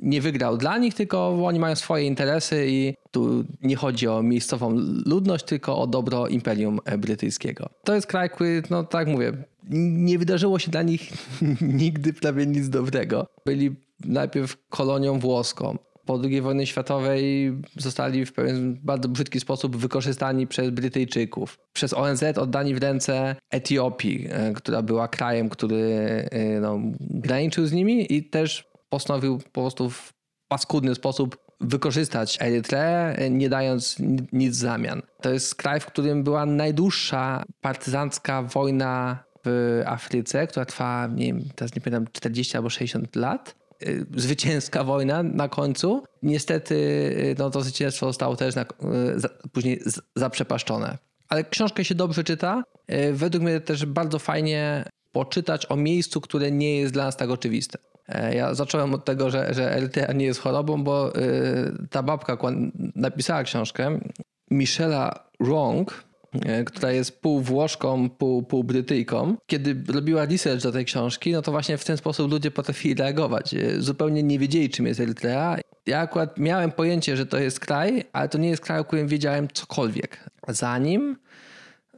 nie 0.03 0.21
wygrał 0.21 0.57
dla 0.57 0.79
nich, 0.79 0.95
tylko 0.95 1.47
oni 1.47 1.59
mają 1.59 1.77
swoje 1.77 2.05
interesy 2.07 2.67
i 2.69 2.95
tu 3.11 3.45
nie 3.63 3.77
chodzi 3.77 4.09
o 4.09 4.23
miejscową 4.23 4.71
ludność, 5.07 5.45
tylko 5.45 5.79
o 5.79 5.87
dobro 5.87 6.29
Imperium 6.29 6.81
Brytyjskiego. 6.99 7.69
To 7.85 7.95
jest 7.95 8.07
kraj, 8.07 8.31
który, 8.31 8.63
no 8.71 8.85
tak 8.85 9.09
mówię, 9.09 9.33
nie 9.71 10.19
wydarzyło 10.19 10.59
się 10.59 10.71
dla 10.71 10.83
nich 10.83 11.13
nigdy 11.83 12.13
prawie 12.13 12.47
nic 12.47 12.69
dobrego. 12.69 13.27
Byli 13.47 13.77
najpierw 14.05 14.57
kolonią 14.69 15.19
włoską. 15.19 15.79
Po 16.07 16.21
II 16.25 16.41
wojnie 16.41 16.67
światowej 16.67 17.53
zostali 17.77 18.27
w 18.27 18.33
pewien 18.33 18.79
bardzo 18.83 19.09
brzydki 19.09 19.41
sposób 19.41 19.77
wykorzystani 19.77 20.47
przez 20.47 20.71
Brytyjczyków. 20.71 21.59
Przez 21.73 21.95
ONZ 21.95 22.23
oddani 22.23 22.75
w 22.75 22.83
ręce 22.83 23.37
Etiopii, 23.51 24.27
e, 24.31 24.53
która 24.53 24.83
była 24.83 25.09
krajem, 25.09 25.49
który 25.49 25.85
e, 26.31 26.61
no, 26.61 26.79
graniczył 27.01 27.67
z 27.67 27.73
nimi 27.73 28.13
i 28.13 28.31
też 28.31 28.65
postanowił 28.89 29.39
po 29.39 29.61
prostu 29.61 29.91
w 29.91 30.13
paskudny 30.49 30.95
sposób 30.95 31.37
wykorzystać 31.61 32.39
Erytreę, 32.41 33.17
nie 33.31 33.49
dając 33.49 33.99
ni- 33.99 34.29
nic 34.33 34.57
w 34.57 34.61
zamian. 34.61 35.03
To 35.23 35.31
jest 35.31 35.55
kraj, 35.55 35.81
w 35.81 35.87
którym 35.87 36.25
była 36.25 36.47
najdłuższa 36.47 37.45
partyzancka 37.61 38.43
wojna 38.43 39.25
w 39.45 39.83
Afryce, 39.87 40.47
która 40.47 40.65
trwa, 40.65 41.07
nie 41.15 41.27
wiem, 41.27 41.43
teraz 41.55 41.75
nie 41.75 41.81
pamiętam, 41.81 42.07
40 42.13 42.57
albo 42.57 42.71
60 42.71 43.17
lat. 43.17 43.55
Y, 43.83 44.07
Zwycięska 44.17 44.85
wojna 44.85 45.23
na 45.23 45.49
końcu. 45.49 46.05
Niestety 46.23 46.75
y, 46.75 47.37
no, 47.39 47.51
to 47.51 47.61
zwycięstwo 47.61 48.07
zostało 48.07 48.37
też 48.37 48.55
na, 48.55 48.63
y, 48.63 48.67
później 49.53 49.83
zaprzepaszczone. 50.17 50.99
Ale 51.29 51.45
książkę 51.45 51.85
się 51.85 51.95
dobrze 51.95 52.25
czyta. 52.25 52.63
Według 53.13 53.45
mnie 53.45 53.61
też 53.61 53.87
bardzo 53.87 54.19
fajnie 54.19 54.85
poczytać 55.13 55.67
o 55.71 55.77
miejscu, 55.77 56.21
które 56.21 56.51
nie 56.51 56.81
jest 56.81 56.93
dla 56.93 57.05
nas 57.05 57.17
tak 57.17 57.31
oczywiste. 57.31 57.79
E, 58.09 58.35
Ja 58.35 58.55
zacząłem 58.55 58.95
od 58.95 59.05
tego, 59.05 59.31
że, 59.31 59.55
że 59.55 59.73
Erytrea 59.77 60.13
nie 60.13 60.25
jest 60.25 60.41
chorobą, 60.41 60.85
bo 60.85 61.13
ta 61.91 62.03
babka 62.03 62.39
napisała 62.95 63.43
książkę, 63.43 64.01
Michela 64.51 65.29
Wrong, 65.41 66.05
która 66.67 66.93
jest 66.93 67.21
pół 67.21 67.41
Włoszką, 67.41 68.11
pół, 68.11 68.43
pół 68.43 68.65
Brytyjką. 68.65 69.37
Kiedy 69.47 69.93
robiła 69.93 70.25
research 70.25 70.63
do 70.63 70.73
tej 70.73 70.85
książki, 70.85 71.33
no 71.33 71.43
to 71.43 71.53
właśnie 71.53 71.79
w 71.79 71.85
ten 71.85 71.97
sposób 71.97 72.31
ludzie 72.31 72.51
potrafili 72.51 72.95
reagować. 72.95 73.55
E, 73.55 73.81
Zupełnie 73.81 74.23
nie 74.23 74.39
wiedzieli, 74.39 74.71
czym 74.71 74.87
jest 74.87 75.01
Erytrea. 75.01 75.57
Ja 75.87 76.01
akurat 76.01 76.39
miałem 76.39 76.73
pojęcie, 76.73 77.17
że 77.17 77.27
to 77.27 77.39
jest 77.39 77.61
kraj, 77.61 78.05
ale 78.13 78.29
to 78.29 78.39
nie 78.39 78.49
jest 78.49 78.63
kraj, 78.63 78.79
o 78.79 78.85
którym 78.85 79.09
wiedziałem 79.09 79.49
cokolwiek. 79.53 80.31
Zanim, 80.49 81.17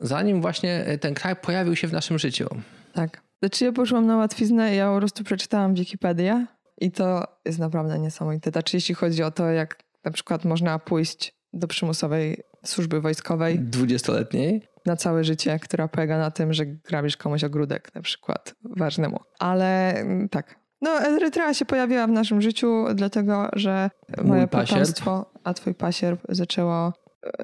zanim 0.01 0.40
właśnie 0.40 0.85
e, 0.87 0.99
ten 0.99 1.14
kraj 1.14 1.37
pojawił 1.37 1.77
się 1.77 1.88
w 1.88 1.93
naszym 1.93 2.19
życiu. 2.19 2.49
Tak. 2.93 3.23
Znaczy 3.43 3.64
ja 3.64 3.73
poszłam 3.73 4.07
na 4.07 4.16
łatwiznę 4.16 4.75
i 4.75 4.77
ja 4.77 4.93
po 4.93 4.99
prostu 4.99 5.25
przeczytałam 5.25 5.75
Wikipedię 5.75 6.47
i 6.81 6.90
to 6.90 7.25
jest 7.45 7.59
naprawdę 7.59 7.99
niesamowite. 7.99 8.51
Znaczy 8.51 8.77
jeśli 8.77 8.95
chodzi 8.95 9.23
o 9.23 9.31
to, 9.31 9.51
jak 9.51 9.83
na 10.05 10.11
przykład 10.11 10.45
można 10.45 10.79
pójść 10.79 11.35
do 11.53 11.66
przymusowej 11.66 12.43
służby 12.64 13.01
wojskowej 13.01 13.59
Dwudziestoletniej. 13.59 14.62
na 14.87 14.96
całe 14.96 15.25
życie, 15.25 15.59
która 15.59 15.88
polega 15.88 16.18
na 16.18 16.31
tym, 16.31 16.53
że 16.53 16.66
grabisz 16.66 17.16
komuś 17.16 17.44
ogródek 17.44 17.94
na 17.94 18.03
przykład 18.03 18.55
ważnemu. 18.77 19.20
Ale 19.38 19.94
mm, 19.94 20.29
tak. 20.29 20.61
No 20.83 20.90
Erytrea 21.01 21.55
się 21.55 21.64
pojawiła 21.64 22.07
w 22.07 22.11
naszym 22.11 22.42
życiu, 22.42 22.85
dlatego 22.94 23.49
że 23.53 23.90
moje 24.25 24.46
potomstwo, 24.46 25.33
a 25.44 25.55
twój 25.55 25.75
pasierb 25.75 26.20
zaczęło 26.29 26.92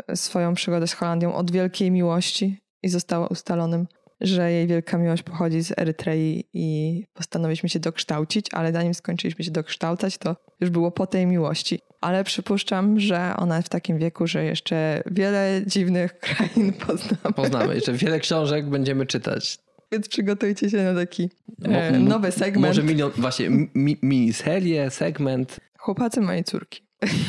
e, 0.09 0.17
swoją 0.17 0.55
przygodę 0.55 0.87
z 0.87 0.93
Holandią 0.93 1.35
od 1.35 1.51
wielkiej 1.51 1.91
miłości 1.91 2.61
i 2.83 2.89
zostało 2.89 3.29
ustalonym, 3.29 3.87
że 4.21 4.53
jej 4.53 4.67
wielka 4.67 4.99
miłość 4.99 5.23
pochodzi 5.23 5.63
z 5.63 5.79
Erytrei 5.79 6.45
i 6.55 7.05
postanowiliśmy 7.15 7.69
się 7.69 7.79
dokształcić, 7.79 8.47
ale 8.53 8.73
zanim 8.73 8.95
skończyliśmy 8.95 9.45
się 9.45 9.51
dokształcać, 9.51 10.19
to 10.19 10.37
już 10.61 10.71
było 10.71 10.91
po 10.91 11.07
tej 11.07 11.27
miłości. 11.27 11.81
Ale 12.01 12.25
przypuszczam, 12.25 13.01
że 13.01 13.35
ona 13.37 13.57
jest 13.57 13.69
w 13.69 13.71
takim 13.71 13.99
wieku, 13.99 14.27
że 14.27 14.45
jeszcze 14.45 15.03
wiele 15.07 15.63
dziwnych 15.67 16.19
krain 16.21 16.73
poznamy. 16.73 17.35
Poznamy. 17.35 17.75
Jeszcze 17.75 17.93
wiele 17.93 18.21
książek 18.21 18.69
będziemy 18.69 19.07
czytać. 19.07 19.59
Więc 19.93 20.09
przygotujcie 20.09 20.71
się 20.71 20.83
na 20.83 20.95
taki 20.95 21.31
e, 21.65 21.99
nowy 21.99 22.33
segment. 22.33 22.67
Może 22.67 22.83
milion, 22.83 23.11
właśnie 23.17 23.51
mi, 23.75 23.99
miniserię, 24.03 24.91
segment. 24.91 25.61
Chłopacy 25.79 26.21
mojej 26.21 26.45
córki. 26.45 26.83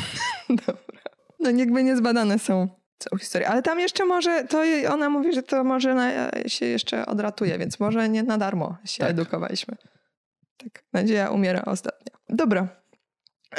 Dobra. 0.66 1.02
No 1.40 1.50
jakby 1.50 1.84
niezbadane 1.84 2.38
są, 2.38 2.68
są 2.98 3.18
historie. 3.18 3.48
Ale 3.48 3.62
tam 3.62 3.80
jeszcze 3.80 4.04
może, 4.04 4.44
to 4.44 4.62
ona 4.90 5.10
mówi, 5.10 5.32
że 5.32 5.42
to 5.42 5.64
może 5.64 5.94
na, 5.94 6.10
się 6.46 6.66
jeszcze 6.66 7.06
odratuje, 7.06 7.58
więc 7.58 7.80
może 7.80 8.08
nie 8.08 8.22
na 8.22 8.38
darmo 8.38 8.76
się 8.84 8.98
Tak. 8.98 9.10
edukowaliśmy. 9.10 9.76
Tak, 10.56 10.84
nadzieja 10.92 11.30
umiera 11.30 11.62
ostatnia. 11.64 12.12
Dobra. 12.28 12.68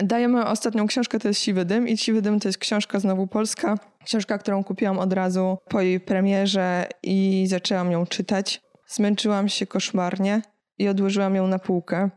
Dajemy 0.04 0.46
ostatnią 0.46 0.88
książkę, 0.88 1.20
to 1.20 1.28
jest 1.28 1.42
Siwy 1.42 1.66
Dym 1.66 1.88
i 1.88 1.98
Siwy 1.98 2.22
Dym 2.22 2.40
to 2.40 2.48
jest 2.48 2.58
książka 2.58 3.00
znowu 3.00 3.28
polska. 3.28 3.76
Książka, 4.06 4.38
którą 4.38 4.64
kupiłam 4.64 5.00
od 5.00 5.14
razu 5.14 5.58
po 5.70 5.82
jej 5.82 6.00
premierze 6.00 6.88
i 7.04 7.46
zaczęłam 7.50 7.92
ją 7.92 8.06
czytać. 8.06 8.62
Zmęczyłam 8.88 9.50
się 9.50 9.68
koszmarnie 9.68 10.42
i 10.78 10.88
odłożyłam 10.88 11.36
ją 11.36 11.48
na 11.48 11.60
półkę. 11.60 12.10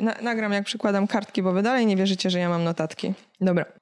Na, 0.00 0.14
nagram 0.22 0.52
jak 0.52 0.64
przykładam 0.64 1.06
kartki, 1.06 1.42
bo 1.42 1.52
wy 1.52 1.62
dalej 1.62 1.86
nie 1.86 1.96
wierzycie, 1.96 2.30
że 2.30 2.38
ja 2.38 2.48
mam 2.48 2.64
notatki. 2.64 3.14
Dobra. 3.40 3.79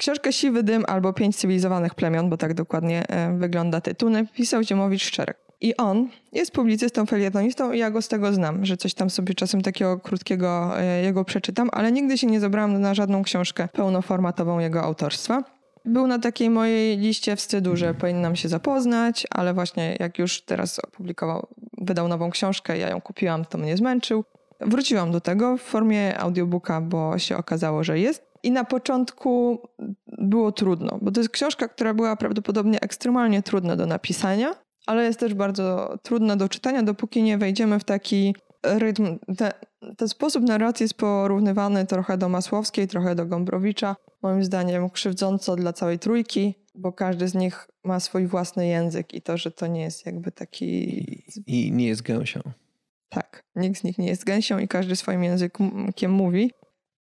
Książkę 0.00 0.32
Siwy 0.32 0.62
Dym 0.62 0.84
albo 0.88 1.12
Pięć 1.12 1.36
Cywilizowanych 1.36 1.94
Plemion, 1.94 2.30
bo 2.30 2.36
tak 2.36 2.54
dokładnie 2.54 3.08
e, 3.08 3.38
wygląda 3.38 3.80
tytuł, 3.80 4.10
napisał 4.10 4.62
Ziemowicz 4.62 5.02
Szczerek. 5.02 5.38
I 5.60 5.76
on 5.76 6.08
jest 6.32 6.52
publicystą, 6.52 7.06
felietonistą 7.06 7.72
i 7.72 7.78
ja 7.78 7.90
go 7.90 8.02
z 8.02 8.08
tego 8.08 8.32
znam, 8.32 8.64
że 8.66 8.76
coś 8.76 8.94
tam 8.94 9.10
sobie 9.10 9.34
czasem 9.34 9.62
takiego 9.62 9.98
krótkiego 9.98 10.80
e, 10.80 11.02
jego 11.02 11.24
przeczytam, 11.24 11.68
ale 11.72 11.92
nigdy 11.92 12.18
się 12.18 12.26
nie 12.26 12.40
zabrałam 12.40 12.80
na 12.80 12.94
żadną 12.94 13.22
książkę 13.22 13.68
pełnoformatową 13.72 14.58
jego 14.58 14.82
autorstwa. 14.82 15.44
Był 15.84 16.06
na 16.06 16.18
takiej 16.18 16.50
mojej 16.50 16.98
liście 16.98 17.36
wstydu, 17.36 17.76
że 17.76 17.94
powinnam 17.94 18.36
się 18.36 18.48
zapoznać, 18.48 19.26
ale 19.30 19.54
właśnie 19.54 19.96
jak 20.00 20.18
już 20.18 20.42
teraz 20.42 20.78
opublikował, 20.78 21.46
wydał 21.78 22.08
nową 22.08 22.30
książkę, 22.30 22.78
ja 22.78 22.88
ją 22.88 23.00
kupiłam, 23.00 23.44
to 23.44 23.58
mnie 23.58 23.76
zmęczył. 23.76 24.24
Wróciłam 24.60 25.12
do 25.12 25.20
tego 25.20 25.56
w 25.56 25.62
formie 25.62 26.18
audiobooka, 26.18 26.80
bo 26.80 27.18
się 27.18 27.36
okazało, 27.36 27.84
że 27.84 27.98
jest. 27.98 28.30
I 28.42 28.50
na 28.50 28.64
początku 28.64 29.58
było 30.06 30.52
trudno, 30.52 30.98
bo 31.02 31.10
to 31.10 31.20
jest 31.20 31.30
książka, 31.30 31.68
która 31.68 31.94
była 31.94 32.16
prawdopodobnie 32.16 32.80
ekstremalnie 32.80 33.42
trudna 33.42 33.76
do 33.76 33.86
napisania, 33.86 34.54
ale 34.86 35.04
jest 35.04 35.20
też 35.20 35.34
bardzo 35.34 35.98
trudna 36.02 36.36
do 36.36 36.48
czytania, 36.48 36.82
dopóki 36.82 37.22
nie 37.22 37.38
wejdziemy 37.38 37.78
w 37.78 37.84
taki 37.84 38.34
rytm. 38.62 39.18
Te, 39.36 39.52
ten 39.96 40.08
sposób 40.08 40.44
narracji 40.44 40.84
jest 40.84 40.94
porównywany 40.94 41.86
trochę 41.86 42.18
do 42.18 42.28
Masłowskiej, 42.28 42.88
trochę 42.88 43.14
do 43.14 43.26
Gombrowicza. 43.26 43.96
Moim 44.22 44.44
zdaniem 44.44 44.90
krzywdząco 44.90 45.56
dla 45.56 45.72
całej 45.72 45.98
trójki, 45.98 46.54
bo 46.74 46.92
każdy 46.92 47.28
z 47.28 47.34
nich 47.34 47.68
ma 47.84 48.00
swój 48.00 48.26
własny 48.26 48.66
język 48.66 49.14
i 49.14 49.22
to, 49.22 49.36
że 49.36 49.50
to 49.50 49.66
nie 49.66 49.80
jest 49.80 50.06
jakby 50.06 50.32
taki... 50.32 50.98
I, 51.46 51.66
i 51.66 51.72
nie 51.72 51.86
jest 51.86 52.02
gęsią. 52.02 52.40
Tak, 53.10 53.42
nikt 53.56 53.80
z 53.80 53.84
nich 53.84 53.98
nie 53.98 54.06
jest 54.06 54.24
gęsią 54.24 54.58
i 54.58 54.68
każdy 54.68 54.96
swoim 54.96 55.24
językiem 55.24 56.10
mówi. 56.10 56.52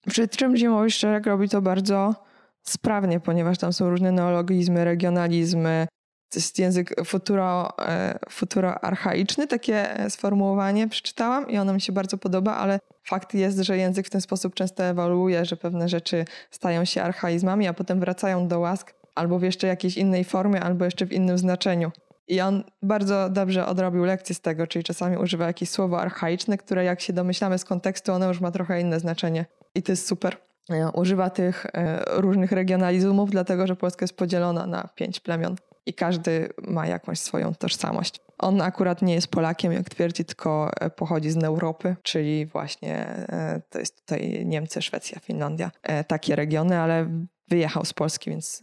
Przy 0.07 0.27
czym 0.27 0.57
Zimowy 0.57 0.89
Szczerek 0.89 1.25
robi 1.25 1.49
to 1.49 1.61
bardzo 1.61 2.15
sprawnie, 2.63 3.19
ponieważ 3.19 3.57
tam 3.57 3.73
są 3.73 3.89
różne 3.89 4.11
neologizmy, 4.11 4.85
regionalizmy, 4.85 5.87
to 6.29 6.39
jest 6.39 6.59
język 6.59 7.05
futuro, 7.05 7.77
e, 7.87 8.19
futuro 8.29 8.83
archaiczny, 8.83 9.47
takie 9.47 10.05
sformułowanie 10.09 10.87
przeczytałam 10.87 11.49
i 11.49 11.57
ono 11.57 11.73
mi 11.73 11.81
się 11.81 11.93
bardzo 11.93 12.17
podoba, 12.17 12.55
ale 12.55 12.79
fakt 13.03 13.33
jest, 13.33 13.59
że 13.59 13.77
język 13.77 14.07
w 14.07 14.09
ten 14.09 14.21
sposób 14.21 14.55
często 14.55 14.83
ewoluuje, 14.83 15.45
że 15.45 15.57
pewne 15.57 15.89
rzeczy 15.89 16.25
stają 16.51 16.85
się 16.85 17.01
archaizmami, 17.01 17.67
a 17.67 17.73
potem 17.73 17.99
wracają 17.99 18.47
do 18.47 18.59
łask 18.59 18.93
albo 19.15 19.39
w 19.39 19.43
jeszcze 19.43 19.67
jakiejś 19.67 19.97
innej 19.97 20.23
formie, 20.23 20.63
albo 20.63 20.85
jeszcze 20.85 21.05
w 21.05 21.11
innym 21.11 21.37
znaczeniu. 21.37 21.91
I 22.29 22.41
on 22.41 22.63
bardzo 22.81 23.29
dobrze 23.29 23.65
odrobił 23.65 24.03
lekcję 24.03 24.35
z 24.35 24.41
tego, 24.41 24.67
czyli 24.67 24.83
czasami 24.83 25.17
używa 25.17 25.47
jakieś 25.47 25.69
słowo 25.69 26.01
archaiczne, 26.01 26.57
które 26.57 26.83
jak 26.83 27.01
się 27.01 27.13
domyślamy 27.13 27.57
z 27.57 27.65
kontekstu, 27.65 28.11
ono 28.11 28.27
już 28.27 28.41
ma 28.41 28.51
trochę 28.51 28.81
inne 28.81 28.99
znaczenie. 28.99 29.45
I 29.75 29.83
to 29.83 29.91
jest 29.91 30.07
super. 30.07 30.37
E, 30.69 30.91
używa 30.91 31.29
tych 31.29 31.65
e, 31.65 32.03
różnych 32.07 32.51
regionalizmów, 32.51 33.31
dlatego 33.31 33.67
że 33.67 33.75
Polska 33.75 34.03
jest 34.03 34.17
podzielona 34.17 34.67
na 34.67 34.89
pięć 34.95 35.19
plemion 35.19 35.55
i 35.85 35.93
każdy 35.93 36.49
ma 36.67 36.87
jakąś 36.87 37.19
swoją 37.19 37.55
tożsamość. 37.55 38.21
On 38.37 38.61
akurat 38.61 39.01
nie 39.01 39.13
jest 39.13 39.27
Polakiem, 39.27 39.71
jak 39.71 39.89
twierdzi, 39.89 40.25
tylko 40.25 40.71
e, 40.79 40.89
pochodzi 40.89 41.31
z 41.31 41.43
Europy, 41.43 41.95
czyli 42.03 42.45
właśnie 42.45 43.25
to 43.69 43.79
jest 43.79 44.01
tutaj 44.01 44.45
Niemcy, 44.45 44.81
Szwecja, 44.81 45.19
Finlandia, 45.19 45.71
takie 46.07 46.35
regiony, 46.35 46.79
ale 46.79 47.09
wyjechał 47.49 47.85
z 47.85 47.93
Polski, 47.93 48.29
więc 48.29 48.61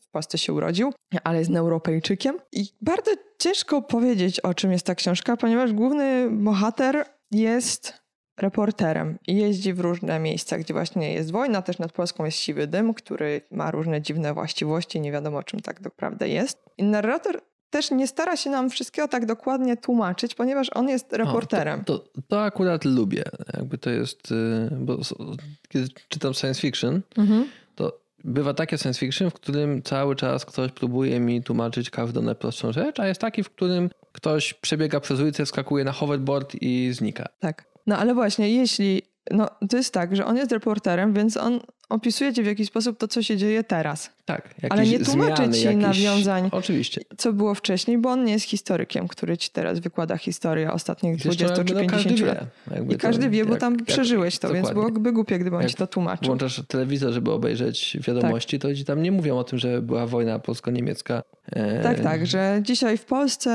w 0.00 0.08
Polsce 0.10 0.38
się 0.38 0.52
urodził, 0.52 0.92
ale 1.24 1.38
jest 1.38 1.54
Europejczykiem. 1.54 2.38
I 2.52 2.64
bardzo 2.80 3.10
ciężko 3.38 3.82
powiedzieć, 3.82 4.40
o 4.40 4.54
czym 4.54 4.72
jest 4.72 4.86
ta 4.86 4.94
książka, 4.94 5.36
ponieważ 5.36 5.72
główny 5.72 6.30
bohater 6.30 7.04
jest 7.30 8.08
reporterem 8.38 9.18
i 9.26 9.36
jeździ 9.36 9.74
w 9.74 9.80
różne 9.80 10.18
miejsca, 10.18 10.58
gdzie 10.58 10.74
właśnie 10.74 11.12
jest 11.12 11.30
wojna. 11.30 11.62
Też 11.62 11.78
nad 11.78 11.92
Polską 11.92 12.24
jest 12.24 12.38
siwy 12.38 12.66
dym, 12.66 12.94
który 12.94 13.40
ma 13.50 13.70
różne 13.70 14.02
dziwne 14.02 14.34
właściwości, 14.34 15.00
nie 15.00 15.12
wiadomo 15.12 15.42
czym 15.42 15.60
tak 15.60 15.80
naprawdę 15.80 16.28
jest. 16.28 16.58
I 16.78 16.84
narrator 16.84 17.40
też 17.70 17.90
nie 17.90 18.06
stara 18.06 18.36
się 18.36 18.50
nam 18.50 18.70
wszystkiego 18.70 19.08
tak 19.08 19.26
dokładnie 19.26 19.76
tłumaczyć, 19.76 20.34
ponieważ 20.34 20.70
on 20.74 20.88
jest 20.88 21.12
reporterem. 21.12 21.80
O, 21.80 21.84
to, 21.84 21.98
to, 21.98 22.22
to, 22.28 22.42
akurat 22.42 22.84
lubię. 22.84 23.24
Jakby 23.56 23.78
to 23.78 23.90
jest, 23.90 24.32
y, 24.32 24.68
bo 24.76 24.98
kiedy 25.68 25.88
czytam 26.08 26.34
science 26.34 26.60
fiction, 26.60 27.02
mhm. 27.16 27.46
Bywa 28.24 28.54
takie 28.54 28.78
science 28.78 29.00
fiction, 29.00 29.30
w 29.30 29.34
którym 29.34 29.82
cały 29.82 30.16
czas 30.16 30.44
ktoś 30.44 30.72
próbuje 30.72 31.20
mi 31.20 31.42
tłumaczyć 31.42 31.90
każdą 31.90 32.22
najprostszą 32.22 32.72
rzecz, 32.72 33.00
a 33.00 33.08
jest 33.08 33.20
taki, 33.20 33.42
w 33.42 33.50
którym 33.50 33.90
ktoś 34.12 34.54
przebiega 34.54 35.00
przez 35.00 35.20
ulicę, 35.20 35.46
skakuje 35.46 35.84
na 35.84 35.92
hoverboard 35.92 36.54
i 36.60 36.92
znika. 36.92 37.28
Tak. 37.40 37.68
No 37.86 37.98
ale 37.98 38.14
właśnie, 38.14 38.50
jeśli. 38.50 39.02
No, 39.30 39.48
to 39.70 39.76
jest 39.76 39.94
tak, 39.94 40.16
że 40.16 40.26
on 40.26 40.36
jest 40.36 40.52
reporterem, 40.52 41.14
więc 41.14 41.36
on 41.36 41.60
opisuje 41.88 42.32
ci 42.32 42.42
w 42.42 42.46
jakiś 42.46 42.68
sposób 42.68 42.98
to, 42.98 43.08
co 43.08 43.22
się 43.22 43.36
dzieje 43.36 43.64
teraz. 43.64 44.10
Tak. 44.24 44.54
Ale 44.70 44.86
nie 44.86 44.98
tłumaczy 44.98 45.36
zmiany, 45.36 45.54
ci 45.54 45.64
jakieś... 45.64 45.82
nawiązań, 45.82 46.48
Oczywiście. 46.52 47.00
co 47.16 47.32
było 47.32 47.54
wcześniej, 47.54 47.98
bo 47.98 48.10
on 48.10 48.24
nie 48.24 48.32
jest 48.32 48.44
historykiem, 48.44 49.08
który 49.08 49.36
ci 49.36 49.50
teraz 49.50 49.78
wykłada 49.78 50.16
historię 50.16 50.72
ostatnich 50.72 51.16
20 51.16 51.64
czy 51.64 51.74
50 51.74 52.20
lat. 52.20 52.44
I 52.90 52.96
każdy 52.96 53.30
wie, 53.30 53.44
bo 53.44 53.56
tam 53.56 53.74
jak, 53.74 53.84
przeżyłeś 53.84 54.38
to, 54.38 54.48
dokładnie. 54.48 54.62
więc 54.62 54.74
byłoby 54.74 55.12
głupie, 55.12 55.38
gdyby 55.38 55.56
on 55.56 55.62
jak 55.62 55.70
ci 55.70 55.76
to 55.76 55.86
tłumaczył. 55.86 56.26
Włączasz 56.26 56.62
telewizor, 56.68 57.12
żeby 57.12 57.32
obejrzeć 57.32 57.98
wiadomości, 58.00 58.58
tak. 58.58 58.70
to 58.70 58.76
ci 58.76 58.84
tam 58.84 59.02
nie 59.02 59.12
mówią 59.12 59.38
o 59.38 59.44
tym, 59.44 59.58
że 59.58 59.82
była 59.82 60.06
wojna 60.06 60.38
polsko-niemiecka. 60.38 61.22
Tak, 61.82 62.00
tak, 62.00 62.26
że 62.26 62.60
dzisiaj 62.62 62.98
w 62.98 63.04
Polsce 63.04 63.50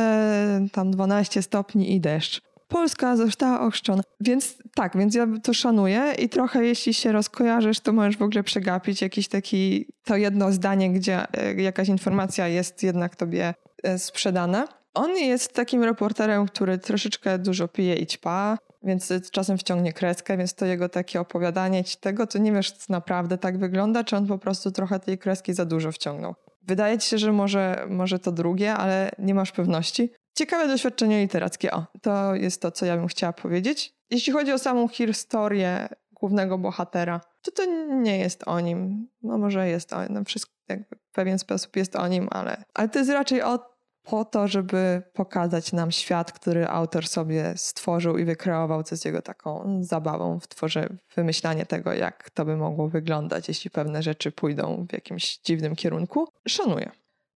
tam 0.71 0.91
12 0.91 1.41
stopni 1.41 1.95
i 1.95 2.01
deszcz. 2.01 2.41
Polska 2.67 3.17
została 3.17 3.61
ochrzczona. 3.61 4.03
Więc 4.19 4.57
tak, 4.75 4.97
więc 4.97 5.15
ja 5.15 5.27
to 5.43 5.53
szanuję 5.53 6.13
i 6.19 6.29
trochę 6.29 6.65
jeśli 6.65 6.93
się 6.93 7.11
rozkojarzysz, 7.11 7.79
to 7.79 7.93
możesz 7.93 8.17
w 8.17 8.21
ogóle 8.21 8.43
przegapić 8.43 9.01
jakiś 9.01 9.27
taki, 9.27 9.87
to 10.03 10.17
jedno 10.17 10.51
zdanie, 10.51 10.89
gdzie 10.91 11.33
e, 11.33 11.53
jakaś 11.53 11.87
informacja 11.87 12.47
jest 12.47 12.83
jednak 12.83 13.15
tobie 13.15 13.53
e, 13.83 13.99
sprzedana. 13.99 14.67
On 14.93 15.17
jest 15.17 15.53
takim 15.53 15.83
reporterem, 15.83 16.45
który 16.45 16.77
troszeczkę 16.77 17.39
dużo 17.39 17.67
pije 17.67 17.95
i 17.95 18.05
ćpa, 18.05 18.57
więc 18.83 19.13
czasem 19.31 19.57
wciągnie 19.57 19.93
kreskę, 19.93 20.37
więc 20.37 20.53
to 20.53 20.65
jego 20.65 20.89
takie 20.89 21.21
opowiadanie 21.21 21.83
ci 21.83 21.97
tego, 21.97 22.27
to 22.27 22.39
nie 22.39 22.51
wiesz, 22.51 22.71
co 22.71 22.93
naprawdę 22.93 23.37
tak 23.37 23.57
wygląda, 23.57 24.03
czy 24.03 24.17
on 24.17 24.27
po 24.27 24.37
prostu 24.37 24.71
trochę 24.71 24.99
tej 24.99 25.17
kreski 25.17 25.53
za 25.53 25.65
dużo 25.65 25.91
wciągnął. 25.91 26.35
Wydaje 26.67 26.97
ci 26.97 27.09
się, 27.09 27.17
że 27.17 27.31
może, 27.31 27.85
może 27.89 28.19
to 28.19 28.31
drugie, 28.31 28.73
ale 28.73 29.11
nie 29.19 29.33
masz 29.33 29.51
pewności. 29.51 30.11
Ciekawe 30.33 30.67
doświadczenie 30.67 31.21
literackie. 31.21 31.71
O, 31.71 31.85
to 32.01 32.35
jest 32.35 32.61
to, 32.61 32.71
co 32.71 32.85
ja 32.85 32.97
bym 32.97 33.07
chciała 33.07 33.33
powiedzieć. 33.33 33.93
Jeśli 34.09 34.33
chodzi 34.33 34.51
o 34.51 34.59
samą 34.59 34.87
historię 34.87 35.89
głównego 36.11 36.57
bohatera, 36.57 37.21
to 37.41 37.51
to 37.51 37.65
nie 37.85 38.17
jest 38.17 38.43
o 38.47 38.59
nim. 38.59 39.07
No 39.23 39.37
może 39.37 39.69
jest 39.69 39.93
o 39.93 40.03
nim, 40.07 40.23
jakby 40.69 40.95
w 40.95 41.11
pewien 41.11 41.39
sposób 41.39 41.75
jest 41.75 41.95
o 41.95 42.07
nim, 42.07 42.27
ale, 42.31 42.63
ale 42.73 42.89
to 42.89 42.99
jest 42.99 43.11
raczej 43.11 43.41
o, 43.41 43.73
po 44.03 44.25
to, 44.25 44.47
żeby 44.47 45.01
pokazać 45.13 45.73
nam 45.73 45.91
świat, 45.91 46.31
który 46.31 46.67
autor 46.67 47.07
sobie 47.07 47.53
stworzył 47.55 48.17
i 48.17 48.25
wykreował, 48.25 48.83
co 48.83 48.95
jest 48.95 49.05
jego 49.05 49.21
taką 49.21 49.79
zabawą 49.83 50.39
w 50.39 50.47
tworze, 50.47 50.89
wymyślanie 51.15 51.65
tego, 51.65 51.93
jak 51.93 52.29
to 52.29 52.45
by 52.45 52.57
mogło 52.57 52.89
wyglądać, 52.89 53.47
jeśli 53.47 53.71
pewne 53.71 54.03
rzeczy 54.03 54.31
pójdą 54.31 54.85
w 54.89 54.93
jakimś 54.93 55.37
dziwnym 55.37 55.75
kierunku. 55.75 56.27
Szanuję. 56.47 56.91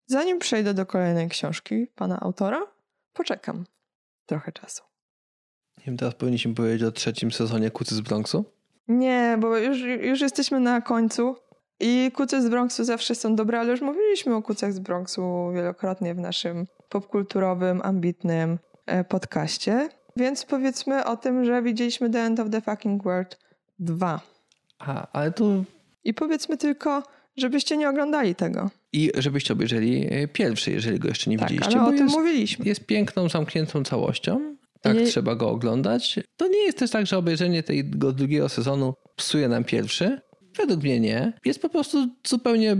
Zanim 0.06 0.40
przejdę 0.40 0.74
do 0.74 0.86
kolejnej 0.86 1.30
książki 1.30 1.88
pana 1.96 2.20
autora, 2.20 2.77
poczekam 3.18 3.66
trochę 4.26 4.52
czasu. 4.52 4.84
Nie 5.78 5.84
wiem, 5.86 5.98
teraz 5.98 6.16
powinniśmy 6.16 6.54
powiedzieć 6.54 6.84
o 6.84 6.92
trzecim 6.92 7.32
sezonie 7.32 7.72
Kucy 7.72 7.96
z 7.96 8.02
Bronxu? 8.02 8.46
Nie, 8.88 9.38
bo 9.40 9.58
już, 9.58 9.80
już 9.82 10.22
jesteśmy 10.22 10.60
na 10.60 10.82
końcu 10.82 11.36
i 11.80 12.12
kuce 12.16 12.42
z 12.42 12.50
Bronxu 12.50 12.84
zawsze 12.84 13.16
są 13.16 13.36
dobre, 13.36 13.60
ale 13.60 13.72
już 13.72 13.82
mówiliśmy 13.82 14.36
o 14.36 14.42
kucach 14.42 14.74
z 14.74 14.80
Bronxu 14.80 15.52
wielokrotnie 15.54 16.14
w 16.14 16.18
naszym 16.18 16.68
popkulturowym, 16.90 17.82
ambitnym 17.84 18.60
e, 18.86 19.04
podcaście. 19.04 19.90
Więc 20.16 20.46
powiedzmy 20.46 21.06
o 21.06 21.18
tym, 21.18 21.46
że 21.46 21.62
widzieliśmy 21.62 22.10
The 22.10 22.20
End 22.20 22.40
of 22.40 22.50
the 22.50 22.62
Fucking 22.62 23.04
World 23.04 23.40
2. 23.80 24.22
A, 24.80 25.08
ale 25.12 25.32
tu... 25.32 25.66
I 26.04 26.14
powiedzmy 26.14 26.58
tylko, 26.58 27.04
żebyście 27.38 27.78
nie 27.78 27.90
oglądali 27.90 28.36
tego. 28.36 28.70
I 28.94 29.12
żebyście 29.18 29.54
obejrzeli 29.54 30.08
e, 30.10 30.28
pierwszy, 30.28 30.72
jeżeli 30.72 31.00
go 31.00 31.08
jeszcze 31.08 31.30
nie 31.30 31.38
tak, 31.38 31.50
widzieliście. 31.50 31.80
Ale 31.80 31.90
o 31.90 31.92
tym 31.92 32.06
jest, 32.06 32.16
mówiliśmy. 32.16 32.66
Jest 32.66 32.86
piękną, 32.86 33.30
zamkniętą 33.30 33.84
całością. 33.84 34.56
Tak, 34.82 34.98
I... 34.98 35.06
trzeba 35.06 35.36
go 35.36 35.50
oglądać. 35.50 36.20
To 36.38 36.48
nie 36.48 36.60
jest 36.60 36.78
też 36.78 36.92
tak, 36.92 37.08
że 37.08 37.18
obejrzenie 37.18 37.64
tego 37.64 38.12
drugiego 38.12 38.50
sezonu 38.50 38.94
psuje 39.16 39.48
nam 39.48 39.64
pierwszy. 39.64 40.20
Według 40.58 40.84
mnie 40.84 41.00
nie. 41.00 41.34
Jest 41.46 41.62
po 41.62 41.70
prostu 41.70 42.08
zupełnie 42.28 42.74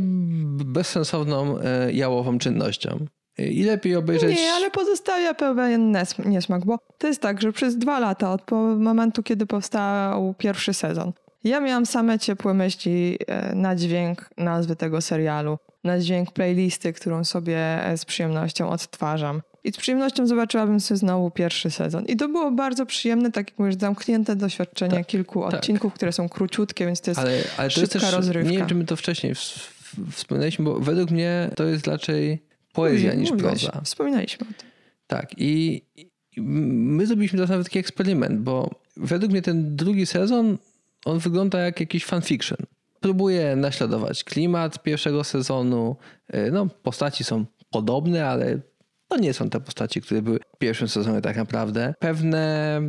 bezsensowną, 0.66 1.60
e, 1.60 1.94
jałową 1.94 2.38
czynnością. 2.38 3.06
E, 3.40 3.48
I 3.48 3.64
lepiej 3.64 3.96
obejrzeć. 3.96 4.38
Nie, 4.38 4.52
ale 4.52 4.72
pozostawia 4.72 5.34
pewien 5.34 5.96
niesmak, 6.26 6.66
bo 6.66 6.78
to 6.98 7.08
jest 7.08 7.22
tak, 7.22 7.42
że 7.42 7.52
przez 7.52 7.78
dwa 7.78 8.00
lata 8.00 8.34
od 8.34 8.52
momentu, 8.78 9.24
kiedy 9.24 9.46
powstał 9.46 10.34
pierwszy 10.38 10.74
sezon, 10.74 11.14
ja 11.44 11.60
miałam 11.60 11.86
same 11.86 12.20
ciepłe 12.20 12.54
myśli 12.54 13.18
e, 13.28 13.56
na 13.56 13.76
dźwięk 13.76 14.30
nazwy 14.38 14.76
tego 14.76 15.02
serialu, 15.02 15.58
na 15.84 16.00
dźwięk 16.00 16.32
playlisty, 16.32 16.94
którą 16.94 17.24
sobie 17.24 17.80
z 17.98 18.06
przyjemnością 18.06 18.70
odtwarzam. 18.70 19.42
I 19.64 19.72
z 19.72 19.78
przyjemnością 19.78 20.28
zobaczyłabym 20.28 20.80
sobie 20.80 20.98
znowu 20.98 21.32
pierwszy 21.32 21.72
sezon. 21.72 22.06
I 22.06 22.16
to 22.16 22.28
było 22.28 22.52
bardzo 22.52 22.86
przyjemne, 22.86 23.32
tak 23.32 23.50
jak 23.50 23.60
mówisz, 23.60 23.76
zamknięte 23.76 24.36
doświadczenie 24.36 24.98
tak, 24.98 25.08
kilku 25.08 25.44
tak. 25.44 25.54
odcinków, 25.54 25.94
które 25.94 26.12
są 26.12 26.30
króciutkie, 26.30 26.86
więc 26.86 27.02
to 27.02 27.12
jest 27.12 27.20
ale, 27.20 27.44
ale 27.58 27.70
to 27.70 27.82
jest 27.82 27.94
też, 27.94 28.12
rozrywka. 28.12 28.52
Nie 28.52 28.58
wiem, 28.58 28.68
czy 28.68 28.76
my 28.76 28.86
to 28.86 28.96
wcześniej 28.96 29.34
wspominaliśmy, 30.12 30.66
bo 30.66 30.80
według 30.80 31.12
mnie 31.12 31.50
to 31.56 31.64
jest 31.64 31.88
raczej 31.88 32.44
poezja 32.74 33.14
niż 33.14 33.32
Mówiłeś, 33.32 33.64
proza. 33.64 33.82
Wspominaliśmy 33.84 34.48
o 34.48 34.54
tym. 34.60 34.70
Tak. 35.08 35.30
I, 35.38 35.82
I 36.36 36.42
my 36.42 37.08
zrobiliśmy 37.08 37.38
teraz 37.38 37.50
nawet 37.50 37.68
taki 37.68 37.80
eksperyment, 37.80 38.40
bo 38.40 38.70
według 38.98 39.32
mnie 39.32 39.42
ten 39.42 39.76
drugi 39.76 40.06
sezon, 40.06 40.58
on 41.06 41.20
wygląda 41.20 41.60
jak 41.60 41.80
jakiś 41.80 42.06
fanfiction. 42.06 42.58
Próbuje 43.00 43.56
naśladować 43.56 44.24
klimat 44.24 44.84
pierwszego 44.84 45.24
sezonu. 45.24 45.96
Y, 46.36 46.52
No, 46.52 46.68
postaci 46.84 47.24
są 47.24 47.46
podobne, 47.72 48.26
ale 48.28 48.60
to 49.08 49.18
nie 49.18 49.34
są 49.34 49.50
te 49.50 49.60
postaci, 49.60 50.02
które 50.02 50.22
były 50.22 50.40
w 50.56 50.58
pierwszym 50.58 50.88
sezonie 50.88 51.22
tak 51.22 51.38
naprawdę. 51.38 51.94
Pewne 52.00 52.82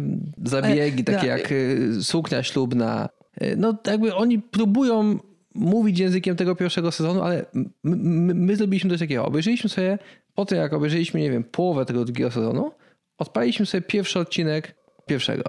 zabiegi, 0.44 1.00
E, 1.00 1.04
takie 1.04 1.26
da- 1.28 1.38
jak 1.38 1.52
y, 1.52 2.04
suknia 2.04 2.42
ślubna, 2.42 3.08
no 3.56 3.78
jakby 3.86 4.14
oni 4.14 4.38
próbują 4.38 5.18
mówić 5.54 5.98
językiem 5.98 6.36
tego 6.36 6.56
pierwszego 6.56 6.92
sezonu, 6.92 7.22
ale 7.22 7.44
my, 7.54 7.96
my, 7.96 8.34
my 8.34 8.56
zrobiliśmy 8.56 8.90
coś 8.90 8.98
takiego. 8.98 9.24
Obejrzeliśmy 9.24 9.70
sobie, 9.70 9.98
po 10.34 10.44
tym 10.44 10.58
jak 10.58 10.72
obejrzeliśmy, 10.72 11.20
nie 11.20 11.30
wiem, 11.30 11.44
połowę 11.44 11.86
tego 11.86 12.04
drugiego 12.04 12.30
sezonu, 12.30 12.70
odpaliliśmy 13.18 13.66
sobie 13.66 13.82
pierwszy 13.82 14.18
odcinek 14.18 14.74
pierwszego. 15.06 15.44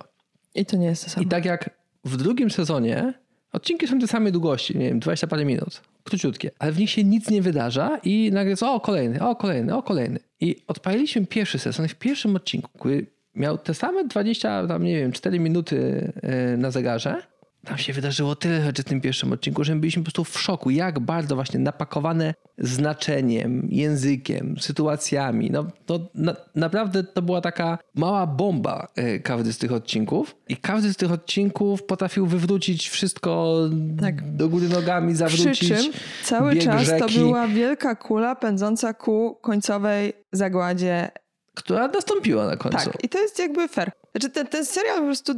I 0.56 0.66
to 0.66 0.78
nie 0.78 0.88
jest 0.88 1.04
to 1.04 1.10
samo. 1.10 1.26
I 1.26 1.30
tak 1.30 1.46
jak 1.46 1.79
w 2.10 2.18
drugim 2.18 2.52
sezonie 2.52 3.14
odcinki 3.54 3.88
są 3.88 4.00
tej 4.00 4.08
samej 4.08 4.32
długości, 4.32 4.78
nie 4.78 4.90
wiem, 4.90 5.00
20 5.00 5.28
parę 5.28 5.46
minut, 5.46 5.82
króciutkie, 6.04 6.52
ale 6.60 6.72
w 6.72 6.80
nich 6.80 6.90
się 6.90 7.04
nic 7.04 7.30
nie 7.30 7.42
wydarza 7.42 8.00
i 8.04 8.30
nagle 8.34 8.50
jest 8.50 8.64
o 8.64 8.80
kolejny, 8.80 9.28
o 9.28 9.36
kolejny, 9.36 9.76
o 9.76 9.84
kolejny. 9.84 10.20
I 10.40 10.56
odpaliliśmy 10.68 11.26
pierwszy 11.26 11.60
sezon 11.60 11.88
w 11.88 11.96
pierwszym 11.96 12.36
odcinku, 12.36 12.70
który 12.80 13.06
miał 13.36 13.58
te 13.58 13.74
same 13.74 14.04
20, 14.04 14.68
tam 14.68 14.84
nie 14.84 14.96
wiem, 14.96 15.12
4 15.12 15.40
minuty 15.40 16.12
e, 16.22 16.58
na 16.58 16.72
zegarze, 16.72 17.22
tam 17.66 17.78
się 17.78 17.94
wydarzyło 17.94 18.36
tyle 18.36 18.62
rzeczy 18.66 18.82
w 18.84 18.86
tym 18.86 19.02
pierwszym 19.02 19.32
odcinku, 19.32 19.64
że 19.64 19.76
my 19.76 19.82
byliśmy 19.82 20.04
po 20.04 20.06
prostu 20.06 20.24
w 20.24 20.40
szoku, 20.40 20.70
jak 20.70 21.00
bardzo 21.00 21.36
właśnie 21.36 21.60
napakowane 21.60 22.34
znaczeniem, 22.58 23.68
językiem, 23.72 24.56
sytuacjami. 24.60 25.52
No, 25.52 25.66
to 25.86 26.10
na, 26.16 26.36
naprawdę 26.56 27.04
to 27.04 27.22
była 27.22 27.42
taka 27.42 27.78
mała 27.96 28.28
bomba 28.28 28.88
e, 28.96 29.20
każdy 29.20 29.54
z 29.54 29.58
tych 29.58 29.72
odcinków 29.72 30.36
i 30.50 30.58
każdy 30.58 30.94
z 30.94 30.98
tych 30.98 31.12
odcinków 31.12 31.84
potrafił 31.84 32.28
wywrócić 32.28 32.90
wszystko 32.90 33.56
Tak. 34.02 34.36
do 34.36 34.50
góry 34.50 34.70
nogami, 34.70 35.08
Przy 35.08 35.18
zawrócić 35.18 35.60
czym 35.70 35.92
cały 36.24 36.56
czas 36.56 36.88
to 36.90 37.08
rzeki, 37.08 37.20
była 37.20 37.48
wielka 37.48 37.96
kula 37.96 38.36
pędząca 38.36 38.94
ku 38.94 39.38
końcowej 39.42 40.14
zagładzie. 40.32 41.12
która 41.56 41.88
nastąpiła 41.88 42.46
na 42.46 42.58
końcu. 42.58 42.78
Tak, 42.92 43.04
i 43.04 43.10
to 43.10 43.20
jest 43.20 43.40
jakby 43.40 43.68
fair. 43.68 43.92
Znaczy 44.12 44.30
ten, 44.30 44.48
ten 44.48 44.66
serial 44.66 44.98
po 44.98 45.04
prostu 45.06 45.34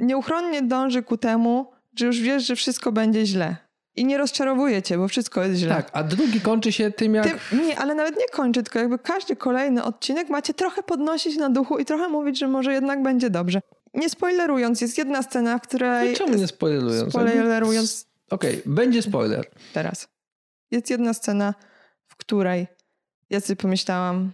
nieuchronnie 0.00 0.62
dąży 0.62 1.02
ku 1.02 1.16
temu, 1.16 1.70
że 1.96 2.06
już 2.06 2.20
wiesz, 2.20 2.46
że 2.46 2.56
wszystko 2.56 2.92
będzie 2.92 3.26
źle. 3.26 3.56
I 3.96 4.04
nie 4.04 4.18
rozczarowuje 4.18 4.82
cię, 4.82 4.98
bo 4.98 5.08
wszystko 5.08 5.42
jest 5.44 5.60
źle. 5.60 5.74
Tak, 5.74 5.90
a 5.92 6.02
drugi 6.02 6.40
kończy 6.40 6.72
się 6.72 6.90
tym, 6.90 7.14
jak 7.14 7.52
nie, 7.66 7.78
ale 7.78 7.94
nawet 7.94 8.16
nie 8.18 8.28
kończy, 8.28 8.62
tylko 8.62 8.78
jakby 8.78 8.98
każdy 8.98 9.36
kolejny 9.36 9.84
odcinek 9.84 10.28
macie 10.28 10.54
trochę 10.54 10.82
podnosić 10.82 11.36
na 11.36 11.50
duchu 11.50 11.78
i 11.78 11.84
trochę 11.84 12.08
mówić, 12.08 12.38
że 12.38 12.48
może 12.48 12.72
jednak 12.72 13.02
będzie 13.02 13.30
dobrze. 13.30 13.60
Nie 13.94 14.10
spoilerując, 14.10 14.80
jest 14.80 14.98
jedna 14.98 15.22
scena, 15.22 15.58
w 15.58 15.62
której... 15.62 16.10
No 16.10 16.16
czemu 16.16 16.34
nie 16.34 16.46
spoilerując? 16.46 17.10
Spoilerując 17.12 18.06
Okej, 18.30 18.62
będzie 18.66 19.02
spoiler. 19.02 19.46
teraz. 19.72 20.08
Jest 20.70 20.90
jedna 20.90 21.14
scena, 21.14 21.54
w 22.06 22.16
której 22.16 22.66
ja 23.30 23.40
sobie 23.40 23.56
pomyślałam, 23.56 24.32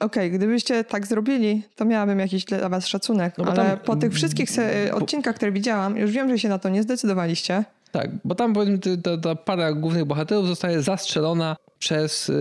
okej, 0.00 0.30
gdybyście 0.30 0.84
tak 0.84 1.06
zrobili, 1.06 1.62
to 1.76 1.84
miałabym 1.84 2.18
jakiś 2.18 2.44
dla 2.44 2.68
was 2.68 2.86
szacunek, 2.86 3.38
No 3.38 3.44
ale 3.44 3.56
tam- 3.56 3.78
po 3.78 3.96
tych 3.96 4.12
wszystkich 4.12 4.48
odcinkach, 4.92 5.34
które 5.36 5.52
widziałam, 5.52 5.96
już 5.96 6.10
wiem, 6.10 6.28
że 6.28 6.38
się 6.38 6.48
na 6.48 6.58
to 6.58 6.68
nie 6.68 6.82
zdecydowaliście. 6.82 7.64
Tak, 7.92 8.10
bo 8.24 8.34
tam 8.34 8.52
powiedzmy 8.54 8.98
ta, 8.98 9.18
ta 9.18 9.34
para 9.34 9.72
głównych 9.72 10.04
bohaterów 10.04 10.46
zostaje 10.46 10.82
zastrzelona 10.82 11.56
przez 11.78 12.28
yy, 12.28 12.34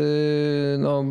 no, 0.79 1.03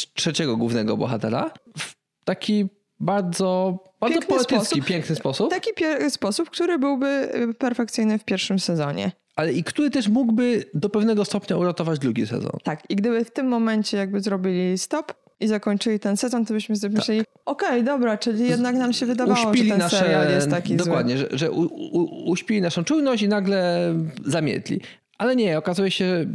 tr- 0.00 0.06
trzeciego 0.14 0.56
głównego 0.56 0.96
bohatera 0.96 1.50
w 1.78 1.94
taki 2.24 2.68
bardzo, 3.00 3.78
bardzo 4.00 4.14
Piękny 4.18 4.36
poetycki, 4.36 4.54
sposób. 4.66 4.84
piękny 4.84 5.16
sposób, 5.16 5.50
Taki 5.50 5.70
sposób, 6.10 6.50
który 6.50 6.78
byłby 6.78 7.06
y, 7.50 7.54
perfekcyjny 7.54 8.18
w 8.18 8.24
pierwszym 8.24 8.58
sezonie. 8.58 9.12
ale 9.36 9.52
i 9.52 9.64
który 9.64 9.90
też 9.90 10.08
mógłby 10.08 10.64
do 10.74 10.88
pewnego 10.88 11.24
stopnia 11.24 11.56
uratować 11.56 11.98
drugi 11.98 12.26
sezon. 12.26 12.52
Tak, 12.64 12.90
i 12.90 12.96
gdyby 12.96 13.24
w 13.24 13.30
tym 13.30 13.48
momencie 13.48 13.96
jakby 13.96 14.20
zrobili 14.20 14.78
stop 14.78 15.12
i 15.40 15.48
zakończyli 15.48 16.00
ten 16.00 16.16
sezon, 16.16 16.46
to 16.46 16.54
byśmy 16.54 16.76
sobie 16.76 16.96
myśleli, 16.96 17.22
okej, 17.46 17.84
dobra, 17.84 18.18
czyli 18.18 18.48
jednak 18.48 18.76
nam 18.76 18.92
się 18.92 19.06
wydawało, 19.06 19.50
Uśpili 19.50 19.68
że 19.68 19.70
ten 19.70 19.78
nasze, 19.78 19.98
serial 19.98 20.30
jest 20.30 20.50
taki 20.50 20.76
dokładnie, 20.76 21.18
zły. 21.18 21.28
że, 21.30 21.38
że 21.38 21.50
u, 21.50 21.62
u, 21.62 22.30
uśpili 22.30 22.60
naszą 22.60 22.84
czujność 22.84 23.22
i 23.22 23.28
nagle 23.28 23.94
zamietli. 24.26 24.80
Ale 25.18 25.36
nie, 25.36 25.58
okazuje 25.58 25.90
się 25.90 26.26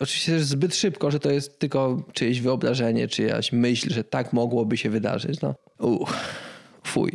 oczywiście 0.00 0.32
też 0.32 0.44
zbyt 0.44 0.74
szybko, 0.74 1.10
że 1.10 1.20
to 1.20 1.30
jest 1.30 1.58
tylko 1.58 2.02
czyjeś 2.12 2.40
wyobrażenie, 2.40 3.08
czyjaś 3.08 3.52
myśl, 3.52 3.92
że 3.92 4.04
tak 4.04 4.32
mogłoby 4.32 4.76
się 4.76 4.90
wydarzyć. 4.90 5.40
No, 5.40 5.54
uch, 5.78 6.14
fuj. 6.84 7.12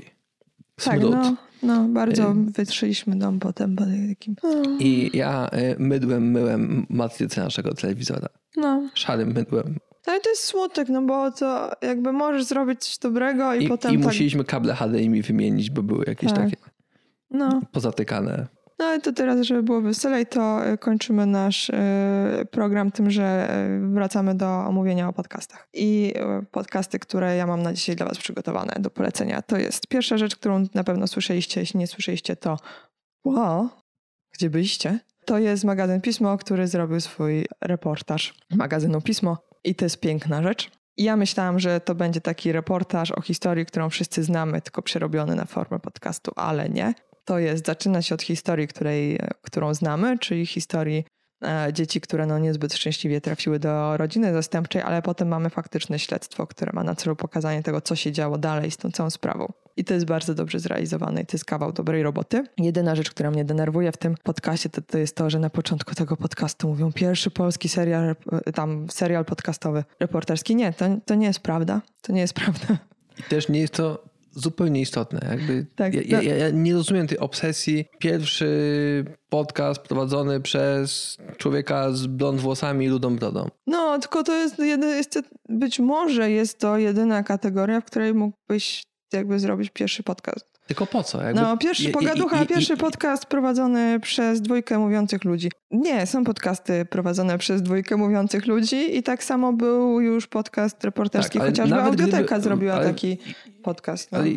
Tak, 0.83 1.01
no, 1.01 1.35
no, 1.63 1.83
bardzo 1.87 2.33
wytrzyliśmy 2.35 3.15
dom 3.15 3.39
potem 3.39 3.75
po 3.75 3.83
takim... 4.09 4.35
I 4.79 5.09
ja 5.13 5.49
y, 5.53 5.75
mydłem, 5.79 6.31
myłem 6.31 6.85
matrycę 6.89 7.41
naszego 7.43 7.73
telewizora. 7.73 8.27
No, 8.57 8.89
Szarym 8.93 9.33
mydłem. 9.33 9.77
ale 10.05 10.19
to 10.21 10.29
jest 10.29 10.43
smutek, 10.43 10.89
no 10.89 11.01
bo 11.01 11.31
to 11.31 11.71
jakby 11.81 12.11
możesz 12.11 12.43
zrobić 12.43 12.79
coś 12.85 12.97
dobrego 12.97 13.53
i, 13.55 13.65
I, 13.65 13.67
potem 13.67 13.91
i 13.91 13.97
tak... 13.97 14.03
musieliśmy 14.05 14.43
kable 14.43 14.73
HDMI 14.75 15.21
wymienić, 15.21 15.69
bo 15.69 15.83
były 15.83 16.05
jakieś 16.07 16.31
Tak. 16.33 16.43
takie 16.43 16.55
No, 17.31 17.61
pozatykane. 17.71 18.47
No 18.81 18.87
ale 18.87 19.01
to 19.01 19.13
teraz, 19.13 19.41
żeby 19.41 19.63
było 19.63 19.81
weselej, 19.81 20.25
to 20.25 20.69
y, 20.73 20.77
kończymy 20.77 21.25
nasz 21.25 21.69
y, 21.69 21.73
program 22.51 22.91
tym, 22.91 23.11
że 23.11 23.57
y, 23.83 23.93
wracamy 23.93 24.35
do 24.35 24.47
omówienia 24.47 25.07
o 25.07 25.13
podcastach. 25.13 25.67
I 25.73 26.13
podcasty, 26.51 26.99
które 26.99 27.35
ja 27.35 27.47
mam 27.47 27.61
na 27.61 27.73
dzisiaj 27.73 27.95
dla 27.95 28.05
was 28.05 28.17
przygotowane 28.17 28.73
do 28.79 28.89
polecenia, 28.89 29.41
to 29.41 29.57
jest 29.57 29.87
pierwsza 29.87 30.17
rzecz, 30.17 30.35
którą 30.35 30.65
na 30.73 30.83
pewno 30.83 31.07
słyszeliście, 31.07 31.59
jeśli 31.59 31.79
nie 31.79 31.87
słyszeliście, 31.87 32.35
to 32.35 32.57
wow, 33.25 33.69
gdzie 34.33 34.49
byliście? 34.49 34.99
To 35.25 35.37
jest 35.37 35.63
magazyn 35.63 36.01
Pismo, 36.01 36.37
który 36.37 36.67
zrobił 36.67 37.01
swój 37.01 37.45
reportaż 37.61 38.33
magazynu 38.51 39.01
Pismo 39.01 39.37
i 39.63 39.75
to 39.75 39.85
jest 39.85 39.99
piękna 39.99 40.43
rzecz. 40.43 40.71
Ja 40.97 41.17
myślałam, 41.17 41.59
że 41.59 41.79
to 41.79 41.95
będzie 41.95 42.21
taki 42.21 42.51
reportaż 42.51 43.11
o 43.11 43.21
historii, 43.21 43.65
którą 43.65 43.89
wszyscy 43.89 44.23
znamy, 44.23 44.61
tylko 44.61 44.81
przerobiony 44.81 45.35
na 45.35 45.45
formę 45.45 45.79
podcastu, 45.79 46.31
ale 46.35 46.69
nie. 46.69 46.93
To 47.25 47.39
jest, 47.39 47.65
zaczyna 47.65 48.01
się 48.01 48.15
od 48.15 48.21
historii, 48.21 48.67
której, 48.67 49.19
którą 49.41 49.73
znamy, 49.73 50.19
czyli 50.19 50.45
historii 50.45 51.05
e, 51.43 51.73
dzieci, 51.73 52.01
które 52.01 52.25
no 52.25 52.39
niezbyt 52.39 52.73
szczęśliwie 52.73 53.21
trafiły 53.21 53.59
do 53.59 53.97
rodziny 53.97 54.33
zastępczej, 54.33 54.81
ale 54.81 55.01
potem 55.01 55.27
mamy 55.27 55.49
faktyczne 55.49 55.99
śledztwo, 55.99 56.47
które 56.47 56.71
ma 56.73 56.83
na 56.83 56.95
celu 56.95 57.15
pokazanie 57.15 57.63
tego, 57.63 57.81
co 57.81 57.95
się 57.95 58.11
działo 58.11 58.37
dalej 58.37 58.71
z 58.71 58.77
tą 58.77 58.91
całą 58.91 59.09
sprawą. 59.09 59.53
I 59.77 59.83
to 59.83 59.93
jest 59.93 60.05
bardzo 60.05 60.33
dobrze 60.33 60.59
zrealizowane 60.59 61.21
i 61.21 61.25
to 61.25 61.37
jest 61.37 61.45
kawał 61.45 61.71
dobrej 61.71 62.03
roboty. 62.03 62.43
Jedyna 62.57 62.95
rzecz, 62.95 63.09
która 63.09 63.31
mnie 63.31 63.45
denerwuje 63.45 63.91
w 63.91 63.97
tym 63.97 64.15
podcaście, 64.23 64.69
to, 64.69 64.81
to 64.81 64.97
jest 64.97 65.15
to, 65.15 65.29
że 65.29 65.39
na 65.39 65.49
początku 65.49 65.95
tego 65.95 66.17
podcastu 66.17 66.67
mówią 66.67 66.91
pierwszy 66.91 67.31
polski 67.31 67.69
serial, 67.69 68.15
rep- 68.15 68.51
tam 68.51 68.87
serial 68.89 69.25
podcastowy, 69.25 69.83
reporterski. 69.99 70.55
Nie, 70.55 70.73
to, 70.73 70.85
to 71.05 71.15
nie 71.15 71.27
jest 71.27 71.39
prawda. 71.39 71.81
To 72.01 72.13
nie 72.13 72.21
jest 72.21 72.33
prawda. 72.43 72.77
I 73.19 73.23
też 73.23 73.49
nie 73.49 73.59
jest 73.59 73.73
to 73.73 74.10
zupełnie 74.31 74.81
istotne. 74.81 75.19
Jakby 75.29 75.65
Tak, 75.75 75.93
ja, 75.93 76.17
no. 76.17 76.21
ja, 76.23 76.35
ja 76.35 76.49
nie 76.49 76.73
rozumiem 76.73 77.07
tej 77.07 77.19
obsesji. 77.19 77.85
Pierwszy 77.99 79.05
podcast 79.29 79.81
prowadzony 79.81 80.41
przez 80.41 81.17
człowieka 81.37 81.91
z 81.91 82.07
blond 82.07 82.41
włosami 82.41 82.85
i 82.85 82.89
ludą 82.89 83.15
brodą. 83.15 83.49
No, 83.67 83.99
tylko 83.99 84.23
to 84.23 84.35
jest, 84.35 84.59
jest 84.59 85.19
być 85.49 85.79
może 85.79 86.31
jest 86.31 86.59
to 86.59 86.77
jedyna 86.77 87.23
kategoria, 87.23 87.81
w 87.81 87.85
której 87.85 88.13
mógłbyś 88.13 88.83
jakby 89.13 89.39
zrobić 89.39 89.69
pierwszy 89.69 90.03
podcast. 90.03 90.50
Tylko 90.71 90.85
po 90.85 91.03
co? 91.03 91.23
Jakby, 91.23 91.41
No, 91.41 91.57
pierwszy 91.57 91.83
i- 91.83 91.87
i- 91.89 91.91
pogaducha, 91.91 92.39
i- 92.39 92.43
i- 92.43 92.47
pierwszy 92.47 92.77
podcast 92.77 93.25
prowadzony 93.25 93.99
przez 93.99 94.41
dwójkę 94.41 94.79
mówiących 94.79 95.23
ludzi. 95.25 95.51
Nie, 95.71 96.05
są 96.07 96.23
podcasty 96.23 96.85
prowadzone 96.85 97.37
przez 97.37 97.61
dwójkę 97.61 97.97
mówiących 97.97 98.45
ludzi 98.45 98.97
i 98.97 99.03
tak 99.03 99.23
samo 99.23 99.53
był 99.53 100.01
już 100.01 100.27
podcast 100.27 100.83
reporterski, 100.83 101.39
Tak, 101.39 101.47
chociażby 101.47 101.75
gdyby- 101.75 101.87
Audioteka 101.87 102.39
zrobiła 102.39 102.73
ale- 102.73 102.85
taki 102.85 103.17
podcast. 103.63 104.11
No. 104.11 104.17
Ale 104.19 104.29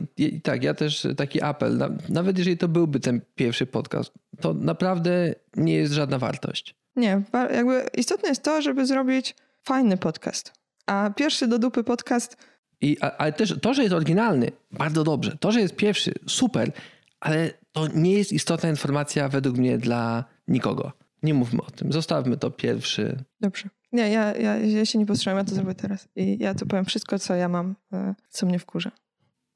tak, 0.43 0.63
ja 0.65 0.75
też 0.75 1.07
taki 1.17 1.43
apel. 1.43 1.77
Na, 1.77 1.89
nawet 2.09 2.39
jeżeli 2.39 2.59
to 2.59 2.69
byłby 2.69 3.01
ten 3.01 3.21
pierwszy 3.35 3.67
podcast, 3.67 4.13
to 4.41 4.55
naprawdę 4.55 5.35
nie 5.57 5.75
jest 5.75 5.93
żadna 5.93 6.19
wartość. 6.19 6.75
Nie, 6.97 7.23
jakby 7.55 7.87
istotne 7.97 8.29
jest 8.29 8.43
to, 8.43 8.63
żeby 8.63 8.87
zrobić 8.87 9.35
fajny 9.65 9.97
podcast. 9.97 10.53
A 10.87 11.11
pierwszy 11.17 11.47
do 11.47 11.59
dupy 11.59 11.85
podcast, 11.85 12.37
I, 12.85 13.01
ale 13.01 13.33
też 13.33 13.55
to, 13.63 13.75
że 13.75 13.83
jest 13.83 13.95
oryginalny, 13.95 14.51
bardzo 14.73 15.05
dobrze. 15.05 15.37
To, 15.41 15.53
że 15.53 15.61
jest 15.61 15.77
pierwszy, 15.77 16.15
super, 16.27 16.73
ale 17.21 17.51
to 17.73 17.87
nie 17.87 18.13
jest 18.13 18.33
istotna 18.33 18.69
informacja 18.69 19.29
według 19.29 19.57
mnie 19.57 19.79
dla 19.79 20.25
nikogo. 20.49 20.93
Nie 21.23 21.35
mówmy 21.35 21.63
o 21.63 21.71
tym. 21.71 21.93
Zostawmy 21.93 22.37
to 22.37 22.51
pierwszy. 22.51 23.25
Dobrze. 23.41 23.69
Nie, 23.93 24.11
ja, 24.11 24.35
ja, 24.37 24.57
ja 24.57 24.87
się 24.87 24.99
nie 24.99 25.07
postrzegam, 25.07 25.39
ja 25.39 25.45
to 25.45 25.55
zrobię 25.55 25.75
teraz. 25.75 26.09
I 26.17 26.39
ja 26.39 26.55
to 26.55 26.67
powiem 26.67 26.85
wszystko, 26.85 27.19
co 27.19 27.35
ja 27.35 27.49
mam, 27.49 27.75
e, 27.93 28.15
co 28.29 28.47
mnie 28.47 28.59
wkurza. 28.59 28.91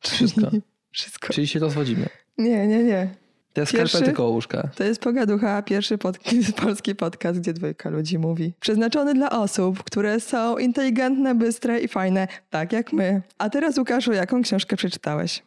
Wszystko. 0.01 0.51
Wszystko. 0.91 1.33
Czyli 1.33 1.47
się 1.47 1.59
rozwodzimy. 1.59 2.07
Nie, 2.39 2.67
nie, 2.67 2.85
nie. 2.85 3.15
Te 3.53 3.67
Pierwszy- 3.67 3.89
skarpety 3.89 4.13
koło 4.13 4.31
łóżka. 4.31 4.69
To 4.77 4.85
jest 4.85 5.01
Pogaducha, 5.01 5.63
pierwszy 5.63 5.99
pod, 5.99 6.19
polski 6.63 6.95
podcast, 6.95 7.41
gdzie 7.41 7.53
dwójka 7.53 7.91
ludzi 7.91 8.19
mówi. 8.19 8.53
Przeznaczony 8.61 9.15
dla 9.15 9.31
osób, 9.31 9.83
które 9.85 10.21
są 10.21 10.59
inteligentne, 10.59 11.35
bystre 11.35 11.81
i 11.81 11.89
fajne, 11.89 12.29
tak 12.51 12.73
jak 12.73 12.93
my. 12.93 13.23
A 13.39 13.51
teraz 13.51 13.79
Łukaszu, 13.79 14.13
jaką 14.13 14.43
książkę 14.43 14.77
przeczytałeś? 14.77 15.43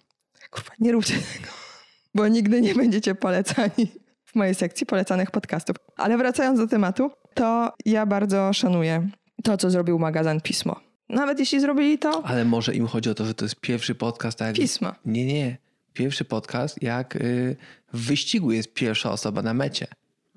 Kurwa, 0.52 0.72
nie 0.80 0.92
róbcie 0.92 1.14
tego, 1.14 1.50
bo 2.16 2.28
nigdy 2.28 2.62
nie 2.62 2.76
będziecie 2.76 3.16
polecani 3.16 3.92
w 4.32 4.36
mojej 4.36 4.56
sekcji 4.56 4.86
polecanych 4.86 5.32
podcastów. 5.32 5.76
Ale 5.98 6.18
wracając 6.18 6.60
do 6.60 6.68
tematu, 6.68 7.12
to 7.34 7.74
ja 7.86 8.06
bardzo 8.06 8.54
szanuję 8.54 9.10
to, 9.44 9.58
co 9.58 9.70
zrobił 9.70 10.00
magazyn 10.00 10.42
Pismo. 10.42 10.80
Nawet 11.10 11.40
jeśli 11.40 11.60
zrobili 11.60 12.00
to, 12.00 12.26
Ale 12.26 12.46
może 12.46 12.76
im 12.76 12.88
chodzi 12.88 13.10
o 13.10 13.14
to, 13.16 13.26
że 13.26 13.34
to 13.34 13.46
jest 13.46 13.56
pierwszy 13.56 13.96
podcast, 13.96 14.38
tak. 14.38 14.56
Pismo. 14.56 14.92
Nie, 15.06 15.26
nie. 15.26 15.58
Pierwszy 15.94 16.26
podcast, 16.26 16.84
jak 16.84 17.16
y, 17.16 17.56
w 17.94 18.08
wyścigu 18.08 18.52
jest 18.52 18.74
pierwsza 18.74 19.12
osoba 19.12 19.42
na 19.42 19.54
mecie. 19.54 19.88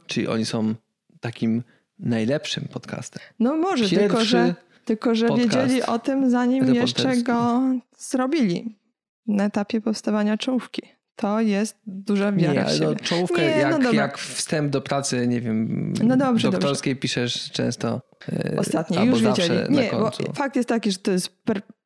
Czyli 0.07 0.29
oni 0.29 0.45
są 0.45 0.75
takim 1.21 1.63
najlepszym 1.99 2.65
podcastem. 2.73 3.23
No 3.41 3.57
może, 3.57 3.85
Pierwszy 3.85 3.97
tylko 4.01 4.25
że, 4.25 4.55
tylko 4.85 5.15
że 5.15 5.29
wiedzieli 5.37 5.83
o 5.83 5.99
tym, 5.99 6.31
zanim 6.31 6.75
jeszcze 6.75 7.17
go 7.17 7.61
zrobili. 7.99 8.79
Na 9.27 9.45
etapie 9.45 9.81
powstawania 9.81 10.37
czołówki. 10.39 10.83
To 11.17 11.41
jest 11.41 11.77
duża 11.87 12.33
wiara 12.33 12.63
Nie, 12.63 12.69
w 12.69 12.73
siebie. 12.73 12.87
no, 12.87 12.95
czołówkę, 12.95 13.43
Nie, 13.43 13.51
no 13.51 13.57
jak, 13.71 13.83
dobra. 13.83 13.93
jak 14.03 14.19
wstęp 14.19 14.71
do 14.73 14.81
pracy, 14.81 15.27
nie 15.27 15.41
wiem, 15.41 15.93
No 16.03 16.17
dobrze, 16.17 16.51
doktorskiej 16.51 16.97
piszesz 16.97 17.51
często 17.53 18.01
y, 18.29 18.57
Ostatnio 18.59 19.05
już 19.05 19.23
wiedzieli. 19.23 19.55
na 19.75 19.83
Nie, 19.83 19.91
bo 19.93 20.11
fakt 20.35 20.57
jest 20.57 20.69
taki, 20.69 20.91
że 20.93 20.99
to 20.99 21.11
jest, 21.11 21.33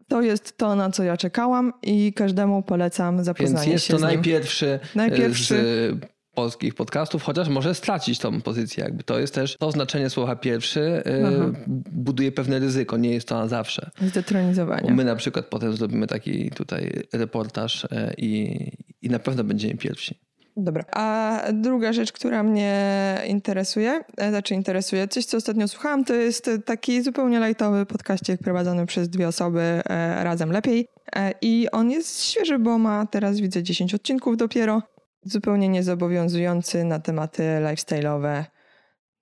to 0.09 0.22
jest 0.22 0.56
to, 0.59 0.76
na 0.76 0.90
co 0.90 1.02
ja 1.04 1.16
czekałam 1.16 1.72
i 1.82 2.12
każdemu 2.12 2.62
polecam 2.62 3.24
zapoznanie 3.24 3.54
Więc 3.66 3.72
jest 3.72 3.84
się 3.86 3.92
to 3.92 3.98
z 3.98 4.02
nim. 4.02 4.11
najpierwszy, 4.11 4.80
Najpierwszy. 4.94 5.54
z 5.54 6.18
polskich 6.34 6.74
podcastów, 6.74 7.22
chociaż 7.22 7.48
może 7.48 7.74
stracić 7.74 8.18
tą 8.18 8.40
pozycję. 8.40 8.84
Jakby 8.84 9.02
to 9.04 9.18
jest 9.18 9.34
też 9.34 9.56
to 9.56 9.70
znaczenie 9.72 10.11
słowa 10.11 10.36
pierwszy 10.36 11.02
Aha. 11.26 11.52
buduje 11.92 12.32
pewne 12.32 12.59
ryzyko, 12.59 12.96
nie 12.96 13.11
jest 13.11 13.28
to 13.28 13.34
na 13.34 13.48
zawsze. 13.48 13.90
Zdetronizowanie. 14.02 14.92
My 14.94 15.04
na 15.04 15.16
przykład 15.16 15.46
potem 15.46 15.72
zrobimy 15.76 16.06
taki 16.06 16.50
tutaj 16.50 17.02
reportaż 17.12 17.84
y, 17.84 17.88
i, 18.18 18.56
i 19.02 19.09
na 19.11 19.18
pewno 19.18 19.44
będziemy 19.44 19.74
pierwsi. 19.74 20.18
Dobra. 20.61 20.84
A 20.92 21.40
druga 21.52 21.92
rzecz, 21.92 22.12
która 22.12 22.42
mnie 22.42 23.16
interesuje, 23.26 24.00
e, 24.16 24.30
znaczy 24.30 24.54
interesuje, 24.54 25.09
coś 25.09 25.24
co 25.24 25.36
ostatnio 25.36 25.68
słuchałam, 25.68 26.04
to 26.04 26.14
jest 26.14 26.50
taki 26.64 27.02
zupełnie 27.02 27.40
lajtowy 27.40 27.86
podcaścik 27.86 28.40
prowadzony 28.40 28.86
przez 28.86 29.09
dwie 29.09 29.28
osoby 29.28 29.61
e, 29.61 30.24
razem 30.24 30.52
lepiej. 30.52 30.88
E, 31.16 31.32
I 31.40 31.68
on 31.72 31.90
jest 31.90 32.22
świeży, 32.22 32.59
bo 32.59 32.78
ma 32.78 33.06
teraz 33.06 33.40
widzę 33.40 33.62
10 33.62 33.94
odcinków 33.94 34.36
dopiero. 34.36 34.82
Zupełnie 35.24 35.68
niezobowiązujący 35.68 36.84
na 36.84 36.98
tematy 36.98 37.42
lifestyle'owe, 37.42 38.44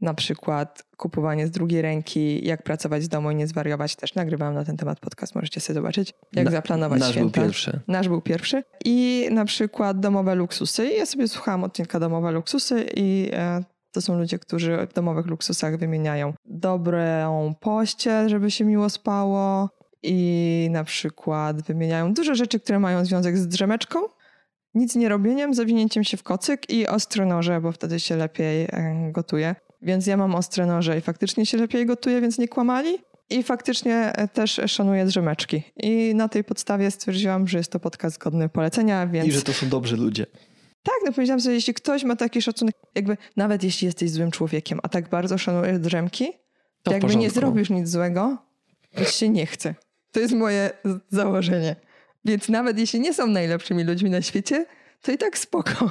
na 0.01 0.15
przykład 0.15 0.85
kupowanie 0.97 1.47
z 1.47 1.51
drugiej 1.51 1.83
ręki, 1.83 2.47
jak 2.47 2.63
pracować 2.63 3.03
z 3.03 3.09
domu 3.09 3.31
i 3.31 3.35
nie 3.35 3.47
zwariować. 3.47 3.97
Też 3.97 4.15
nagrywałam 4.15 4.55
na 4.55 4.65
ten 4.65 4.77
temat 4.77 5.01
podcast, 5.01 5.35
możecie 5.35 5.61
sobie 5.61 5.75
zobaczyć, 5.75 6.15
jak 6.33 6.45
Na- 6.45 6.51
zaplanować 6.51 7.01
Nasz 7.01 7.11
święta. 7.11 7.41
był 7.41 7.45
pierwszy. 7.45 7.81
Nasz 7.89 8.09
był 8.09 8.21
pierwszy. 8.21 8.63
I 8.85 9.29
na 9.31 9.45
przykład 9.45 10.01
domowe 10.01 10.35
luksusy. 10.35 10.87
Ja 10.89 11.07
sobie 11.07 11.29
słuchałam 11.29 11.65
odcinka 11.65 12.01
domowe 12.01 12.33
luksusy 12.33 12.87
i 12.97 13.31
e, 13.33 13.65
to 13.93 14.01
są 14.01 14.19
ludzie, 14.19 14.39
którzy 14.39 14.87
w 14.91 14.95
domowych 14.95 15.27
luksusach 15.27 15.77
wymieniają 15.79 16.33
dobrą 16.45 17.55
pościel, 17.61 18.29
żeby 18.29 18.51
się 18.51 18.65
miło 18.65 18.91
spało 18.91 19.69
i 20.03 20.69
na 20.71 20.85
przykład 20.85 21.63
wymieniają 21.63 22.15
dużo 22.15 22.35
rzeczy, 22.35 22.61
które 22.61 22.79
mają 22.79 23.05
związek 23.05 23.39
z 23.39 23.49
drzemeczką, 23.49 23.99
nic 24.75 24.97
nie 24.97 25.09
robieniem, 25.09 25.55
zawinięciem 25.55 26.05
się 26.05 26.17
w 26.17 26.23
kocyk 26.23 26.71
i 26.71 26.87
ostre 26.87 27.27
noże, 27.27 27.61
bo 27.61 27.73
wtedy 27.73 28.01
się 28.01 28.17
lepiej 28.17 28.63
e, 28.65 29.09
gotuje. 29.13 29.55
Więc 29.83 30.07
ja 30.07 30.16
mam 30.16 30.35
ostre 30.35 30.66
noże 30.66 30.99
i 30.99 31.01
faktycznie 31.01 31.47
się 31.47 31.59
lepiej 31.59 31.87
gotuje, 31.87 32.20
więc 32.20 32.39
nie 32.39 32.49
kłamali. 32.49 32.99
I 33.31 33.43
faktycznie 33.43 34.12
e, 34.14 34.29
też 34.29 34.61
szanuję 34.66 35.05
drzemeczki. 35.05 35.62
I 35.77 36.14
na 36.14 36.29
tej 36.29 36.45
podstawie 36.45 36.91
stwierdziłam, 36.91 37.49
że 37.49 37.59
jest 37.59 37.72
to 37.72 37.81
podcast 37.81 38.18
godny 38.18 38.49
polecenia, 38.49 39.07
więc 39.07 39.29
I 39.29 39.33
że 39.33 39.43
to 39.43 39.53
są 39.53 39.68
dobrzy 39.68 39.97
ludzie. 39.97 40.27
tak, 40.83 40.95
no 41.05 41.12
powiedziałam 41.12 41.41
sobie, 41.41 41.55
jeśli 41.55 41.74
ktoś 41.74 42.05
ma 42.05 42.16
taki 42.16 42.43
szacunek, 42.43 42.74
jakby 42.95 43.16
nawet 43.37 43.64
jeśli 43.64 43.87
jesteś 43.87 44.11
złym 44.11 44.31
człowiekiem, 44.31 44.81
a 44.83 44.89
tak 44.89 45.09
bardzo 45.09 45.39
szanujesz 45.39 45.79
drzemki, 45.79 46.33
to, 46.83 46.93
jakby 46.93 47.16
nie 47.16 47.31
zrobisz 47.31 47.70
nic 47.70 47.89
złego, 47.89 48.37
to 48.95 49.05
się 49.05 49.29
nie 49.29 49.47
chce. 49.47 49.74
To 50.12 50.20
jest 50.20 50.35
moje 50.35 50.70
założenie. 51.11 51.77
Więc 52.24 52.49
nawet 52.49 52.79
jeśli 52.79 53.01
nie 53.01 53.14
są 53.14 53.27
najlepszymi 53.27 53.85
ludźmi 53.85 54.11
na 54.11 54.22
świecie, 54.22 54.66
to 55.03 55.12
i 55.12 55.18
tak 55.18 55.39
spoko. 55.39 55.72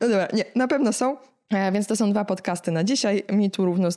No 0.00 0.08
dobra, 0.08 0.28
nie, 0.32 0.44
na 0.54 0.68
pewno 0.68 0.92
są. 0.92 1.16
E, 1.54 1.72
Więc 1.72 1.86
to 1.86 1.96
są 1.96 2.10
dwa 2.10 2.24
podcasty 2.24 2.72
na 2.72 2.84
dzisiaj. 2.84 3.22
Mi 3.32 3.50
tu 3.50 3.64
równo 3.64 3.88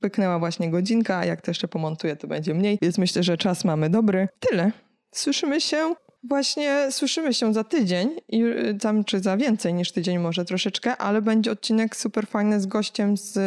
pyknęła 0.00 0.38
właśnie 0.38 0.70
godzinka, 0.70 1.24
jak 1.24 1.40
to 1.40 1.50
jeszcze 1.50 1.68
pomontuję, 1.68 2.16
to 2.16 2.28
będzie 2.28 2.54
mniej. 2.54 2.78
Więc 2.82 2.98
myślę, 2.98 3.22
że 3.22 3.36
czas 3.36 3.64
mamy 3.64 3.90
dobry. 3.90 4.28
Tyle. 4.40 4.72
Słyszymy 5.12 5.60
się 5.60 5.94
właśnie, 6.28 6.88
słyszymy 6.90 7.34
się 7.34 7.54
za 7.54 7.64
tydzień, 7.64 8.10
y, 8.32 8.78
tam 8.80 9.04
czy 9.04 9.20
za 9.20 9.36
więcej 9.36 9.74
niż 9.74 9.92
tydzień 9.92 10.18
może 10.18 10.44
troszeczkę, 10.44 10.96
ale 10.96 11.22
będzie 11.22 11.50
odcinek 11.50 11.96
super 11.96 12.26
fajny 12.26 12.60
z 12.60 12.66
gościem 12.66 13.16
z, 13.16 13.38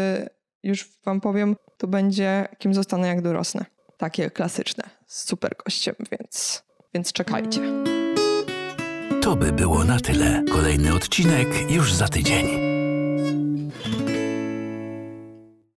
już 0.63 0.89
wam 1.05 1.21
powiem, 1.21 1.55
to 1.77 1.87
będzie 1.87 2.47
Kim 2.57 2.73
zostanę 2.73 3.07
jak 3.07 3.21
dorosnę. 3.21 3.65
Takie 3.97 4.31
klasyczne, 4.31 4.83
z 5.07 5.27
super 5.29 5.55
gościem, 5.65 5.95
więc, 6.11 6.63
więc 6.93 7.13
czekajcie. 7.13 7.61
To 9.21 9.35
by 9.35 9.51
było 9.51 9.83
na 9.83 9.99
tyle. 9.99 10.43
Kolejny 10.51 10.93
odcinek 10.93 11.47
już 11.71 11.93
za 11.93 12.07
tydzień. 12.07 12.66